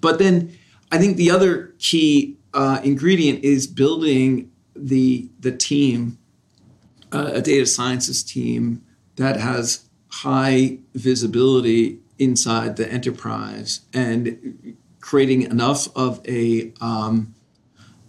But 0.00 0.18
then 0.18 0.56
i 0.92 0.98
think 0.98 1.16
the 1.16 1.30
other 1.30 1.74
key 1.78 2.36
uh, 2.52 2.80
ingredient 2.82 3.44
is 3.44 3.66
building 3.66 4.50
the 4.74 5.28
the 5.38 5.52
team 5.52 6.18
uh, 7.12 7.30
a 7.34 7.42
data 7.42 7.66
sciences 7.66 8.22
team 8.22 8.82
that 9.16 9.38
has 9.38 9.88
high 10.08 10.78
visibility 10.94 12.00
inside 12.18 12.76
the 12.76 12.90
enterprise 12.90 13.80
and 13.92 14.76
creating 15.00 15.42
enough 15.42 15.88
of 15.96 16.20
a 16.28 16.72
um, 16.80 17.34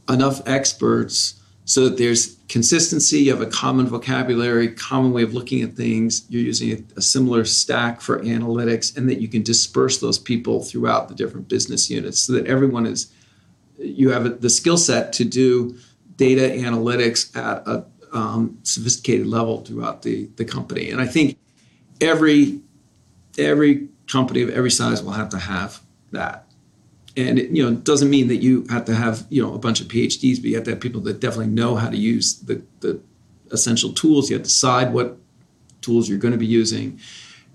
enough 0.09 0.41
experts 0.45 1.40
so 1.72 1.88
that 1.88 1.97
there's 1.97 2.36
consistency 2.49 3.19
you 3.19 3.32
have 3.32 3.39
a 3.39 3.45
common 3.45 3.88
vocabulary 3.88 4.67
common 4.67 5.13
way 5.13 5.24
of 5.24 5.34
looking 5.34 5.61
at 5.61 5.74
things 5.74 6.26
you're 6.28 6.41
using 6.41 6.72
a, 6.74 6.97
a, 6.97 7.01
similar 7.01 7.45
stack 7.45 8.01
for 8.01 8.19
analytics 8.19 8.97
and 8.97 9.07
that 9.07 9.22
you 9.22 9.30
can 9.30 9.41
disperse 9.41 10.01
those 10.01 10.19
people 10.19 10.61
throughout 10.61 11.07
the 11.07 11.15
different 11.15 11.47
business 11.47 11.89
units 11.89 12.19
so 12.19 12.34
that 12.34 12.45
everyone 12.45 12.86
is 12.86 13.13
you 13.78 14.09
have 14.09 14.41
the 14.41 14.49
skill 14.49 14.76
set 14.76 15.13
to 15.13 15.24
do 15.24 15.74
data 16.17 16.41
analytics 16.41 17.34
at 17.38 17.65
a 17.65 17.86
um, 18.11 18.59
sophisticated 18.63 19.26
level 19.26 19.61
throughout 19.61 20.01
the, 20.01 20.26
the 20.36 20.43
company. 20.43 20.91
And 20.91 20.99
i 20.99 21.07
think 21.07 21.38
every 22.01 22.59
every 23.38 23.88
company 24.11 24.41
of 24.41 24.49
every 24.49 24.72
size 24.72 25.01
will 25.01 25.13
have 25.13 25.30
to 25.30 25.39
have 25.39 25.80
that 26.11 26.50
and 27.18 27.39
it, 27.39 27.49
you 27.51 27.64
know 27.64 27.76
doesn't 27.76 28.09
mean 28.09 28.28
that 28.28 28.38
you 28.38 28.66
have 28.70 28.86
to 28.86 28.95
have 28.95 29.26
you 29.30 29.41
know 29.41 29.53
a 29.53 29.57
bunch 29.57 29.82
of 29.82 29.88
phds 29.88 30.38
but 30.38 30.45
you 30.45 30.55
have 30.55 30.64
to 30.64 30.72
have 30.72 30.80
people 30.80 31.01
that 31.01 31.20
definitely 31.20 31.47
know 31.47 31.76
how 31.76 31.89
to 31.89 31.97
use 31.97 32.36
the, 32.39 32.64
the 32.80 33.01
essential 33.51 33.93
tools. 33.93 34.30
You 34.30 34.36
have 34.38 34.43
to 34.43 34.49
decide 34.49 34.93
what 34.93 35.18
tools 35.82 36.09
you're 36.09 36.18
going 36.18 36.34
to 36.34 36.38
be 36.38 36.47
using. 36.47 36.99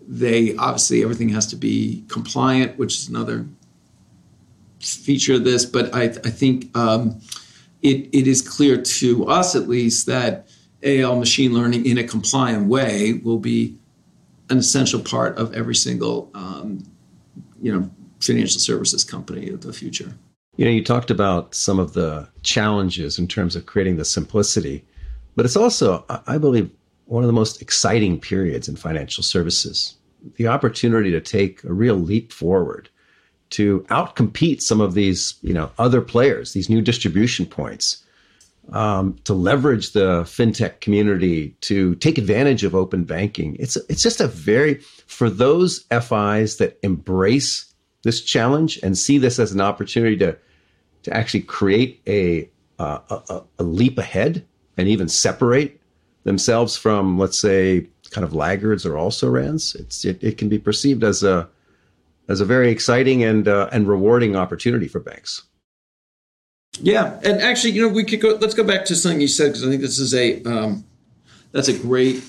They 0.07 0.55
obviously 0.57 1.03
everything 1.03 1.31
has 1.31 1.47
to 1.49 1.57
be 1.57 2.05
compliant 2.09 2.79
which 2.79 2.95
is 2.95 3.09
another 3.09 3.47
feature 4.79 5.35
of 5.35 5.43
this 5.43 5.65
but 5.65 5.93
i, 5.95 6.03
I 6.03 6.09
think 6.09 6.77
um, 6.77 7.21
it, 7.83 8.09
it 8.13 8.29
is 8.29 8.41
clear 8.41 8.81
to 8.81 9.27
us 9.27 9.57
at 9.57 9.69
least 9.69 10.07
that 10.07 10.47
AI 10.83 11.13
machine 11.19 11.53
learning 11.53 11.87
in 11.87 11.99
a 11.99 12.05
compliant 12.05 12.69
way 12.69 13.15
will 13.15 13.39
be 13.39 13.79
an 14.49 14.59
essential 14.59 15.01
part 15.01 15.39
of 15.39 15.55
every 15.55 15.75
single 15.75 16.31
um, 16.35 16.85
you 17.61 17.75
know 17.75 17.91
financial 18.21 18.61
services 18.61 19.05
company 19.05 19.49
of 19.49 19.63
the 19.63 19.73
future. 19.73 20.13
You 20.57 20.65
know, 20.65 20.71
you 20.71 20.83
talked 20.83 21.11
about 21.11 21.55
some 21.55 21.79
of 21.79 21.93
the 21.93 22.29
challenges 22.43 23.19
in 23.19 23.29
terms 23.29 23.57
of 23.57 23.67
creating 23.67 23.97
the 23.97 24.05
simplicity, 24.05 24.85
but 25.35 25.45
it's 25.45 25.57
also, 25.57 26.05
I 26.27 26.39
believe, 26.39 26.71
one 27.05 27.23
of 27.23 27.27
the 27.27 27.33
most 27.33 27.61
exciting 27.61 28.19
periods 28.19 28.69
in 28.69 28.77
financial 28.77 29.23
services. 29.23 29.97
The 30.37 30.49
opportunity 30.49 31.11
to 31.11 31.21
take 31.21 31.63
a 31.65 31.73
real 31.73 31.97
leap 31.97 32.33
forward, 32.33 32.89
to 33.51 33.81
outcompete 33.91 34.61
some 34.61 34.81
of 34.81 34.95
these, 34.95 35.35
you 35.43 35.55
know, 35.55 35.71
other 35.79 36.01
players, 36.01 36.53
these 36.53 36.69
new 36.69 36.81
distribution 36.81 37.47
points, 37.47 38.03
um, 38.73 39.17
to 39.25 39.35
leverage 39.35 39.93
the 39.93 40.23
fintech 40.23 40.81
community, 40.81 41.51
to 41.61 41.95
take 41.97 42.19
advantage 42.19 42.65
of 42.65 42.75
open 42.75 43.05
banking. 43.05 43.57
It's 43.61 43.77
it's 43.89 44.03
just 44.03 44.21
a 44.21 44.27
very 44.27 44.81
for 45.07 45.31
those 45.31 45.85
FIs 45.91 46.57
that 46.57 46.79
embrace 46.83 47.66
this 48.07 48.23
challenge 48.23 48.79
and 48.83 48.97
see 48.97 49.19
this 49.19 49.39
as 49.39 49.53
an 49.53 49.61
opportunity 49.61 50.17
to 50.17 50.37
to 51.03 51.17
actually 51.17 51.43
create 51.43 52.01
a 52.07 52.49
uh, 52.79 52.99
a, 53.29 53.43
a 53.59 53.63
leap 53.63 53.99
ahead 53.99 54.45
and 54.77 54.89
even 54.89 55.09
separate 55.09 55.81
themselves 56.25 56.77
from, 56.77 57.19
let's 57.19 57.39
say, 57.39 57.87
kind 58.11 58.25
of 58.25 58.35
laggards 58.35 58.85
or 58.85 58.97
also 58.97 59.29
rans. 59.29 59.75
It's 59.75 60.05
it, 60.05 60.23
it 60.23 60.39
can 60.39 60.49
be 60.49 60.59
perceived 60.59 61.05
as 61.05 61.23
a 61.23 61.49
as 62.29 62.41
a 62.41 62.45
very 62.45 62.71
exciting 62.71 63.23
and 63.23 63.49
uh, 63.49 63.69
and 63.73 63.89
rewarding 63.89 64.37
opportunity 64.37 64.89
for 64.89 65.01
banks. 65.01 65.43
Yeah, 66.81 67.19
and 67.25 67.41
actually, 67.41 67.73
you 67.73 67.83
know, 67.83 67.93
we 67.93 68.05
could 68.05 68.21
go. 68.21 68.37
Let's 68.41 68.55
go 68.55 68.65
back 68.65 68.85
to 68.87 68.95
something 68.95 69.21
you 69.21 69.29
said 69.29 69.49
because 69.49 69.65
I 69.65 69.71
think 69.71 69.81
this 69.81 69.99
is 69.99 70.15
a 70.15 70.43
um, 70.45 70.85
that's 71.53 71.69
a 71.69 71.79
great 71.79 72.23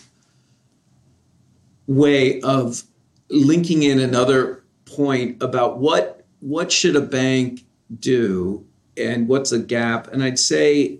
way 1.87 2.39
of 2.41 2.83
linking 3.29 3.83
in 3.83 3.99
another 3.99 4.63
point 4.87 5.41
about 5.41 5.77
what 5.77 6.25
what 6.39 6.71
should 6.71 6.95
a 6.95 7.01
bank 7.01 7.65
do 7.99 8.65
and 8.95 9.27
what's 9.27 9.51
a 9.51 9.59
gap. 9.59 10.07
And 10.11 10.23
I'd 10.23 10.39
say 10.39 10.99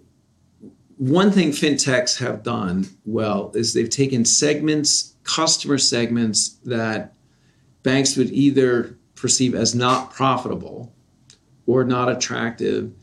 one 0.97 1.31
thing 1.31 1.51
fintechs 1.51 2.17
have 2.19 2.43
done 2.43 2.87
well 3.05 3.51
is 3.53 3.73
they've 3.73 3.89
taken 3.89 4.25
segments, 4.25 5.15
customer 5.23 5.77
segments 5.77 6.49
that 6.65 7.13
banks 7.83 8.17
would 8.17 8.31
either 8.31 8.97
perceive 9.15 9.53
as 9.53 9.75
not 9.75 10.11
profitable 10.11 10.93
or 11.65 11.83
not 11.83 12.09
attractive, 12.09 12.93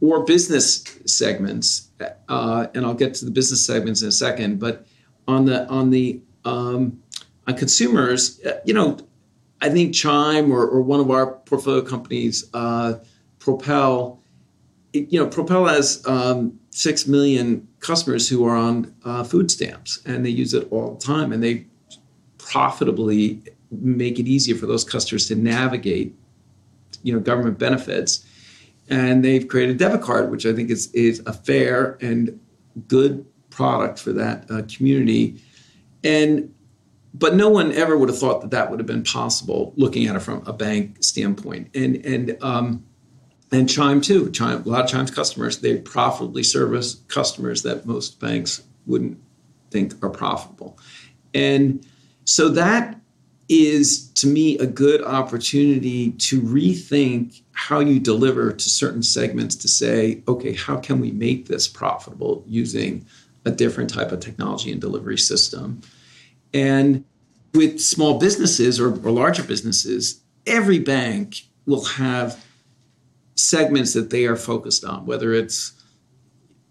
or 0.00 0.24
business 0.24 0.84
segments. 1.06 1.90
Uh, 2.28 2.66
and 2.74 2.84
I'll 2.84 2.94
get 2.94 3.14
to 3.14 3.24
the 3.24 3.30
business 3.30 3.64
segments 3.64 4.02
in 4.02 4.08
a 4.08 4.12
second. 4.12 4.60
But 4.60 4.86
on 5.26 5.46
the 5.46 5.66
on 5.68 5.90
the 5.90 6.20
um, 6.44 7.02
on 7.46 7.56
consumers, 7.56 8.40
uh, 8.44 8.60
you 8.64 8.74
know, 8.74 8.98
I 9.64 9.70
think 9.70 9.94
Chime 9.94 10.52
or, 10.52 10.66
or 10.66 10.82
one 10.82 11.00
of 11.00 11.10
our 11.10 11.26
portfolio 11.26 11.80
companies, 11.80 12.44
uh, 12.52 12.96
Propel, 13.38 14.20
it, 14.92 15.10
you 15.10 15.18
know, 15.18 15.26
Propel 15.26 15.64
has 15.64 16.06
um, 16.06 16.60
six 16.68 17.06
million 17.06 17.66
customers 17.80 18.28
who 18.28 18.46
are 18.46 18.54
on 18.54 18.94
uh, 19.06 19.24
food 19.24 19.50
stamps, 19.50 20.00
and 20.04 20.24
they 20.24 20.28
use 20.28 20.52
it 20.52 20.68
all 20.70 20.96
the 20.96 21.00
time, 21.00 21.32
and 21.32 21.42
they 21.42 21.66
profitably 22.36 23.42
make 23.70 24.18
it 24.18 24.26
easier 24.26 24.54
for 24.54 24.66
those 24.66 24.84
customers 24.84 25.28
to 25.28 25.34
navigate, 25.34 26.14
you 27.02 27.14
know, 27.14 27.18
government 27.18 27.58
benefits. 27.58 28.26
And 28.90 29.24
they've 29.24 29.48
created 29.48 29.76
a 29.76 29.78
debit 29.78 30.02
card, 30.02 30.30
which 30.30 30.44
I 30.44 30.52
think 30.52 30.68
is 30.68 30.92
is 30.92 31.22
a 31.24 31.32
fair 31.32 31.96
and 32.02 32.38
good 32.86 33.24
product 33.48 33.98
for 33.98 34.12
that 34.12 34.44
uh, 34.50 34.62
community. 34.76 35.40
And 36.02 36.53
but 37.14 37.36
no 37.36 37.48
one 37.48 37.72
ever 37.72 37.96
would 37.96 38.08
have 38.08 38.18
thought 38.18 38.40
that 38.40 38.50
that 38.50 38.70
would 38.70 38.80
have 38.80 38.86
been 38.86 39.04
possible 39.04 39.72
looking 39.76 40.06
at 40.06 40.16
it 40.16 40.20
from 40.20 40.42
a 40.46 40.52
bank 40.52 41.02
standpoint. 41.02 41.70
And 41.74 42.04
and 42.04 42.36
um, 42.42 42.84
and 43.52 43.68
chime 43.70 44.00
too. 44.00 44.30
Chime 44.32 44.62
a 44.62 44.68
lot 44.68 44.84
of 44.84 44.90
chime's 44.90 45.12
customers 45.12 45.58
they 45.58 45.78
profitably 45.78 46.42
service 46.42 46.96
customers 47.06 47.62
that 47.62 47.86
most 47.86 48.18
banks 48.18 48.62
wouldn't 48.86 49.18
think 49.70 49.94
are 50.02 50.10
profitable. 50.10 50.76
And 51.32 51.86
so 52.24 52.48
that 52.50 53.00
is 53.48 54.08
to 54.14 54.26
me 54.26 54.58
a 54.58 54.66
good 54.66 55.02
opportunity 55.04 56.12
to 56.12 56.40
rethink 56.40 57.42
how 57.52 57.78
you 57.78 58.00
deliver 58.00 58.52
to 58.52 58.70
certain 58.70 59.02
segments 59.02 59.54
to 59.54 59.68
say 59.68 60.22
okay 60.26 60.54
how 60.54 60.78
can 60.78 60.98
we 60.98 61.10
make 61.10 61.46
this 61.46 61.68
profitable 61.68 62.42
using 62.46 63.04
a 63.44 63.50
different 63.50 63.90
type 63.90 64.12
of 64.12 64.20
technology 64.20 64.72
and 64.72 64.80
delivery 64.80 65.18
system 65.18 65.78
and 66.54 67.04
with 67.52 67.80
small 67.80 68.18
businesses 68.18 68.80
or, 68.80 68.88
or 69.06 69.10
larger 69.10 69.42
businesses, 69.42 70.22
every 70.46 70.78
bank 70.78 71.42
will 71.66 71.84
have 71.84 72.42
segments 73.34 73.92
that 73.92 74.10
they 74.10 74.24
are 74.26 74.36
focused 74.36 74.84
on, 74.84 75.04
whether 75.04 75.34
it's 75.34 75.72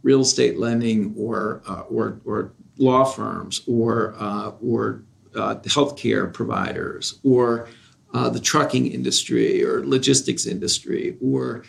real 0.01 0.21
estate 0.21 0.57
lending 0.57 1.13
or 1.17 1.61
uh, 1.67 1.81
or, 1.81 2.19
or 2.25 2.53
law 2.77 3.03
firms 3.03 3.61
or 3.67 4.15
uh, 4.17 4.51
or 4.61 5.03
uh, 5.35 5.55
healthcare 5.65 6.31
providers 6.31 7.19
or 7.23 7.67
uh, 8.13 8.29
the 8.29 8.39
trucking 8.39 8.87
industry 8.87 9.63
or 9.63 9.85
logistics 9.85 10.45
industry 10.45 11.17
or 11.21 11.63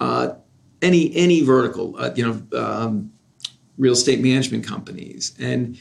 uh, 0.00 0.34
any 0.80 1.14
any 1.14 1.42
vertical, 1.42 1.96
uh, 1.98 2.10
you 2.14 2.24
know, 2.24 2.58
um, 2.58 3.12
real 3.78 3.92
estate 3.92 4.20
management 4.20 4.66
companies. 4.66 5.34
And 5.38 5.78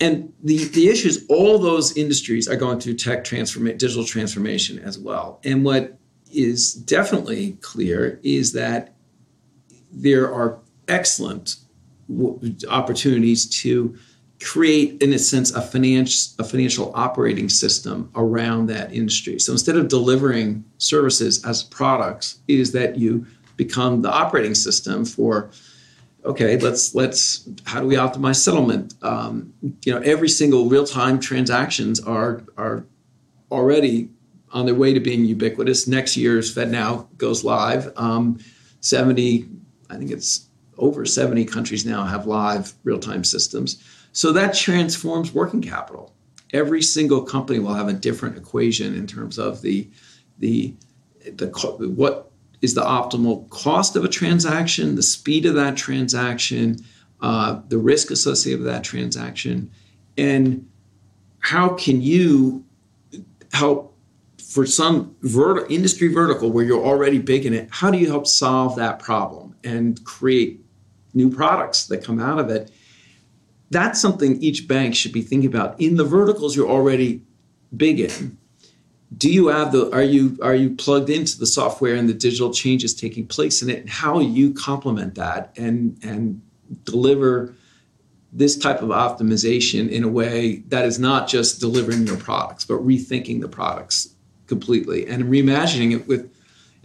and 0.00 0.32
the, 0.42 0.64
the 0.68 0.88
issue 0.88 1.08
is 1.08 1.26
all 1.28 1.58
those 1.58 1.96
industries 1.96 2.48
are 2.48 2.56
going 2.56 2.78
through 2.78 2.94
tech 2.94 3.24
transformation, 3.24 3.78
digital 3.78 4.04
transformation 4.04 4.78
as 4.78 4.98
well. 4.98 5.40
And 5.44 5.64
what 5.64 5.98
is 6.32 6.72
definitely 6.72 7.52
clear 7.60 8.20
is 8.22 8.52
that 8.52 8.94
there 9.90 10.32
are 10.32 10.60
excellent 10.86 11.56
w- 12.08 12.54
opportunities 12.70 13.46
to 13.62 13.96
create, 14.40 15.02
in 15.02 15.12
a 15.12 15.18
sense, 15.18 15.50
a, 15.50 15.60
finance, 15.60 16.36
a 16.38 16.44
financial 16.44 16.92
operating 16.94 17.48
system 17.48 18.10
around 18.14 18.66
that 18.66 18.92
industry. 18.92 19.40
So 19.40 19.52
instead 19.52 19.76
of 19.76 19.88
delivering 19.88 20.64
services 20.78 21.44
as 21.44 21.64
products, 21.64 22.38
is 22.46 22.70
that 22.72 22.96
you 22.96 23.26
become 23.56 24.02
the 24.02 24.12
operating 24.12 24.54
system 24.54 25.04
for 25.04 25.50
okay, 26.28 26.58
let's 26.58 26.94
let's 26.94 27.48
how 27.64 27.80
do 27.80 27.86
we 27.86 27.96
optimize 27.96 28.36
settlement? 28.36 28.94
Um, 29.02 29.52
you 29.84 29.92
know, 29.92 30.00
every 30.00 30.28
single 30.28 30.68
real 30.68 30.86
time 30.86 31.18
transactions 31.18 31.98
are 32.00 32.44
are 32.56 32.84
already 33.50 34.10
on 34.52 34.66
their 34.66 34.74
way 34.74 34.94
to 34.94 35.00
being 35.00 35.24
ubiquitous. 35.24 35.88
Next 35.88 36.16
year's 36.16 36.54
FedNow 36.54 37.08
goes 37.16 37.42
live. 37.42 37.92
Um, 37.96 38.38
Seventy, 38.80 39.48
I 39.90 39.96
think 39.96 40.12
it's 40.12 40.48
over 40.76 41.04
seventy 41.04 41.44
countries 41.44 41.84
now 41.84 42.04
have 42.04 42.26
live 42.26 42.74
real 42.84 43.00
time 43.00 43.24
systems. 43.24 43.82
So 44.12 44.32
that 44.32 44.54
transforms 44.54 45.34
working 45.34 45.60
capital. 45.60 46.14
Every 46.52 46.80
single 46.82 47.22
company 47.22 47.58
will 47.58 47.74
have 47.74 47.88
a 47.88 47.92
different 47.92 48.36
equation 48.36 48.94
in 48.94 49.06
terms 49.06 49.38
of 49.38 49.62
the 49.62 49.90
the 50.38 50.74
the 51.24 51.48
what 51.96 52.27
is 52.60 52.74
the 52.74 52.82
optimal 52.82 53.48
cost 53.50 53.96
of 53.96 54.04
a 54.04 54.08
transaction, 54.08 54.94
the 54.96 55.02
speed 55.02 55.46
of 55.46 55.54
that 55.54 55.76
transaction, 55.76 56.78
uh, 57.20 57.60
the 57.68 57.78
risk 57.78 58.10
associated 58.10 58.60
with 58.60 58.68
that 58.68 58.84
transaction, 58.84 59.70
and 60.16 60.68
how 61.40 61.68
can 61.70 62.00
you 62.00 62.64
help 63.52 63.96
for 64.42 64.66
some 64.66 65.14
vert- 65.22 65.70
industry 65.70 66.08
vertical 66.08 66.50
where 66.50 66.64
you're 66.64 66.84
already 66.84 67.18
big 67.18 67.46
in 67.46 67.54
it? 67.54 67.68
How 67.70 67.90
do 67.90 67.98
you 67.98 68.08
help 68.08 68.26
solve 68.26 68.76
that 68.76 68.98
problem 68.98 69.54
and 69.62 70.02
create 70.04 70.60
new 71.14 71.30
products 71.30 71.86
that 71.86 72.02
come 72.02 72.20
out 72.20 72.38
of 72.38 72.50
it? 72.50 72.70
That's 73.70 74.00
something 74.00 74.40
each 74.42 74.66
bank 74.66 74.94
should 74.94 75.12
be 75.12 75.22
thinking 75.22 75.48
about 75.48 75.80
in 75.80 75.96
the 75.96 76.04
verticals 76.04 76.56
you're 76.56 76.68
already 76.68 77.22
big 77.76 78.00
in 78.00 78.38
do 79.16 79.30
you 79.30 79.48
have 79.48 79.72
the 79.72 79.90
are 79.92 80.02
you 80.02 80.38
are 80.42 80.54
you 80.54 80.74
plugged 80.74 81.08
into 81.08 81.38
the 81.38 81.46
software 81.46 81.94
and 81.94 82.08
the 82.08 82.14
digital 82.14 82.52
changes 82.52 82.94
taking 82.94 83.26
place 83.26 83.62
in 83.62 83.70
it? 83.70 83.80
And 83.80 83.88
how 83.88 84.20
you 84.20 84.52
complement 84.52 85.14
that 85.14 85.52
and 85.56 85.98
and 86.02 86.42
deliver 86.84 87.54
this 88.32 88.56
type 88.56 88.82
of 88.82 88.90
optimization 88.90 89.88
in 89.88 90.04
a 90.04 90.08
way 90.08 90.56
that 90.68 90.84
is 90.84 90.98
not 90.98 91.28
just 91.28 91.60
delivering 91.60 92.06
your 92.06 92.18
products 92.18 92.64
but 92.66 92.74
rethinking 92.86 93.40
the 93.40 93.48
products 93.48 94.14
completely 94.46 95.06
and 95.06 95.24
reimagining 95.24 95.92
it 95.92 96.06
with 96.06 96.30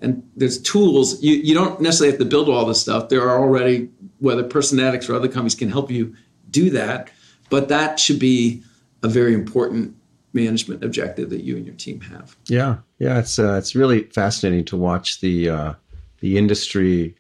and 0.02 0.30
there's 0.36 0.62
tools. 0.62 1.22
You, 1.22 1.36
you 1.36 1.54
don't 1.54 1.80
necessarily 1.80 2.12
have 2.12 2.20
to 2.20 2.26
build 2.26 2.50
all 2.50 2.66
this 2.66 2.82
stuff. 2.82 3.08
There 3.08 3.22
are 3.22 3.40
already 3.40 3.90
whether 4.20 4.44
personetics 4.44 5.10
or 5.10 5.16
other 5.16 5.30
companies 5.30 5.56
can 5.56 5.70
help 5.70 5.92
you 5.92 6.16
do 6.50 6.70
that 6.70 7.10
but 7.50 7.68
that 7.70 8.00
should 8.00 8.18
be 8.18 8.64
a 9.04 9.08
very 9.08 9.34
important 9.34 9.96
management 10.34 10.84
objective 10.84 11.30
that 11.30 11.44
you 11.44 11.56
and 11.56 11.66
your 11.66 11.76
team 11.76 12.02
have. 12.02 12.36
Yeah, 12.48 12.78
yeah, 13.00 13.20
it's 13.20 13.40
uh, 13.40 13.54
it's 13.54 13.76
really 13.76 14.04
fascinating 14.04 14.66
to 14.66 14.78
watch 14.78 15.22
the 15.22 15.50
uh, 15.50 15.74
the 16.20 16.38
industry 16.38 17.16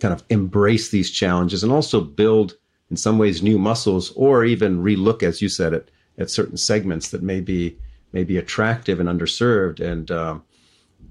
kind 0.00 0.12
of 0.12 0.22
embrace 0.28 0.90
these 0.90 1.10
challenges 1.10 1.62
and 1.62 1.72
also 1.72 2.00
build 2.00 2.56
in 2.90 2.96
some 2.96 3.18
ways 3.18 3.42
new 3.42 3.58
muscles 3.58 4.12
or 4.12 4.44
even 4.44 4.82
relook, 4.82 5.22
as 5.22 5.40
you 5.40 5.48
said, 5.48 5.72
at 5.72 5.90
at 6.18 6.30
certain 6.30 6.56
segments 6.56 7.10
that 7.10 7.22
may 7.22 7.40
be 7.40 7.76
may 8.12 8.24
be 8.24 8.36
attractive 8.36 9.00
and 9.00 9.08
underserved 9.08 9.80
and 9.80 10.10
um, 10.10 10.42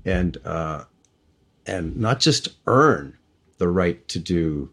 and 0.05 0.37
uh, 0.45 0.83
and 1.65 1.95
not 1.95 2.19
just 2.19 2.49
earn 2.65 3.17
the 3.57 3.67
right 3.67 4.07
to 4.07 4.19
do 4.19 4.69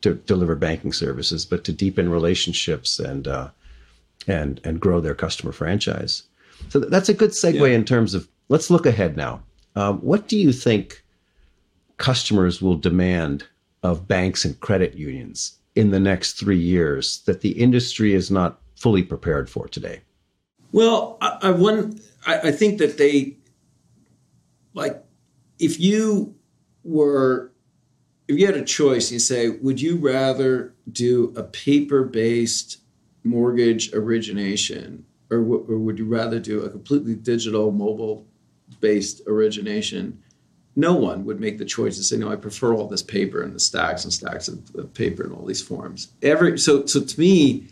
to 0.00 0.14
deliver 0.14 0.54
banking 0.54 0.92
services, 0.92 1.44
but 1.44 1.64
to 1.64 1.72
deepen 1.72 2.08
relationships 2.08 2.98
and 2.98 3.26
uh, 3.26 3.50
and 4.28 4.60
and 4.62 4.80
grow 4.80 5.00
their 5.00 5.14
customer 5.14 5.52
franchise. 5.52 6.22
So 6.68 6.78
that's 6.78 7.08
a 7.08 7.14
good 7.14 7.30
segue 7.30 7.60
yeah. 7.60 7.74
in 7.74 7.84
terms 7.84 8.14
of 8.14 8.28
let's 8.48 8.70
look 8.70 8.86
ahead 8.86 9.16
now. 9.16 9.42
Um, 9.74 9.98
what 9.98 10.28
do 10.28 10.38
you 10.38 10.52
think 10.52 11.02
customers 11.96 12.62
will 12.62 12.76
demand 12.76 13.44
of 13.82 14.06
banks 14.06 14.44
and 14.44 14.58
credit 14.60 14.94
unions 14.94 15.58
in 15.74 15.90
the 15.90 16.00
next 16.00 16.32
three 16.32 16.58
years 16.58 17.20
that 17.26 17.40
the 17.40 17.52
industry 17.52 18.12
is 18.12 18.30
not 18.30 18.60
fully 18.76 19.02
prepared 19.02 19.48
for 19.48 19.68
today? 19.68 20.00
Well, 20.72 21.16
I, 21.20 21.38
I 21.42 21.50
one 21.50 22.00
I, 22.26 22.38
I 22.38 22.50
think 22.52 22.78
that 22.78 22.98
they 22.98 23.36
like 24.74 25.02
if 25.58 25.80
you 25.80 26.34
were 26.84 27.52
if 28.28 28.38
you 28.38 28.44
had 28.44 28.56
a 28.56 28.64
choice, 28.64 29.10
you 29.10 29.18
say, 29.18 29.48
would 29.48 29.80
you 29.80 29.96
rather 29.96 30.74
do 30.90 31.32
a 31.34 31.42
paper 31.42 32.04
based 32.04 32.78
mortgage 33.24 33.92
origination, 33.94 35.04
or, 35.30 35.38
w- 35.38 35.66
or 35.68 35.78
would 35.78 35.98
you 35.98 36.06
rather 36.06 36.38
do 36.38 36.62
a 36.62 36.70
completely 36.70 37.14
digital, 37.14 37.70
mobile 37.70 38.26
based 38.80 39.22
origination? 39.26 40.22
No 40.76 40.94
one 40.94 41.24
would 41.24 41.40
make 41.40 41.58
the 41.58 41.64
choice 41.64 41.96
to 41.96 42.04
say, 42.04 42.16
no, 42.16 42.30
I 42.30 42.36
prefer 42.36 42.72
all 42.72 42.86
this 42.86 43.02
paper 43.02 43.42
and 43.42 43.54
the 43.54 43.60
stacks 43.60 44.04
and 44.04 44.12
stacks 44.12 44.48
of, 44.48 44.74
of 44.76 44.94
paper 44.94 45.24
and 45.24 45.32
all 45.32 45.44
these 45.44 45.62
forms. 45.62 46.12
Every 46.22 46.58
so 46.58 46.86
so 46.86 47.00
to 47.00 47.20
me, 47.20 47.66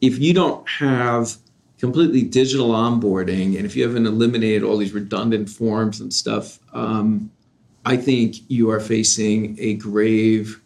if 0.00 0.18
you 0.18 0.32
don't 0.32 0.68
have 0.68 1.36
completely 1.78 2.22
digital 2.22 2.70
onboarding 2.70 3.56
and 3.56 3.66
if 3.66 3.74
you 3.74 3.82
haven't 3.82 4.06
eliminated 4.06 4.62
all 4.62 4.76
these 4.76 4.92
redundant 4.92 5.50
forms 5.50 6.00
and 6.00 6.12
stuff, 6.12 6.58
um, 6.72 7.30
I 7.84 7.96
think 7.96 8.36
you 8.48 8.70
are 8.70 8.80
facing 8.80 9.56
a 9.58 9.74
grave 9.74 10.62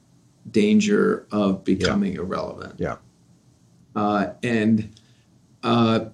danger 0.50 1.26
of 1.32 1.64
becoming 1.64 2.14
yeah. 2.14 2.20
irrelevant. 2.20 2.74
Yeah. 2.78 2.96
Uh, 3.94 4.32
and 4.42 4.94
uh, 5.62 6.06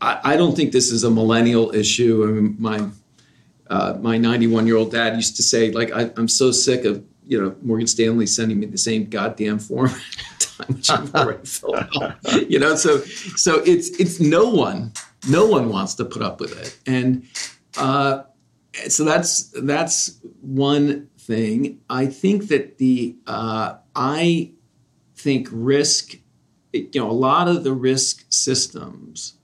I, 0.00 0.20
I, 0.22 0.36
don't 0.36 0.54
think 0.54 0.72
this 0.72 0.90
is 0.90 1.02
a 1.02 1.10
millennial 1.10 1.74
issue. 1.74 2.24
I 2.24 2.26
mean, 2.28 2.56
my 2.58 2.88
uh, 3.68 3.98
my 4.00 4.16
91 4.16 4.66
year 4.66 4.76
old 4.76 4.92
dad 4.92 5.16
used 5.16 5.36
to 5.36 5.42
say, 5.42 5.72
like, 5.72 5.92
I, 5.92 6.10
am 6.16 6.28
so 6.28 6.52
sick 6.52 6.84
of 6.84 7.04
you 7.26 7.42
know 7.42 7.56
Morgan 7.62 7.86
Stanley 7.86 8.26
sending 8.26 8.60
me 8.60 8.66
the 8.66 8.78
same 8.78 9.06
goddamn 9.06 9.58
form 9.58 9.90
time, 10.38 10.66
which 10.68 10.90
I've 10.90 11.14
already 11.14 11.44
filled 11.44 11.74
out. 11.76 12.50
You 12.50 12.58
know, 12.58 12.76
so 12.76 13.00
so 13.00 13.62
it's 13.64 13.88
it's 14.00 14.20
no 14.20 14.48
one 14.48 14.92
no 15.28 15.46
one 15.46 15.68
wants 15.68 15.94
to 15.94 16.04
put 16.04 16.22
up 16.22 16.40
with 16.40 16.56
it, 16.60 16.78
and 16.86 17.26
uh, 17.76 18.22
so 18.88 19.04
that's 19.04 19.50
that's 19.62 20.18
one 20.40 21.08
thing. 21.18 21.80
I 21.90 22.06
think 22.06 22.48
that 22.48 22.78
the 22.78 23.16
uh, 23.26 23.76
I 23.94 24.52
think 25.16 25.48
risk 25.50 26.16
you 26.72 26.90
know, 26.94 27.10
a 27.10 27.12
lot 27.12 27.48
of 27.48 27.64
the 27.64 27.72
risk 27.72 28.24
systems 28.28 29.34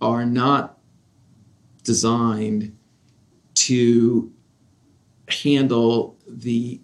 are 0.00 0.24
not 0.24 0.78
designed 1.82 2.76
to 3.54 4.32
handle 5.28 6.16
the 6.26 6.80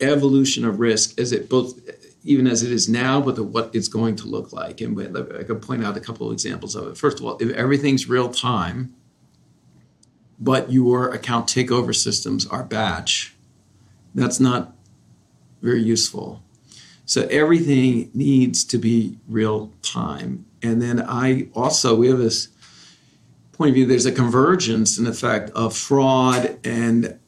evolution 0.00 0.64
of 0.64 0.80
risk 0.80 1.18
as 1.18 1.32
it 1.32 1.48
both 1.48 1.78
even 2.24 2.46
as 2.46 2.62
it 2.62 2.70
is 2.70 2.88
now, 2.88 3.20
but 3.20 3.36
the, 3.36 3.42
what 3.42 3.70
it's 3.74 3.88
going 3.88 4.14
to 4.16 4.26
look 4.26 4.52
like. 4.52 4.80
And 4.80 5.16
I 5.16 5.44
could 5.44 5.62
point 5.62 5.84
out 5.84 5.96
a 5.96 6.00
couple 6.00 6.26
of 6.26 6.32
examples 6.32 6.74
of 6.74 6.88
it. 6.88 6.98
First 6.98 7.20
of 7.20 7.24
all, 7.24 7.38
if 7.38 7.50
everything's 7.52 8.08
real 8.08 8.28
time, 8.28 8.94
but 10.38 10.70
your 10.70 11.12
account 11.12 11.48
takeover 11.48 11.94
systems 11.94 12.46
are 12.46 12.62
batch, 12.62 13.34
that's 14.14 14.38
not 14.38 14.76
very 15.62 15.82
useful. 15.82 16.42
So 17.08 17.22
everything 17.30 18.10
needs 18.12 18.64
to 18.64 18.76
be 18.76 19.18
real 19.26 19.72
time. 19.80 20.44
And 20.62 20.82
then 20.82 21.00
I 21.00 21.48
also, 21.54 21.96
we 21.96 22.08
have 22.08 22.18
this 22.18 22.48
point 23.52 23.70
of 23.70 23.76
view, 23.76 23.86
there's 23.86 24.04
a 24.04 24.12
convergence 24.12 24.98
in 24.98 25.06
effect 25.06 25.48
of 25.52 25.74
fraud 25.74 26.58
and 26.64 27.18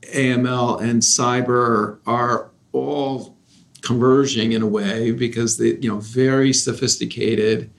AML 0.00 0.80
and 0.80 1.02
cyber 1.02 1.98
are 2.06 2.50
all 2.72 3.36
converging 3.82 4.52
in 4.52 4.62
a 4.62 4.66
way 4.66 5.10
because 5.10 5.58
the 5.58 5.78
you 5.82 5.88
know 5.90 6.00
very 6.00 6.52
sophisticated 6.52 7.70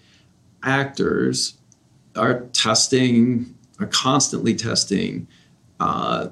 actors 0.61 1.57
are 2.15 2.41
testing 2.53 3.55
are 3.79 3.87
constantly 3.87 4.53
testing 4.53 5.27
uh, 5.79 6.27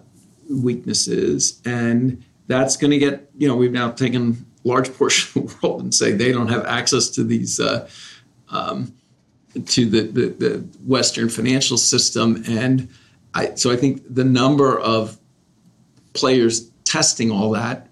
weaknesses 0.49 1.61
and 1.65 2.23
that's 2.47 2.77
going 2.77 2.91
to 2.91 2.97
get 2.97 3.29
you 3.37 3.47
know 3.47 3.55
we've 3.55 3.71
now 3.71 3.91
taken 3.91 4.45
large 4.63 4.93
portion 4.93 5.43
of 5.43 5.49
the 5.49 5.67
world 5.67 5.81
and 5.81 5.93
say 5.93 6.11
they 6.11 6.31
don't 6.31 6.49
have 6.49 6.65
access 6.65 7.09
to 7.09 7.23
these 7.23 7.59
uh, 7.59 7.87
um, 8.49 8.93
to 9.65 9.85
the, 9.85 10.01
the, 10.01 10.27
the, 10.27 10.57
Western 10.85 11.27
financial 11.27 11.77
system. 11.77 12.43
And 12.47 12.87
I, 13.33 13.55
so 13.55 13.71
I 13.71 13.75
think 13.75 14.03
the 14.13 14.23
number 14.23 14.79
of 14.79 15.19
players 16.13 16.69
testing 16.83 17.31
all 17.31 17.51
that 17.51 17.87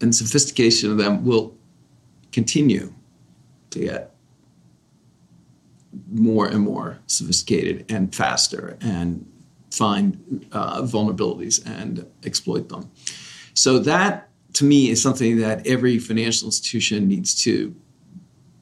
and 0.00 0.14
sophistication 0.14 0.90
of 0.90 0.98
them 0.98 1.24
will 1.24 1.56
continue 2.32 2.92
to 3.70 3.80
get 3.80 4.14
more 6.10 6.46
and 6.46 6.60
more 6.60 6.98
sophisticated 7.06 7.86
and 7.90 8.14
faster 8.14 8.76
and 8.80 9.26
find 9.70 10.46
uh, 10.52 10.82
vulnerabilities 10.82 11.64
and 11.66 12.06
exploit 12.24 12.68
them. 12.68 12.90
So 13.54 13.78
that 13.80 14.28
to 14.54 14.64
me 14.64 14.90
is 14.90 15.00
something 15.02 15.38
that 15.38 15.66
every 15.66 15.98
financial 15.98 16.46
institution 16.46 17.08
needs 17.08 17.34
to 17.42 17.74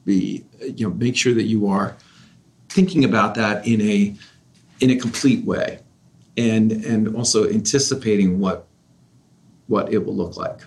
be 0.04 0.44
you 0.60 0.88
know 0.88 0.94
make 0.94 1.16
sure 1.16 1.34
that 1.34 1.44
you 1.44 1.68
are 1.68 1.96
thinking 2.68 3.04
about 3.04 3.34
that 3.34 3.66
in 3.66 3.80
a 3.80 4.14
in 4.80 4.90
a 4.90 4.96
complete 4.96 5.44
way 5.44 5.80
and 6.36 6.72
and 6.72 7.14
also 7.14 7.48
anticipating 7.48 8.38
what 8.38 8.66
what 9.66 9.92
it 9.92 10.04
will 10.04 10.16
look 10.16 10.36
like. 10.36 10.60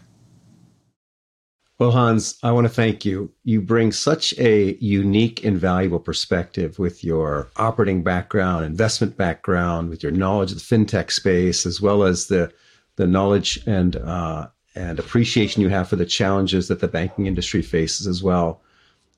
Well 1.79 1.91
hans 1.91 2.37
i 2.43 2.51
want 2.51 2.65
to 2.65 2.73
thank 2.73 3.03
you. 3.03 3.31
You 3.43 3.61
bring 3.61 3.91
such 3.91 4.37
a 4.37 4.75
unique 4.79 5.43
and 5.43 5.57
valuable 5.57 5.99
perspective 5.99 6.79
with 6.79 7.03
your 7.03 7.49
operating 7.55 8.03
background 8.03 8.65
investment 8.65 9.17
background 9.17 9.89
with 9.89 10.03
your 10.03 10.11
knowledge 10.11 10.51
of 10.51 10.59
the 10.59 10.63
fintech 10.63 11.11
space 11.11 11.65
as 11.65 11.81
well 11.81 12.03
as 12.03 12.27
the 12.27 12.51
the 12.95 13.07
knowledge 13.07 13.59
and 13.65 13.95
uh, 13.95 14.47
and 14.75 14.99
appreciation 14.99 15.61
you 15.61 15.69
have 15.69 15.87
for 15.87 15.95
the 15.95 16.05
challenges 16.05 16.67
that 16.67 16.79
the 16.79 16.87
banking 16.87 17.27
industry 17.27 17.61
faces 17.61 18.07
as 18.07 18.23
well. 18.23 18.61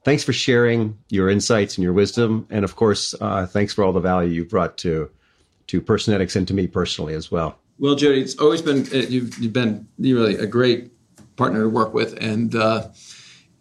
Thanks 0.04 0.24
for 0.24 0.34
sharing 0.34 0.98
your 1.10 1.30
insights 1.30 1.78
and 1.78 1.84
your 1.84 1.94
wisdom, 1.94 2.48
and 2.50 2.64
of 2.64 2.76
course, 2.76 3.16
uh, 3.22 3.48
thanks 3.48 3.74
for 3.74 3.84
all 3.84 3.92
the 3.92 4.00
value 4.00 4.32
you've 4.32 4.50
brought 4.50 4.78
to 4.80 5.10
to 5.68 5.82
Personetics 5.82 6.36
and 6.36 6.48
to 6.48 6.54
me 6.54 6.68
personally 6.68 7.16
as 7.16 7.32
well. 7.32 7.58
Well, 7.80 7.96
Jody, 7.96 8.22
it's 8.22 8.38
always 8.38 8.62
been 8.62 8.84
uh, 8.94 9.08
you've, 9.08 9.38
you've 9.40 9.54
been 9.54 9.88
really 9.98 10.36
a 10.36 10.46
great 10.46 10.92
partner 11.36 11.64
to 11.64 11.70
work 11.70 11.94
with, 11.94 12.16
and 12.22 12.54
uh, 12.56 12.90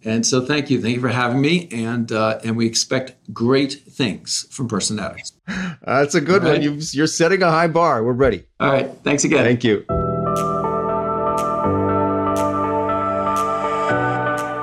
and 0.05 0.27
so 0.27 0.45
thank 0.45 0.71
you, 0.71 0.81
thank 0.83 0.95
you 0.97 1.01
for 1.01 1.09
having 1.09 1.41
me, 1.41 1.69
and 1.73 2.13
uh, 2.13 2.39
and 2.45 2.57
we 2.57 2.67
expect 2.67 3.17
great 3.33 3.73
things 3.73 4.47
from 4.51 4.69
Personetics. 4.69 5.33
That's 5.83 6.15
a 6.15 6.21
good 6.21 6.43
right. 6.43 6.53
one. 6.53 6.63
you 6.63 6.79
you're 6.93 7.07
setting 7.07 7.43
a 7.43 7.51
high 7.51 7.69
bar. 7.69 8.05
We're 8.05 8.13
ready. 8.13 8.45
All 8.61 8.71
right. 8.71 8.91
Thanks 9.03 9.25
again. 9.25 9.45
Thank 9.45 9.65
you. 9.65 9.85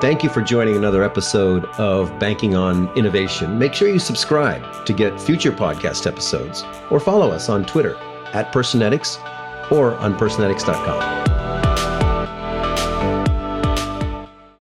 Thank 0.02 0.24
you 0.24 0.32
for 0.32 0.42
joining 0.42 0.76
another 0.76 1.04
episode 1.04 1.66
of 1.78 2.18
Banking 2.18 2.56
on 2.56 2.92
Innovation. 2.98 3.60
Make 3.60 3.76
sure 3.76 3.88
you 3.88 4.00
subscribe 4.00 4.84
to 4.88 4.94
get 4.94 5.22
future 5.22 5.52
podcast 5.52 6.08
episodes 6.08 6.64
or 6.90 7.00
follow 7.00 7.30
us 7.30 7.50
on 7.50 7.66
Twitter 7.66 7.96
at 8.34 8.52
Personetics 8.52 9.20
or 9.72 9.94
on 9.98 10.18
Personetics.com. 10.18 11.21